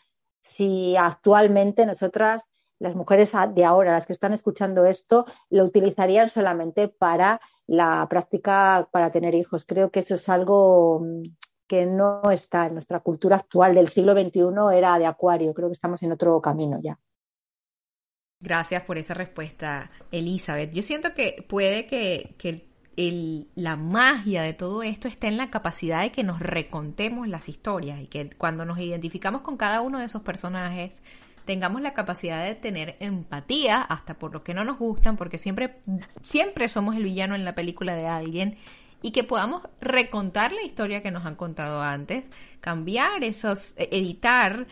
si 0.43 0.97
actualmente 0.97 1.87
nosotras, 1.87 2.43
las 2.79 2.95
mujeres 2.95 3.33
de 3.55 3.65
ahora, 3.65 3.93
las 3.93 4.07
que 4.07 4.13
están 4.13 4.33
escuchando 4.33 4.85
esto, 4.87 5.27
lo 5.51 5.65
utilizarían 5.65 6.29
solamente 6.29 6.89
para 6.89 7.41
la 7.67 8.07
práctica 8.09 8.89
para 8.93 9.11
tener 9.11 9.35
hijos. 9.35 9.65
Creo 9.67 9.91
que 9.91 10.01
eso 10.01 10.15
es 10.15 10.29
algo 10.29 11.03
que 11.75 11.87
no 11.87 12.23
está 12.31 12.67
en 12.67 12.75
nuestra 12.75 13.01
cultura 13.01 13.37
actual 13.37 13.75
del 13.75 13.89
siglo 13.89 14.13
XXI 14.13 14.77
era 14.77 14.97
de 14.97 15.07
acuario. 15.07 15.53
Creo 15.53 15.69
que 15.69 15.75
estamos 15.75 16.01
en 16.05 16.13
otro 16.13 16.41
camino 16.41 16.79
ya. 16.81 16.97
Gracias 18.41 18.83
por 18.83 18.97
esa 18.97 19.15
respuesta, 19.15 19.91
Elizabeth. 20.13 20.73
Yo 20.73 20.83
siento 20.83 21.15
que 21.15 21.45
puede 21.49 21.87
que, 21.87 22.69
la 23.57 23.75
magia 23.75 24.43
de 24.43 24.53
todo 24.53 24.85
esto 24.85 25.09
esté 25.09 25.27
en 25.27 25.37
la 25.37 25.51
capacidad 25.51 26.03
de 26.03 26.13
que 26.13 26.23
nos 26.23 26.39
recontemos 26.39 27.27
las 27.27 27.49
historias 27.49 28.01
y 28.01 28.07
que 28.07 28.31
cuando 28.31 28.65
nos 28.65 28.79
identificamos 28.79 29.41
con 29.41 29.57
cada 29.57 29.81
uno 29.81 29.99
de 29.99 30.05
esos 30.05 30.23
personajes 30.23 31.03
tengamos 31.45 31.83
la 31.83 31.93
capacidad 31.93 32.45
de 32.45 32.55
tener 32.55 32.97
empatía 33.01 33.83
hasta 33.83 34.15
por 34.15 34.33
los 34.33 34.43
que 34.43 34.55
no 34.55 34.63
nos 34.63 34.79
gustan, 34.79 35.17
porque 35.17 35.39
siempre, 35.39 35.81
siempre 36.23 36.69
somos 36.69 36.95
el 36.95 37.03
villano 37.03 37.35
en 37.35 37.45
la 37.45 37.57
película 37.57 37.97
de 37.97 38.07
alguien 38.07 38.59
y 39.05 39.11
que 39.11 39.23
podamos 39.23 39.61
recontar 39.83 40.53
la 40.53 40.63
historia 40.63 41.03
que 41.03 41.11
nos 41.11 41.27
han 41.27 41.35
contado 41.35 41.83
antes, 41.83 42.25
cambiar 42.63 43.23
esos, 43.23 43.75
e, 43.77 43.91
editar 43.93 44.67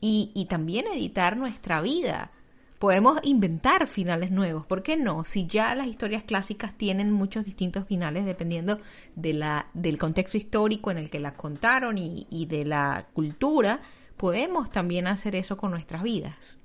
y, 0.00 0.44
también 0.50 0.86
editar 0.88 1.36
nuestra 1.36 1.80
vida. 1.80 2.32
Podemos 2.80 3.20
inventar 3.22 3.86
finales 3.86 4.32
nuevos, 4.32 4.66
¿por 4.66 4.82
qué 4.82 4.96
no? 4.96 5.24
Si 5.24 5.46
ya 5.46 5.72
las 5.76 5.86
historias 5.86 6.24
clásicas 6.24 6.76
tienen 6.76 7.12
muchos 7.12 7.44
distintos 7.44 7.86
finales 7.86 8.24
dependiendo 8.24 8.80
de 9.14 9.34
la, 9.34 9.68
del 9.72 9.98
contexto 9.98 10.36
histórico 10.36 10.90
en 10.90 10.98
el 10.98 11.08
que 11.08 11.20
las 11.20 11.34
contaron 11.34 11.96
y, 11.96 12.26
y 12.28 12.46
de 12.46 12.64
la 12.64 13.06
cultura, 13.12 13.82
podemos 14.16 14.72
también 14.72 15.06
hacer 15.06 15.36
eso 15.36 15.56
con 15.56 15.70
nuestras 15.70 16.02
vidas. 16.02 16.58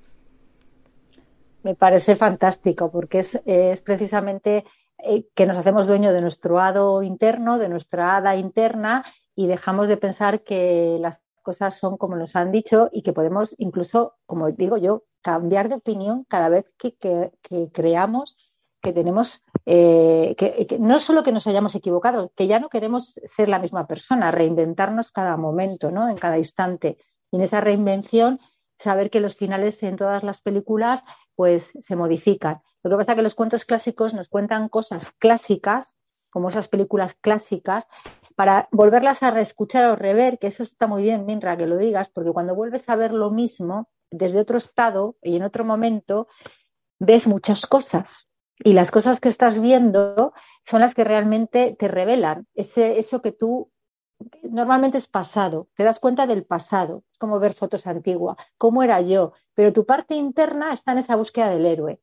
Me 1.62 1.76
parece 1.76 2.16
fantástico 2.16 2.92
porque 2.92 3.20
es, 3.20 3.40
es 3.46 3.80
precisamente 3.82 4.66
eh, 5.04 5.26
que 5.36 5.46
nos 5.46 5.58
hacemos 5.58 5.88
dueño 5.88 6.14
de 6.14 6.22
nuestro 6.22 6.60
hado 6.60 7.04
interno, 7.04 7.58
de 7.58 7.70
nuestra 7.70 8.16
hada 8.16 8.36
interna 8.36 9.06
y 9.36 9.48
dejamos 9.48 9.88
de 9.88 9.98
pensar 9.98 10.44
que 10.44 10.98
las 11.00 11.22
cosas 11.42 11.78
son 11.78 11.98
como 11.98 12.16
nos 12.16 12.36
han 12.36 12.52
dicho 12.52 12.90
y 12.92 13.04
que 13.04 13.14
podemos 13.14 13.56
incluso, 13.58 14.16
como 14.26 14.52
digo 14.52 14.78
yo, 14.78 15.04
cambiar 15.22 15.70
de 15.70 15.76
opinión 15.76 16.26
cada 16.30 16.50
vez 16.50 16.66
que, 16.78 16.96
creamos 17.72 18.38
que 18.82 18.94
tenemos 18.94 19.42
eh, 19.66 20.36
que, 20.38 20.78
no 20.80 21.00
solo 21.00 21.24
que 21.24 21.32
nos 21.32 21.46
hayamos 21.48 21.76
equivocado, 21.76 22.32
que 22.36 22.48
ya 22.48 22.60
no 22.60 22.70
queremos 22.70 23.20
ser 23.26 23.50
la 23.50 23.60
misma 23.60 23.88
persona, 23.88 24.32
reinventarnos 24.32 25.12
cada 25.12 25.38
momento, 25.38 25.92
¿no? 25.92 26.10
En 26.10 26.18
cada 26.18 26.38
instante. 26.40 26.98
Y 27.32 27.38
en 27.38 27.44
esa 27.44 27.62
reinvención, 27.62 28.40
saber 28.80 29.10
que 29.12 29.20
los 29.20 29.36
finales 29.36 29.82
en 29.84 29.96
todas 29.96 30.24
las 30.24 30.42
películas 30.42 31.04
pues 31.36 31.72
se 31.80 31.96
modifican. 31.96 32.62
Lo 32.84 32.90
que 32.90 32.98
pasa 32.98 33.12
es 33.12 33.16
que 33.18 33.22
los 33.24 33.36
cuentos 33.36 33.66
clásicos 33.66 34.14
nos 34.14 34.28
cuentan 34.28 34.70
cosas 34.70 35.04
clásicas, 35.20 35.98
como 36.30 36.50
esas 36.50 36.68
películas 36.68 37.16
clásicas, 37.22 37.86
para 38.36 38.68
volverlas 38.72 39.22
a 39.24 39.32
reescuchar 39.32 39.86
o 39.86 39.96
rever, 39.96 40.40
que 40.40 40.48
eso 40.48 40.64
está 40.64 40.88
muy 40.88 41.04
bien, 41.04 41.26
Minra, 41.26 41.58
que 41.58 41.68
lo 41.68 41.78
digas, 41.78 42.10
porque 42.10 42.32
cuando 42.32 42.56
vuelves 42.56 42.88
a 42.90 42.96
ver 42.96 43.14
lo 43.14 43.30
mismo 43.30 43.90
desde 44.10 44.40
otro 44.40 44.58
estado 44.58 45.16
y 45.22 45.36
en 45.36 45.44
otro 45.44 45.64
momento, 45.64 46.28
ves 47.00 47.28
muchas 47.28 47.66
cosas. 47.66 48.28
Y 48.64 48.74
las 48.74 48.92
cosas 48.92 49.20
que 49.20 49.30
estás 49.30 49.60
viendo 49.60 50.34
son 50.66 50.82
las 50.82 50.94
que 50.94 51.04
realmente 51.04 51.76
te 51.78 51.88
revelan 51.88 52.48
ese, 52.54 53.00
eso 53.00 53.22
que 53.22 53.32
tú 53.32 53.72
normalmente 54.44 54.98
es 54.98 55.08
pasado, 55.08 55.68
te 55.76 55.84
das 55.84 56.00
cuenta 56.00 56.28
del 56.28 56.46
pasado, 56.46 57.04
es 57.12 57.18
como 57.18 57.40
ver 57.40 57.54
fotos 57.54 57.88
antiguas, 57.88 58.38
cómo 58.58 58.84
era 58.84 59.02
yo, 59.02 59.34
pero 59.56 59.74
tu 59.74 59.86
parte 59.86 60.16
interna 60.16 60.74
está 60.74 60.92
en 60.92 61.00
esa 61.00 61.16
búsqueda 61.16 61.50
del 61.50 61.66
héroe, 61.66 62.00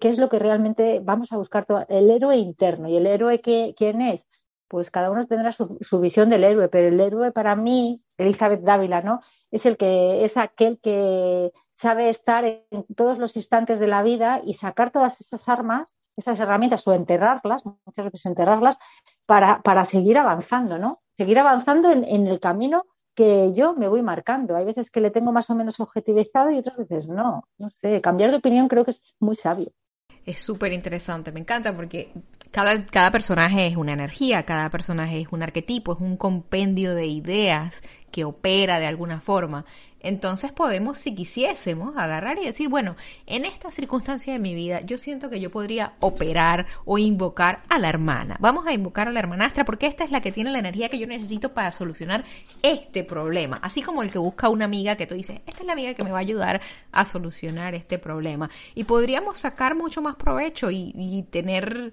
que 0.00 0.08
es, 0.08 0.18
lo 0.18 0.28
que 0.28 0.38
realmente 0.38 1.00
vamos 1.02 1.32
a 1.32 1.36
buscar, 1.36 1.64
todo, 1.64 1.86
el 1.88 2.10
héroe 2.10 2.36
interno. 2.36 2.88
¿Y 2.88 2.96
el 2.96 3.06
héroe 3.06 3.40
que, 3.40 3.74
quién 3.76 4.00
es? 4.02 4.22
Pues 4.68 4.90
cada 4.90 5.10
uno 5.10 5.26
tendrá 5.26 5.52
su, 5.52 5.78
su, 5.80 6.00
visión 6.00 6.30
del 6.30 6.44
héroe, 6.44 6.68
pero 6.68 6.88
el 6.88 7.00
héroe 7.00 7.32
para 7.32 7.56
mí, 7.56 8.02
Elizabeth 8.16 8.62
Dávila, 8.62 9.02
¿no? 9.02 9.20
Es 9.50 9.66
el 9.66 9.76
que 9.76 10.24
es 10.24 10.36
aquel 10.36 10.78
que 10.80 11.52
sabe 11.74 12.08
estar 12.08 12.44
en 12.44 12.86
todos 12.96 13.18
los 13.18 13.36
instantes 13.36 13.80
de 13.80 13.86
la 13.86 14.02
vida 14.02 14.40
y 14.44 14.54
sacar 14.54 14.90
todas 14.90 15.20
esas 15.20 15.48
armas, 15.48 15.98
esas 16.16 16.38
herramientas 16.38 16.86
o 16.86 16.94
enterrarlas, 16.94 17.64
muchas 17.64 18.04
veces 18.04 18.26
enterrarlas, 18.26 18.78
para, 19.26 19.62
para 19.62 19.84
seguir 19.84 20.18
avanzando, 20.18 20.78
¿no? 20.78 21.00
Seguir 21.16 21.38
avanzando 21.38 21.90
en, 21.90 22.04
en, 22.04 22.26
el 22.26 22.40
camino 22.40 22.84
que 23.14 23.52
yo 23.54 23.74
me 23.74 23.88
voy 23.88 24.02
marcando. 24.02 24.56
Hay 24.56 24.64
veces 24.64 24.90
que 24.90 25.00
le 25.00 25.10
tengo 25.10 25.32
más 25.32 25.50
o 25.50 25.54
menos 25.54 25.80
objetivizado 25.80 26.50
y 26.50 26.58
otras 26.58 26.76
veces 26.76 27.08
no. 27.08 27.48
No 27.58 27.70
sé, 27.70 28.00
cambiar 28.00 28.30
de 28.30 28.38
opinión 28.38 28.68
creo 28.68 28.84
que 28.84 28.92
es 28.92 29.02
muy 29.20 29.36
sabio. 29.36 29.72
Es 30.24 30.40
súper 30.40 30.72
interesante, 30.72 31.32
me 31.32 31.40
encanta 31.40 31.74
porque 31.74 32.12
cada, 32.52 32.84
cada 32.84 33.10
personaje 33.10 33.66
es 33.66 33.76
una 33.76 33.92
energía, 33.92 34.44
cada 34.44 34.70
personaje 34.70 35.20
es 35.20 35.28
un 35.32 35.42
arquetipo, 35.42 35.94
es 35.94 36.00
un 36.00 36.16
compendio 36.16 36.94
de 36.94 37.06
ideas 37.06 37.82
que 38.12 38.24
opera 38.24 38.78
de 38.78 38.86
alguna 38.86 39.20
forma. 39.20 39.64
Entonces 40.02 40.52
podemos, 40.52 40.98
si 40.98 41.14
quisiésemos, 41.14 41.96
agarrar 41.96 42.38
y 42.38 42.46
decir, 42.46 42.68
bueno, 42.68 42.96
en 43.26 43.44
esta 43.44 43.70
circunstancia 43.70 44.32
de 44.32 44.38
mi 44.40 44.54
vida, 44.54 44.80
yo 44.80 44.98
siento 44.98 45.30
que 45.30 45.40
yo 45.40 45.50
podría 45.50 45.94
operar 46.00 46.66
o 46.84 46.98
invocar 46.98 47.62
a 47.68 47.78
la 47.78 47.88
hermana. 47.88 48.36
Vamos 48.40 48.66
a 48.66 48.72
invocar 48.72 49.08
a 49.08 49.12
la 49.12 49.20
hermanastra 49.20 49.64
porque 49.64 49.86
esta 49.86 50.04
es 50.04 50.10
la 50.10 50.20
que 50.20 50.32
tiene 50.32 50.50
la 50.50 50.58
energía 50.58 50.88
que 50.88 50.98
yo 50.98 51.06
necesito 51.06 51.54
para 51.54 51.70
solucionar 51.72 52.24
este 52.62 53.04
problema. 53.04 53.58
Así 53.62 53.82
como 53.82 54.02
el 54.02 54.10
que 54.10 54.18
busca 54.18 54.48
una 54.48 54.64
amiga 54.64 54.96
que 54.96 55.06
tú 55.06 55.14
dices, 55.14 55.40
esta 55.46 55.60
es 55.60 55.66
la 55.66 55.72
amiga 55.72 55.94
que 55.94 56.04
me 56.04 56.10
va 56.10 56.18
a 56.18 56.22
ayudar 56.22 56.60
a 56.90 57.04
solucionar 57.04 57.74
este 57.74 57.98
problema. 57.98 58.50
Y 58.74 58.84
podríamos 58.84 59.38
sacar 59.38 59.76
mucho 59.76 60.02
más 60.02 60.16
provecho 60.16 60.70
y, 60.70 60.92
tener 61.30 61.92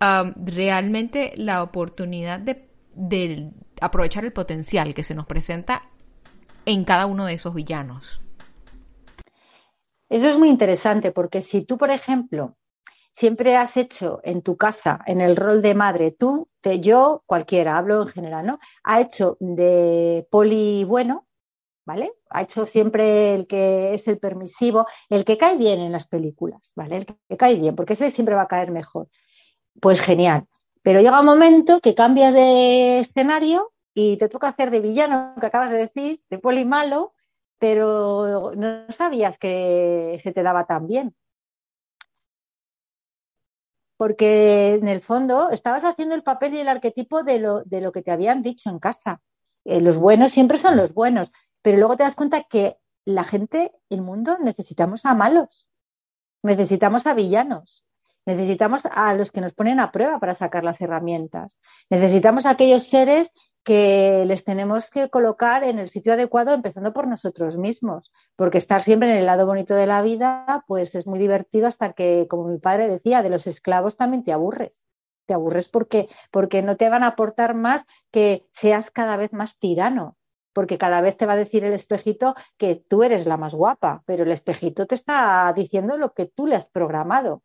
um, 0.00 0.32
realmente 0.44 1.32
la 1.36 1.62
oportunidad 1.62 2.40
de, 2.40 2.68
de 2.94 3.50
aprovechar 3.80 4.24
el 4.24 4.32
potencial 4.32 4.92
que 4.92 5.04
se 5.04 5.14
nos 5.14 5.26
presenta 5.26 5.84
en 6.64 6.84
cada 6.84 7.06
uno 7.06 7.26
de 7.26 7.34
esos 7.34 7.54
villanos. 7.54 8.20
Eso 10.08 10.28
es 10.28 10.38
muy 10.38 10.48
interesante 10.48 11.12
porque 11.12 11.42
si 11.42 11.62
tú, 11.62 11.78
por 11.78 11.90
ejemplo, 11.90 12.56
siempre 13.14 13.56
has 13.56 13.76
hecho 13.76 14.20
en 14.24 14.42
tu 14.42 14.56
casa, 14.56 15.00
en 15.06 15.20
el 15.20 15.36
rol 15.36 15.62
de 15.62 15.74
madre, 15.74 16.10
tú, 16.10 16.48
yo, 16.80 17.22
cualquiera, 17.26 17.78
hablo 17.78 18.02
en 18.02 18.08
general, 18.08 18.46
¿no? 18.46 18.58
Ha 18.82 19.00
hecho 19.00 19.36
de 19.40 20.26
poli 20.30 20.84
bueno, 20.84 21.26
¿vale? 21.86 22.12
Ha 22.30 22.42
hecho 22.42 22.66
siempre 22.66 23.34
el 23.34 23.46
que 23.46 23.94
es 23.94 24.08
el 24.08 24.18
permisivo, 24.18 24.86
el 25.08 25.24
que 25.24 25.38
cae 25.38 25.56
bien 25.56 25.80
en 25.80 25.92
las 25.92 26.06
películas, 26.06 26.60
¿vale? 26.74 26.96
El 26.98 27.06
que 27.06 27.36
cae 27.36 27.56
bien, 27.56 27.76
porque 27.76 27.92
ese 27.92 28.10
siempre 28.10 28.34
va 28.34 28.42
a 28.42 28.48
caer 28.48 28.70
mejor. 28.70 29.08
Pues 29.80 30.00
genial. 30.00 30.46
Pero 30.82 31.00
llega 31.00 31.20
un 31.20 31.26
momento 31.26 31.80
que 31.80 31.94
cambias 31.94 32.34
de 32.34 33.00
escenario 33.00 33.72
y 33.94 34.16
te 34.18 34.28
toca 34.28 34.48
hacer 34.48 34.70
de 34.70 34.80
villano, 34.80 35.34
que 35.40 35.46
acabas 35.46 35.70
de 35.70 35.78
decir, 35.78 36.22
de 36.30 36.38
poli 36.38 36.64
malo, 36.64 37.14
pero 37.58 38.52
no 38.56 38.86
sabías 38.96 39.38
que 39.38 40.20
se 40.22 40.32
te 40.32 40.42
daba 40.42 40.64
tan 40.66 40.86
bien. 40.86 41.14
Porque 43.96 44.74
en 44.74 44.88
el 44.88 45.02
fondo 45.02 45.50
estabas 45.50 45.84
haciendo 45.84 46.14
el 46.14 46.22
papel 46.22 46.54
y 46.54 46.60
el 46.60 46.68
arquetipo 46.68 47.22
de 47.22 47.38
lo, 47.38 47.62
de 47.64 47.82
lo 47.82 47.92
que 47.92 48.02
te 48.02 48.10
habían 48.10 48.42
dicho 48.42 48.70
en 48.70 48.78
casa. 48.78 49.20
Eh, 49.64 49.80
los 49.80 49.98
buenos 49.98 50.32
siempre 50.32 50.56
son 50.56 50.76
los 50.76 50.94
buenos, 50.94 51.30
pero 51.60 51.76
luego 51.76 51.96
te 51.96 52.04
das 52.04 52.16
cuenta 52.16 52.44
que 52.44 52.78
la 53.04 53.24
gente, 53.24 53.72
el 53.90 54.00
mundo, 54.00 54.38
necesitamos 54.38 55.04
a 55.04 55.14
malos, 55.14 55.68
necesitamos 56.42 57.06
a 57.06 57.14
villanos, 57.14 57.84
necesitamos 58.24 58.82
a 58.86 59.12
los 59.14 59.32
que 59.32 59.40
nos 59.40 59.52
ponen 59.52 59.80
a 59.80 59.92
prueba 59.92 60.18
para 60.18 60.34
sacar 60.34 60.64
las 60.64 60.80
herramientas, 60.80 61.58
necesitamos 61.90 62.46
a 62.46 62.50
aquellos 62.50 62.88
seres 62.88 63.30
que 63.64 64.24
les 64.26 64.44
tenemos 64.44 64.88
que 64.90 65.10
colocar 65.10 65.64
en 65.64 65.78
el 65.78 65.90
sitio 65.90 66.14
adecuado, 66.14 66.52
empezando 66.54 66.92
por 66.92 67.06
nosotros 67.06 67.56
mismos, 67.56 68.10
porque 68.36 68.58
estar 68.58 68.82
siempre 68.82 69.10
en 69.10 69.18
el 69.18 69.26
lado 69.26 69.46
bonito 69.46 69.74
de 69.74 69.86
la 69.86 70.02
vida, 70.02 70.64
pues 70.66 70.94
es 70.94 71.06
muy 71.06 71.18
divertido 71.18 71.66
hasta 71.66 71.92
que, 71.92 72.26
como 72.28 72.48
mi 72.48 72.58
padre 72.58 72.88
decía, 72.88 73.22
de 73.22 73.30
los 73.30 73.46
esclavos 73.46 73.96
también 73.96 74.24
te 74.24 74.32
aburres. 74.32 74.86
Te 75.26 75.34
aburres 75.34 75.68
porque, 75.68 76.08
porque 76.30 76.62
no 76.62 76.76
te 76.76 76.88
van 76.88 77.04
a 77.04 77.08
aportar 77.08 77.54
más 77.54 77.84
que 78.10 78.46
seas 78.54 78.90
cada 78.90 79.16
vez 79.16 79.32
más 79.32 79.58
tirano, 79.58 80.16
porque 80.52 80.78
cada 80.78 81.00
vez 81.00 81.16
te 81.16 81.26
va 81.26 81.34
a 81.34 81.36
decir 81.36 81.64
el 81.64 81.74
espejito 81.74 82.34
que 82.56 82.82
tú 82.88 83.02
eres 83.02 83.26
la 83.26 83.36
más 83.36 83.54
guapa, 83.54 84.02
pero 84.06 84.24
el 84.24 84.32
espejito 84.32 84.86
te 84.86 84.94
está 84.94 85.52
diciendo 85.54 85.96
lo 85.96 86.14
que 86.14 86.26
tú 86.26 86.46
le 86.46 86.56
has 86.56 86.66
programado. 86.66 87.42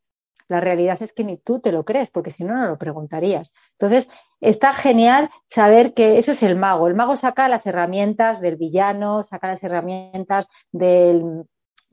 La 0.47 0.59
realidad 0.59 1.01
es 1.01 1.13
que 1.13 1.23
ni 1.23 1.37
tú 1.37 1.59
te 1.59 1.71
lo 1.71 1.85
crees, 1.85 2.09
porque 2.09 2.31
si 2.31 2.43
no, 2.43 2.55
no 2.55 2.67
lo 2.67 2.77
preguntarías. 2.77 3.51
Entonces, 3.79 4.07
está 4.41 4.73
genial 4.73 5.29
saber 5.49 5.93
que 5.93 6.17
eso 6.17 6.33
es 6.33 6.43
el 6.43 6.55
mago. 6.55 6.87
El 6.87 6.95
mago 6.95 7.15
saca 7.15 7.47
las 7.47 7.65
herramientas 7.65 8.41
del 8.41 8.55
villano, 8.55 9.23
saca 9.23 9.47
las 9.47 9.63
herramientas 9.63 10.47
del 10.71 11.45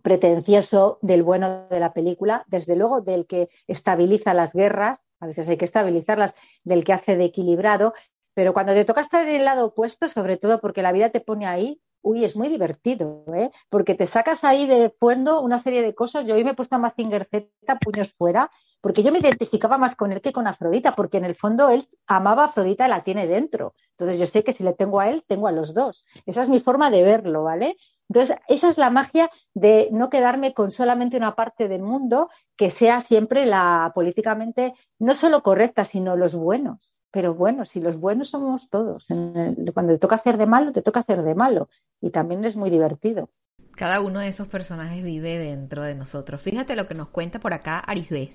pretencioso, 0.02 0.98
del 1.00 1.22
bueno 1.22 1.66
de 1.68 1.80
la 1.80 1.92
película, 1.92 2.44
desde 2.48 2.76
luego 2.76 3.00
del 3.00 3.26
que 3.26 3.48
estabiliza 3.66 4.34
las 4.34 4.52
guerras, 4.52 4.98
a 5.20 5.26
veces 5.26 5.48
hay 5.48 5.56
que 5.56 5.64
estabilizarlas, 5.64 6.34
del 6.64 6.84
que 6.84 6.92
hace 6.92 7.16
de 7.16 7.24
equilibrado, 7.24 7.94
pero 8.34 8.52
cuando 8.52 8.74
te 8.74 8.84
toca 8.84 9.00
estar 9.00 9.26
en 9.28 9.36
el 9.36 9.44
lado 9.44 9.66
opuesto, 9.66 10.08
sobre 10.08 10.36
todo 10.36 10.60
porque 10.60 10.82
la 10.82 10.92
vida 10.92 11.10
te 11.10 11.20
pone 11.20 11.46
ahí, 11.46 11.80
uy, 12.02 12.24
es 12.24 12.36
muy 12.36 12.48
divertido, 12.48 13.24
¿eh? 13.34 13.50
porque 13.70 13.94
te 13.94 14.06
sacas 14.06 14.44
ahí 14.44 14.66
de 14.66 14.90
fondo 14.90 15.40
una 15.40 15.58
serie 15.58 15.82
de 15.82 15.94
cosas. 15.94 16.26
Yo 16.26 16.34
hoy 16.34 16.44
me 16.44 16.50
he 16.50 16.54
puesto 16.54 16.76
a 16.76 16.78
Mazinger 16.78 17.26
Z, 17.30 17.48
puños 17.80 18.12
fuera, 18.12 18.50
porque 18.80 19.02
yo 19.02 19.12
me 19.12 19.20
identificaba 19.20 19.78
más 19.78 19.94
con 19.94 20.12
él 20.12 20.20
que 20.20 20.32
con 20.32 20.46
Afrodita, 20.46 20.94
porque 20.94 21.18
en 21.18 21.24
el 21.24 21.36
fondo 21.36 21.70
él 21.70 21.88
amaba 22.06 22.42
a 22.42 22.46
Afrodita 22.46 22.86
y 22.86 22.90
la 22.90 23.04
tiene 23.04 23.26
dentro. 23.26 23.74
Entonces 23.92 24.18
yo 24.18 24.26
sé 24.26 24.42
que 24.42 24.52
si 24.52 24.64
le 24.64 24.74
tengo 24.74 25.00
a 25.00 25.08
él, 25.08 25.24
tengo 25.26 25.46
a 25.46 25.52
los 25.52 25.72
dos. 25.72 26.04
Esa 26.26 26.42
es 26.42 26.48
mi 26.48 26.60
forma 26.60 26.90
de 26.90 27.02
verlo, 27.02 27.44
¿vale? 27.44 27.76
Entonces, 28.08 28.36
esa 28.48 28.68
es 28.68 28.76
la 28.76 28.90
magia 28.90 29.30
de 29.54 29.88
no 29.90 30.10
quedarme 30.10 30.52
con 30.52 30.70
solamente 30.70 31.16
una 31.16 31.34
parte 31.34 31.66
del 31.66 31.80
mundo 31.80 32.28
que 32.58 32.70
sea 32.70 33.00
siempre 33.00 33.46
la 33.46 33.90
políticamente 33.94 34.74
no 34.98 35.14
solo 35.14 35.42
correcta, 35.42 35.86
sino 35.86 36.14
los 36.16 36.34
buenos. 36.34 36.91
Pero 37.12 37.34
bueno, 37.34 37.66
si 37.66 37.80
los 37.80 38.00
buenos 38.00 38.30
somos 38.30 38.68
todos, 38.70 39.06
cuando 39.06 39.92
te 39.92 39.98
toca 39.98 40.16
hacer 40.16 40.38
de 40.38 40.46
malo, 40.46 40.72
te 40.72 40.82
toca 40.82 41.00
hacer 41.00 41.22
de 41.22 41.34
malo. 41.34 41.68
Y 42.00 42.10
también 42.10 42.44
es 42.44 42.56
muy 42.56 42.70
divertido. 42.70 43.28
Cada 43.76 44.00
uno 44.00 44.20
de 44.20 44.28
esos 44.28 44.48
personajes 44.48 45.04
vive 45.04 45.38
dentro 45.38 45.82
de 45.82 45.94
nosotros. 45.94 46.40
Fíjate 46.40 46.74
lo 46.74 46.86
que 46.86 46.94
nos 46.94 47.08
cuenta 47.08 47.38
por 47.38 47.52
acá 47.52 47.78
Arisbeth. 47.78 48.34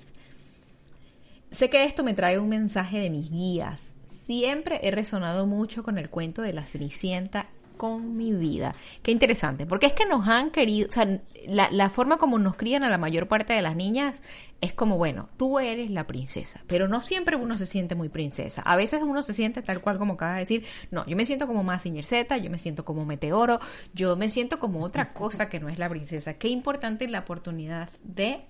Sé 1.51 1.69
que 1.69 1.85
esto 1.85 2.03
me 2.03 2.13
trae 2.13 2.39
un 2.39 2.49
mensaje 2.49 2.99
de 2.99 3.09
mis 3.09 3.31
guías. 3.31 3.99
Siempre 4.03 4.79
he 4.83 4.91
resonado 4.91 5.47
mucho 5.47 5.81
con 5.81 5.97
el 5.97 6.09
cuento 6.09 6.41
de 6.41 6.53
la 6.53 6.65
Cenicienta 6.65 7.47
con 7.77 8.17
mi 8.17 8.33
vida. 8.33 8.75
Qué 9.03 9.11
interesante, 9.11 9.65
porque 9.65 9.85
es 9.85 9.93
que 9.93 10.05
nos 10.05 10.27
han 10.27 10.51
querido, 10.51 10.89
o 10.89 10.91
sea, 10.91 11.21
la, 11.47 11.69
la, 11.71 11.89
forma 11.89 12.17
como 12.17 12.39
nos 12.39 12.55
crían 12.55 12.83
a 12.83 12.89
la 12.89 12.97
mayor 12.97 13.27
parte 13.27 13.53
de 13.53 13.61
las 13.61 13.75
niñas 13.75 14.21
es 14.59 14.73
como, 14.73 14.97
bueno, 14.97 15.29
tú 15.37 15.59
eres 15.59 15.91
la 15.91 16.07
princesa, 16.07 16.61
pero 16.67 16.87
no 16.87 17.01
siempre 17.01 17.35
uno 17.35 17.57
se 17.57 17.65
siente 17.65 17.95
muy 17.95 18.09
princesa. 18.09 18.61
A 18.63 18.75
veces 18.75 19.01
uno 19.03 19.21
se 19.23 19.33
siente 19.33 19.61
tal 19.61 19.81
cual 19.81 19.97
como 19.97 20.13
acaba 20.13 20.33
de 20.33 20.39
decir, 20.39 20.65
no, 20.91 21.05
yo 21.05 21.15
me 21.15 21.25
siento 21.25 21.47
como 21.47 21.63
más 21.63 21.83
Z, 21.83 22.37
yo 22.37 22.49
me 22.49 22.57
siento 22.57 22.83
como 22.83 23.05
Meteoro, 23.05 23.59
yo 23.93 24.15
me 24.15 24.29
siento 24.29 24.59
como 24.59 24.83
otra 24.83 25.13
cosa 25.13 25.49
que 25.49 25.59
no 25.59 25.69
es 25.69 25.77
la 25.77 25.89
princesa. 25.89 26.33
Qué 26.35 26.49
importante 26.49 27.07
la 27.07 27.19
oportunidad 27.19 27.89
de 28.03 28.45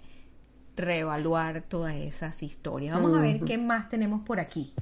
reevaluar 0.76 1.64
todas 1.64 1.96
esas 1.96 2.42
historias. 2.44 2.94
Vamos 2.94 3.18
a 3.18 3.22
ver 3.22 3.42
qué 3.42 3.58
más 3.58 3.90
tenemos 3.90 4.22
por 4.22 4.40
aquí. 4.40 4.74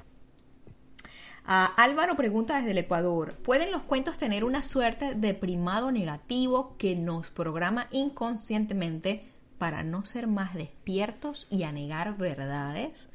Álvaro 1.47 2.15
pregunta 2.15 2.57
desde 2.57 2.71
el 2.71 2.79
Ecuador, 2.79 3.35
¿pueden 3.43 3.71
los 3.71 3.83
cuentos 3.83 4.17
tener 4.17 4.43
una 4.43 4.63
suerte 4.63 5.13
de 5.13 5.33
primado 5.33 5.91
negativo 5.91 6.75
que 6.77 6.95
nos 6.95 7.29
programa 7.29 7.87
inconscientemente 7.91 9.27
para 9.59 9.83
no 9.83 10.05
ser 10.05 10.27
más 10.27 10.55
despiertos 10.55 11.47
y 11.49 11.63
anegar 11.63 12.17
verdades? 12.17 13.09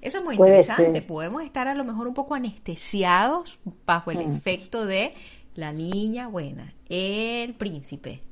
Eso 0.00 0.18
es 0.18 0.24
muy 0.24 0.36
interesante. 0.36 1.02
Podemos 1.02 1.42
estar 1.42 1.68
a 1.68 1.74
lo 1.74 1.84
mejor 1.84 2.06
un 2.06 2.14
poco 2.14 2.34
anestesiados 2.34 3.58
bajo 3.84 4.10
el 4.10 4.26
mm. 4.26 4.34
efecto 4.34 4.86
de 4.86 5.14
la 5.54 5.72
niña 5.72 6.28
buena, 6.28 6.74
el 6.88 7.54
príncipe. 7.54 8.22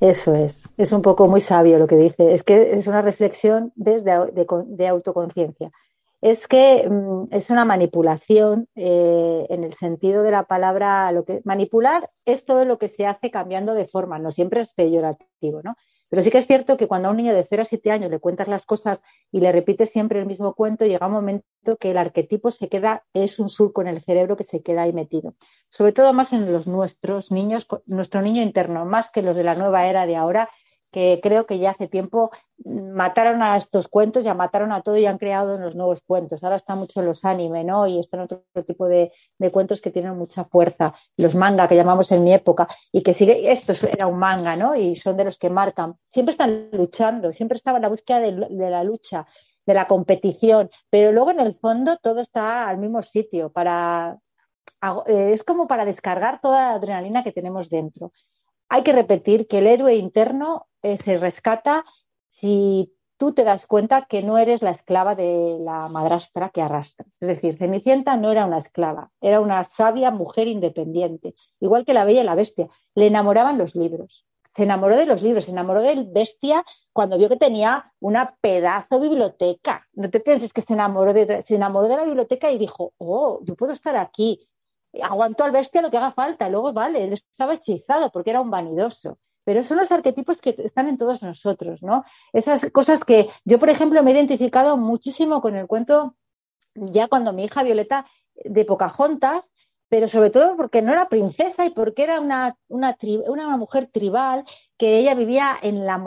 Eso 0.00 0.34
es, 0.34 0.62
es 0.76 0.92
un 0.92 1.02
poco 1.02 1.28
muy 1.28 1.40
sabio 1.40 1.78
lo 1.78 1.86
que 1.86 1.96
dice. 1.96 2.32
Es 2.32 2.42
que 2.42 2.72
es 2.72 2.86
una 2.86 3.02
reflexión 3.02 3.72
desde 3.74 4.12
de, 4.32 4.88
autoconciencia. 4.88 5.70
Es 6.20 6.48
que 6.48 6.88
mm, 6.88 7.28
es 7.32 7.50
una 7.50 7.64
manipulación 7.64 8.68
eh, 8.74 9.46
en 9.48 9.64
el 9.64 9.74
sentido 9.74 10.22
de 10.22 10.30
la 10.30 10.44
palabra. 10.44 11.10
Lo 11.12 11.24
que 11.24 11.40
manipular 11.44 12.10
es 12.24 12.44
todo 12.44 12.64
lo 12.64 12.78
que 12.78 12.88
se 12.88 13.06
hace 13.06 13.30
cambiando 13.30 13.74
de 13.74 13.86
forma, 13.86 14.18
no 14.18 14.32
siempre 14.32 14.62
es 14.62 14.72
peyorativo, 14.72 15.62
¿no? 15.62 15.76
Pero 16.10 16.22
sí 16.22 16.30
que 16.30 16.38
es 16.38 16.46
cierto 16.46 16.76
que 16.76 16.88
cuando 16.88 17.08
a 17.08 17.10
un 17.10 17.18
niño 17.18 17.34
de 17.34 17.46
0 17.48 17.62
a 17.62 17.64
7 17.66 17.90
años 17.90 18.10
le 18.10 18.18
cuentas 18.18 18.48
las 18.48 18.64
cosas 18.64 19.02
y 19.30 19.40
le 19.40 19.52
repites 19.52 19.90
siempre 19.90 20.18
el 20.18 20.26
mismo 20.26 20.54
cuento, 20.54 20.86
llega 20.86 21.06
un 21.06 21.12
momento 21.12 21.76
que 21.78 21.90
el 21.90 21.98
arquetipo 21.98 22.50
se 22.50 22.68
queda, 22.68 23.04
es 23.12 23.38
un 23.38 23.48
surco 23.48 23.82
en 23.82 23.88
el 23.88 24.02
cerebro 24.02 24.36
que 24.36 24.44
se 24.44 24.62
queda 24.62 24.82
ahí 24.82 24.92
metido. 24.92 25.34
Sobre 25.70 25.92
todo 25.92 26.12
más 26.14 26.32
en 26.32 26.50
los 26.50 26.66
nuestros 26.66 27.30
niños, 27.30 27.66
nuestro 27.86 28.22
niño 28.22 28.42
interno, 28.42 28.86
más 28.86 29.10
que 29.10 29.20
los 29.20 29.36
de 29.36 29.44
la 29.44 29.54
nueva 29.54 29.86
era 29.86 30.06
de 30.06 30.16
ahora, 30.16 30.48
que 30.90 31.20
creo 31.22 31.46
que 31.46 31.58
ya 31.58 31.70
hace 31.70 31.88
tiempo 31.88 32.30
mataron 32.64 33.42
a 33.42 33.56
estos 33.56 33.88
cuentos, 33.88 34.24
ya 34.24 34.34
mataron 34.34 34.72
a 34.72 34.82
todo 34.82 34.96
y 34.96 35.06
han 35.06 35.18
creado 35.18 35.58
los 35.58 35.74
nuevos 35.74 36.00
cuentos. 36.02 36.42
Ahora 36.42 36.56
están 36.56 36.78
mucho 36.78 37.02
los 37.02 37.24
anime, 37.24 37.64
¿no? 37.64 37.86
Y 37.86 37.98
están 37.98 38.20
otro, 38.20 38.44
tipo 38.66 38.88
de, 38.88 39.12
cuentos 39.52 39.80
que 39.80 39.90
tienen 39.90 40.16
mucha 40.16 40.44
fuerza. 40.44 40.94
Los 41.16 41.34
manga, 41.34 41.68
que 41.68 41.76
llamamos 41.76 42.10
en 42.12 42.24
mi 42.24 42.32
época, 42.32 42.68
y 42.92 43.02
que 43.02 43.14
sigue, 43.14 43.50
esto 43.52 43.74
era 43.86 44.06
un 44.06 44.18
manga, 44.18 44.56
¿no? 44.56 44.74
Y 44.76 44.96
son 44.96 45.16
de 45.16 45.24
los 45.24 45.38
que 45.38 45.50
marcan. 45.50 45.96
Siempre 46.08 46.32
están 46.32 46.70
luchando, 46.72 47.32
siempre 47.32 47.56
estaban 47.58 47.78
en 47.78 47.82
la 47.82 47.88
búsqueda 47.88 48.20
de, 48.20 48.32
la 48.32 48.82
lucha, 48.84 49.26
de 49.66 49.74
la 49.74 49.86
competición, 49.86 50.70
pero 50.90 51.12
luego 51.12 51.30
en 51.30 51.40
el 51.40 51.54
fondo 51.56 51.98
todo 51.98 52.20
está 52.20 52.68
al 52.68 52.78
mismo 52.78 53.02
sitio 53.02 53.50
para... 53.50 54.18
Eh, 55.06 55.32
es 55.34 55.42
como 55.42 55.66
para 55.66 55.84
descargar 55.84 56.40
toda 56.40 56.60
la 56.60 56.74
adrenalina 56.74 57.24
que 57.24 57.32
tenemos 57.32 57.68
dentro 57.68 58.12
hay 58.68 58.82
que 58.82 58.92
repetir 58.92 59.46
que 59.48 59.58
el 59.58 59.66
héroe 59.66 59.96
interno 59.96 60.66
eh, 60.82 60.98
se 60.98 61.18
rescata 61.18 61.84
si 62.40 62.92
tú 63.16 63.32
te 63.32 63.44
das 63.44 63.66
cuenta 63.66 64.06
que 64.08 64.22
no 64.22 64.38
eres 64.38 64.62
la 64.62 64.70
esclava 64.70 65.14
de 65.14 65.58
la 65.60 65.88
madrastra 65.88 66.50
que 66.50 66.62
arrastra. 66.62 67.04
Es 67.20 67.28
decir, 67.28 67.58
Cenicienta 67.58 68.16
no 68.16 68.30
era 68.30 68.46
una 68.46 68.58
esclava, 68.58 69.10
era 69.20 69.40
una 69.40 69.64
sabia 69.64 70.10
mujer 70.10 70.46
independiente, 70.46 71.34
igual 71.60 71.84
que 71.84 71.94
la 71.94 72.04
Bella 72.04 72.22
y 72.22 72.24
la 72.24 72.36
Bestia. 72.36 72.68
Le 72.94 73.08
enamoraban 73.08 73.58
los 73.58 73.74
libros. 73.74 74.24
Se 74.56 74.62
enamoró 74.64 74.96
de 74.96 75.06
los 75.06 75.22
libros, 75.22 75.44
se 75.44 75.52
enamoró 75.52 75.82
del 75.82 76.06
bestia 76.06 76.64
cuando 76.92 77.16
vio 77.16 77.28
que 77.28 77.36
tenía 77.36 77.92
una 78.00 78.34
pedazo 78.40 78.98
biblioteca. 78.98 79.86
No 79.92 80.10
te 80.10 80.18
pienses 80.18 80.52
que 80.52 80.62
se 80.62 80.72
enamoró 80.72 81.12
de, 81.12 81.42
se 81.42 81.54
enamoró 81.54 81.86
de 81.86 81.96
la 81.96 82.04
biblioteca 82.04 82.50
y 82.50 82.58
dijo, 82.58 82.92
oh, 82.98 83.40
yo 83.44 83.54
puedo 83.54 83.72
estar 83.72 83.96
aquí 83.96 84.48
aguantó 85.02 85.44
al 85.44 85.52
bestia 85.52 85.82
lo 85.82 85.90
que 85.90 85.98
haga 85.98 86.12
falta, 86.12 86.48
luego 86.48 86.72
vale, 86.72 87.04
él 87.04 87.12
estaba 87.14 87.54
hechizado 87.54 88.10
porque 88.10 88.30
era 88.30 88.40
un 88.40 88.50
vanidoso. 88.50 89.18
Pero 89.44 89.62
son 89.62 89.78
los 89.78 89.90
arquetipos 89.90 90.40
que 90.42 90.54
están 90.58 90.88
en 90.88 90.98
todos 90.98 91.22
nosotros, 91.22 91.82
¿no? 91.82 92.04
Esas 92.34 92.70
cosas 92.70 93.02
que 93.02 93.30
yo, 93.44 93.58
por 93.58 93.70
ejemplo, 93.70 94.02
me 94.02 94.10
he 94.10 94.14
identificado 94.14 94.76
muchísimo 94.76 95.40
con 95.40 95.56
el 95.56 95.66
cuento 95.66 96.14
ya 96.74 97.08
cuando 97.08 97.32
mi 97.32 97.44
hija 97.44 97.62
Violeta 97.62 98.06
de 98.34 98.64
Pocahontas, 98.64 99.44
pero 99.88 100.06
sobre 100.06 100.30
todo 100.30 100.56
porque 100.56 100.82
no 100.82 100.92
era 100.92 101.08
princesa 101.08 101.64
y 101.64 101.70
porque 101.70 102.02
era 102.02 102.20
una, 102.20 102.56
una, 102.68 102.96
una 103.26 103.56
mujer 103.56 103.88
tribal 103.90 104.44
que 104.76 104.98
ella 104.98 105.14
vivía 105.14 105.56
en, 105.62 105.86
la, 105.86 105.98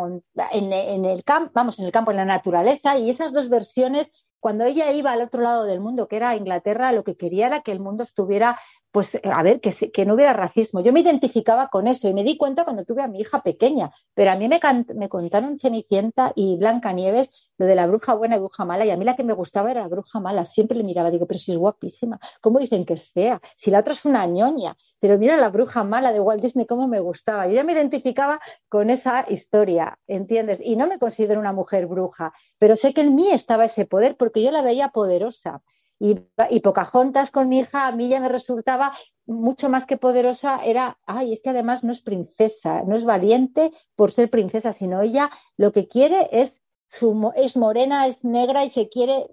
en, 0.51 0.71
en 0.71 1.05
el 1.05 1.23
vamos, 1.53 1.79
en 1.79 1.86
el 1.86 1.91
campo, 1.91 2.11
en 2.11 2.17
la 2.17 2.25
naturaleza, 2.25 2.97
y 2.97 3.09
esas 3.09 3.34
dos 3.34 3.49
versiones 3.49 4.09
cuando 4.41 4.65
ella 4.65 4.91
iba 4.91 5.11
al 5.13 5.21
otro 5.21 5.41
lado 5.41 5.63
del 5.63 5.79
mundo, 5.79 6.07
que 6.07 6.17
era 6.17 6.35
Inglaterra, 6.35 6.91
lo 6.91 7.03
que 7.03 7.15
quería 7.15 7.45
era 7.47 7.61
que 7.61 7.71
el 7.71 7.79
mundo 7.79 8.03
estuviera, 8.03 8.59
pues, 8.91 9.17
a 9.23 9.43
ver, 9.43 9.61
que, 9.61 9.71
que 9.91 10.05
no 10.05 10.15
hubiera 10.15 10.33
racismo. 10.33 10.81
Yo 10.81 10.91
me 10.91 10.99
identificaba 10.99 11.69
con 11.69 11.87
eso 11.87 12.07
y 12.07 12.13
me 12.13 12.23
di 12.23 12.37
cuenta 12.37 12.65
cuando 12.65 12.85
tuve 12.85 13.01
a 13.01 13.07
mi 13.07 13.19
hija 13.19 13.41
pequeña, 13.41 13.91
pero 14.13 14.31
a 14.31 14.35
mí 14.35 14.49
me, 14.49 14.59
contaron 15.09 15.59
Cenicienta 15.59 16.33
y 16.35 16.57
Blanca 16.57 16.91
Nieves 16.91 17.29
lo 17.57 17.65
de 17.67 17.75
la 17.75 17.87
bruja 17.87 18.15
buena 18.15 18.35
y 18.35 18.39
bruja 18.39 18.65
mala, 18.65 18.85
y 18.85 18.89
a 18.89 18.97
mí 18.97 19.05
la 19.05 19.15
que 19.15 19.23
me 19.23 19.33
gustaba 19.33 19.71
era 19.71 19.81
la 19.81 19.87
bruja 19.87 20.19
mala. 20.19 20.45
Siempre 20.45 20.77
le 20.77 20.83
miraba, 20.83 21.11
digo, 21.11 21.27
pero 21.27 21.39
si 21.39 21.51
es 21.51 21.57
guapísima, 21.57 22.19
¿cómo 22.41 22.59
dicen 22.59 22.85
que 22.85 22.93
es 22.95 23.09
fea? 23.11 23.39
Si 23.57 23.71
la 23.71 23.79
otra 23.79 23.93
es 23.93 24.03
una 24.03 24.25
ñoña, 24.25 24.75
pero 24.99 25.17
mira 25.17 25.37
la 25.37 25.49
bruja 25.49 25.83
mala 25.83 26.11
de 26.11 26.19
Walt 26.19 26.41
Disney, 26.41 26.65
cómo 26.65 26.87
me 26.87 26.99
gustaba. 26.99 27.47
Yo 27.47 27.53
ya 27.53 27.63
me 27.63 27.73
identificaba 27.73 28.39
con 28.67 28.89
esa 28.89 29.25
historia, 29.29 29.97
¿entiendes? 30.07 30.59
Y 30.63 30.75
no 30.75 30.87
me 30.87 30.99
considero 30.99 31.39
una 31.39 31.53
mujer 31.53 31.87
bruja, 31.87 32.33
pero 32.59 32.75
sé 32.75 32.93
que 32.93 33.01
en 33.01 33.15
mí 33.15 33.29
estaba 33.31 33.65
ese 33.65 33.85
poder 33.85 34.15
porque 34.17 34.43
yo 34.43 34.51
la 34.51 34.61
veía 34.61 34.89
poderosa. 34.89 35.61
Y, 36.04 36.20
y 36.49 36.62
Pocahontas 36.62 37.30
con 37.30 37.47
mi 37.47 37.60
hija, 37.60 37.86
a 37.86 37.91
mí 37.91 38.10
ya 38.10 38.20
me 38.20 38.28
resultaba 38.28 38.97
mucho 39.28 39.70
más 39.70 39.86
que 39.86 39.97
poderosa, 39.97 40.66
era, 40.66 40.97
ay, 41.06 41.32
es 41.32 41.43
que 41.43 41.52
además 41.52 41.84
no 41.84 41.91
es 41.91 42.02
princesa, 42.02 42.82
no 42.88 42.95
es 42.95 43.06
valiente 43.06 43.72
por 43.95 44.12
ser 44.12 44.32
princesa, 44.32 44.74
sino 44.74 45.04
ella 45.04 45.30
lo 45.58 45.72
que 45.72 45.88
quiere 45.88 46.28
es 46.32 46.60
es 47.36 47.56
morena, 47.56 48.08
es 48.08 48.24
negra 48.26 48.66
y 48.66 48.70
se 48.70 48.89
quiere, 48.89 49.28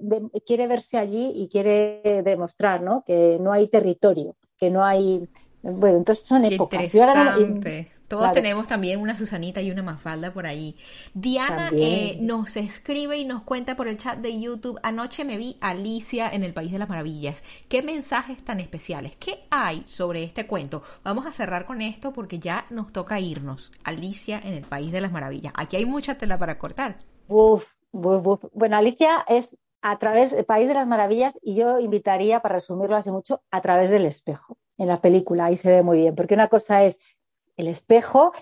quiere 0.47 0.69
verse 0.69 0.97
allí 0.97 1.33
y 1.35 1.49
quiere 1.49 2.23
demostrar 2.23 2.83
¿no? 2.83 3.03
que 3.05 3.39
no 3.41 3.51
hay 3.51 3.67
territorio, 3.69 4.37
que 4.59 4.71
no 4.71 4.85
hay... 4.85 5.29
Bueno, 5.63 5.97
entonces 5.99 6.25
son 6.25 6.45
épocas. 6.45 6.85
Interesante. 6.85 7.98
Todos 8.09 8.33
tenemos 8.33 8.67
también 8.67 9.01
una 9.01 9.17
Susanita 9.17 9.61
y 9.61 9.71
una 9.71 9.83
Mafalda 9.83 10.33
por 10.33 10.47
ahí. 10.47 10.77
Diana 11.13 11.71
eh, 11.75 12.17
nos 12.21 12.57
escribe 12.57 13.19
y 13.19 13.27
nos 13.27 13.43
cuenta 13.43 13.77
por 13.77 13.87
el 13.87 13.99
chat 13.99 14.19
de 14.19 14.41
YouTube, 14.41 14.81
anoche 14.83 15.27
me 15.27 15.37
vi 15.37 15.59
Alicia 15.61 16.31
en 16.31 16.43
el 16.43 16.55
País 16.55 16.73
de 16.73 16.79
las 16.79 16.89
Maravillas. 16.89 17.45
¿Qué 17.69 17.83
mensajes 17.83 18.43
tan 18.43 18.61
especiales? 18.61 19.15
¿Qué 19.17 19.41
hay 19.51 19.83
sobre 19.87 20.23
este 20.25 20.47
cuento? 20.47 20.83
Vamos 21.05 21.27
a 21.27 21.33
cerrar 21.33 21.67
con 21.67 21.83
esto 21.83 22.13
porque 22.15 22.39
ya 22.39 22.65
nos 22.71 22.93
toca 22.93 23.21
irnos. 23.21 23.73
Alicia 23.85 24.41
en 24.43 24.55
el 24.55 24.65
País 24.65 24.91
de 24.91 25.03
las 25.03 25.13
Maravillas. 25.13 25.53
Aquí 25.55 25.77
hay 25.77 25.85
mucha 25.85 26.17
tela 26.17 26.39
para 26.39 26.59
cortar. 26.59 26.97
Uf, 27.29 27.63
Bueno, 27.93 28.77
Alicia 28.79 29.25
es 29.29 29.55
a 29.83 29.99
través 29.99 30.31
del 30.31 30.45
País 30.45 30.67
de 30.67 30.75
las 30.75 30.87
Maravillas 30.87 31.35
y 31.43 31.55
yo 31.57 31.79
invitaría, 31.79 32.41
para 32.41 32.57
resumirlo 32.57 32.97
así 32.97 33.11
mucho, 33.11 33.43
a 33.51 33.61
través 33.61 33.91
del 33.91 34.07
espejo 34.07 34.57
en 34.79 34.89
la 34.89 35.01
película. 35.01 35.47
Ahí 35.47 35.57
se 35.57 35.69
ve 35.69 35.83
muy 35.83 35.99
bien, 35.99 36.15
porque 36.15 36.35
una 36.35 36.49
cosa 36.49 36.85
es 36.85 36.97
el 37.59 37.69
espejo 37.69 38.33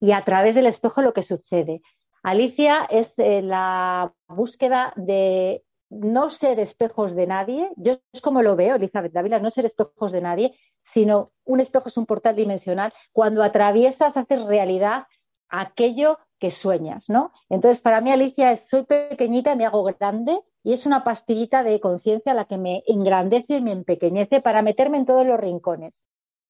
y 0.00 0.12
a 0.12 0.22
través 0.24 0.54
del 0.54 0.66
espejo 0.66 1.00
lo 1.00 1.14
que 1.14 1.22
sucede. 1.22 1.80
Alicia 2.22 2.84
es 2.90 3.12
eh, 3.16 3.40
la 3.40 4.12
búsqueda 4.28 4.92
de 4.96 5.64
no 5.90 6.30
ser 6.30 6.58
espejos 6.60 7.14
de 7.14 7.26
nadie. 7.26 7.70
Yo 7.76 7.98
es 8.12 8.20
como 8.20 8.42
lo 8.42 8.56
veo, 8.56 8.76
Elizabeth 8.76 9.12
Dávila, 9.12 9.38
no 9.38 9.50
ser 9.50 9.64
espejos 9.64 10.12
de 10.12 10.20
nadie, 10.20 10.58
sino 10.82 11.32
un 11.44 11.60
espejo 11.60 11.88
es 11.88 11.96
un 11.96 12.06
portal 12.06 12.36
dimensional. 12.36 12.92
Cuando 13.12 13.42
atraviesas, 13.42 14.16
haces 14.16 14.44
realidad 14.44 15.06
aquello 15.48 16.18
que 16.38 16.50
sueñas, 16.50 17.04
¿no? 17.08 17.32
Entonces, 17.48 17.80
para 17.80 18.00
mí, 18.00 18.10
Alicia, 18.10 18.52
es, 18.52 18.68
soy 18.68 18.84
pequeñita, 18.84 19.54
me 19.54 19.66
hago 19.66 19.84
grande 19.84 20.40
y 20.62 20.72
es 20.72 20.86
una 20.86 21.04
pastillita 21.04 21.62
de 21.62 21.78
conciencia 21.80 22.34
la 22.34 22.46
que 22.46 22.58
me 22.58 22.82
engrandece 22.86 23.58
y 23.58 23.62
me 23.62 23.72
empequeñece 23.72 24.40
para 24.40 24.62
meterme 24.62 24.98
en 24.98 25.06
todos 25.06 25.26
los 25.26 25.38
rincones. 25.38 25.94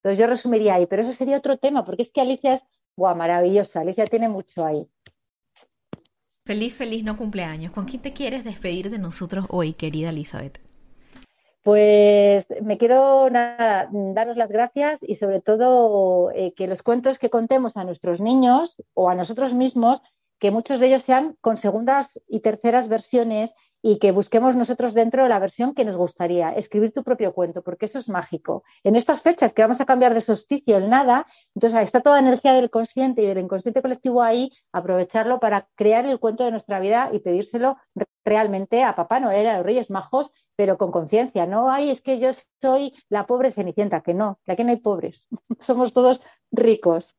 Entonces, 0.04 0.18
yo 0.18 0.26
resumiría 0.26 0.74
ahí, 0.74 0.84
pero 0.84 1.00
eso 1.00 1.14
sería 1.14 1.38
otro 1.38 1.56
tema, 1.56 1.86
porque 1.86 2.02
es 2.02 2.10
que 2.10 2.20
Alicia 2.20 2.54
es, 2.54 2.62
guau, 2.94 3.16
maravillosa, 3.16 3.80
Alicia 3.80 4.04
tiene 4.04 4.28
mucho 4.28 4.62
ahí. 4.62 4.86
Feliz, 6.44 6.74
feliz 6.74 7.02
no 7.02 7.16
cumpleaños. 7.16 7.72
¿Con 7.72 7.86
quién 7.86 8.02
te 8.02 8.12
quieres 8.12 8.44
despedir 8.44 8.90
de 8.90 8.98
nosotros 8.98 9.46
hoy, 9.48 9.72
querida 9.72 10.10
Elizabeth? 10.10 10.60
Pues 11.62 12.46
me 12.60 12.76
quiero 12.76 13.30
daros 13.30 14.36
las 14.36 14.50
gracias 14.50 14.98
y 15.00 15.14
sobre 15.14 15.40
todo 15.40 16.30
eh, 16.32 16.52
que 16.54 16.66
los 16.66 16.82
cuentos 16.82 17.18
que 17.18 17.30
contemos 17.30 17.78
a 17.78 17.84
nuestros 17.84 18.20
niños 18.20 18.76
o 18.92 19.08
a 19.08 19.14
nosotros 19.14 19.54
mismos, 19.54 20.02
que 20.38 20.50
muchos 20.50 20.80
de 20.80 20.88
ellos 20.88 21.04
sean 21.04 21.34
con 21.40 21.56
segundas 21.56 22.20
y 22.28 22.40
terceras 22.40 22.90
versiones 22.90 23.54
y 23.86 23.98
que 23.98 24.12
busquemos 24.12 24.56
nosotros 24.56 24.94
dentro 24.94 25.24
de 25.24 25.28
la 25.28 25.38
versión 25.38 25.74
que 25.74 25.84
nos 25.84 25.94
gustaría, 25.94 26.54
escribir 26.54 26.94
tu 26.94 27.04
propio 27.04 27.34
cuento, 27.34 27.60
porque 27.60 27.84
eso 27.84 27.98
es 27.98 28.08
mágico. 28.08 28.64
En 28.82 28.96
estas 28.96 29.20
fechas 29.20 29.52
que 29.52 29.60
vamos 29.60 29.78
a 29.78 29.84
cambiar 29.84 30.14
de 30.14 30.22
solsticio 30.22 30.78
el 30.78 30.88
nada, 30.88 31.26
entonces 31.54 31.82
está 31.82 32.00
toda 32.00 32.18
la 32.18 32.26
energía 32.26 32.54
del 32.54 32.70
consciente 32.70 33.20
y 33.20 33.26
del 33.26 33.40
inconsciente 33.40 33.82
colectivo 33.82 34.22
ahí, 34.22 34.50
aprovecharlo 34.72 35.38
para 35.38 35.68
crear 35.74 36.06
el 36.06 36.18
cuento 36.18 36.44
de 36.44 36.52
nuestra 36.52 36.80
vida 36.80 37.10
y 37.12 37.18
pedírselo 37.18 37.76
realmente 38.24 38.82
a 38.82 38.96
Papá 38.96 39.20
Noel, 39.20 39.46
a 39.48 39.58
los 39.58 39.66
Reyes 39.66 39.90
Majos, 39.90 40.30
pero 40.56 40.78
con 40.78 40.90
conciencia. 40.90 41.44
No 41.44 41.70
hay, 41.70 41.90
es 41.90 42.00
que 42.00 42.18
yo 42.18 42.30
soy 42.62 42.94
la 43.10 43.26
pobre 43.26 43.52
Cenicienta, 43.52 44.00
que 44.00 44.14
no, 44.14 44.38
que 44.46 44.52
aquí 44.52 44.64
no 44.64 44.70
hay 44.70 44.78
pobres, 44.78 45.26
somos 45.60 45.92
todos 45.92 46.22
ricos. 46.50 47.14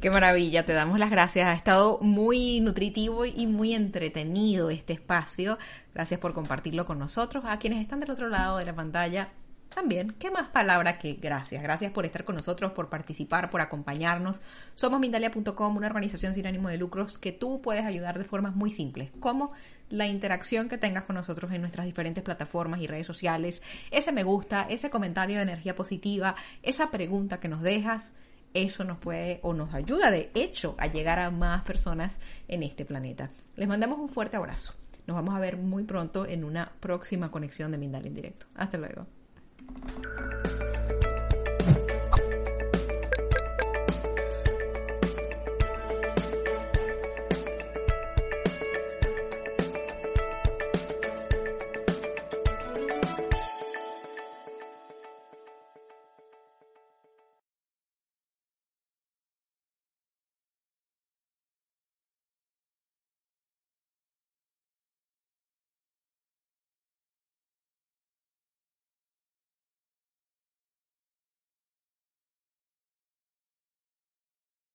Qué 0.00 0.10
maravilla, 0.10 0.66
te 0.66 0.74
damos 0.74 0.98
las 0.98 1.10
gracias. 1.10 1.46
Ha 1.46 1.54
estado 1.54 1.98
muy 2.02 2.60
nutritivo 2.60 3.24
y 3.24 3.46
muy 3.46 3.72
entretenido 3.72 4.68
este 4.68 4.92
espacio. 4.92 5.58
Gracias 5.94 6.20
por 6.20 6.34
compartirlo 6.34 6.84
con 6.84 6.98
nosotros. 6.98 7.44
A 7.46 7.58
quienes 7.58 7.80
están 7.80 8.00
del 8.00 8.10
otro 8.10 8.28
lado 8.28 8.58
de 8.58 8.66
la 8.66 8.74
pantalla, 8.74 9.30
también, 9.74 10.14
¿qué 10.18 10.30
más 10.30 10.48
palabra 10.48 10.98
que 10.98 11.14
gracias? 11.14 11.62
Gracias 11.62 11.90
por 11.90 12.04
estar 12.04 12.24
con 12.24 12.36
nosotros, 12.36 12.72
por 12.72 12.90
participar, 12.90 13.50
por 13.50 13.60
acompañarnos. 13.60 14.40
Somos 14.74 15.00
Mindalia.com, 15.00 15.76
una 15.76 15.86
organización 15.86 16.34
sin 16.34 16.46
ánimo 16.46 16.68
de 16.68 16.76
lucros 16.76 17.18
que 17.18 17.32
tú 17.32 17.60
puedes 17.60 17.84
ayudar 17.84 18.18
de 18.18 18.24
formas 18.24 18.54
muy 18.54 18.70
simples, 18.70 19.10
como 19.20 19.54
la 19.88 20.06
interacción 20.06 20.68
que 20.68 20.78
tengas 20.78 21.04
con 21.04 21.16
nosotros 21.16 21.50
en 21.50 21.60
nuestras 21.60 21.86
diferentes 21.86 22.22
plataformas 22.22 22.80
y 22.80 22.86
redes 22.86 23.06
sociales, 23.06 23.62
ese 23.90 24.12
me 24.12 24.22
gusta, 24.22 24.66
ese 24.68 24.90
comentario 24.90 25.36
de 25.36 25.42
energía 25.42 25.74
positiva, 25.74 26.36
esa 26.62 26.90
pregunta 26.90 27.40
que 27.40 27.48
nos 27.48 27.62
dejas, 27.62 28.14
eso 28.54 28.84
nos 28.84 28.98
puede 28.98 29.40
o 29.42 29.52
nos 29.52 29.74
ayuda 29.74 30.10
de 30.10 30.30
hecho 30.34 30.74
a 30.78 30.86
llegar 30.86 31.18
a 31.18 31.30
más 31.30 31.62
personas 31.64 32.14
en 32.48 32.62
este 32.62 32.84
planeta. 32.84 33.28
Les 33.56 33.68
mandamos 33.68 33.98
un 33.98 34.08
fuerte 34.08 34.36
abrazo. 34.36 34.74
Nos 35.06 35.16
vamos 35.16 35.34
a 35.34 35.40
ver 35.40 35.58
muy 35.58 35.84
pronto 35.84 36.24
en 36.24 36.44
una 36.44 36.72
próxima 36.80 37.30
conexión 37.30 37.72
de 37.72 37.78
Mindalia 37.78 38.08
en 38.08 38.14
directo. 38.14 38.46
Hasta 38.54 38.78
luego. 38.78 39.06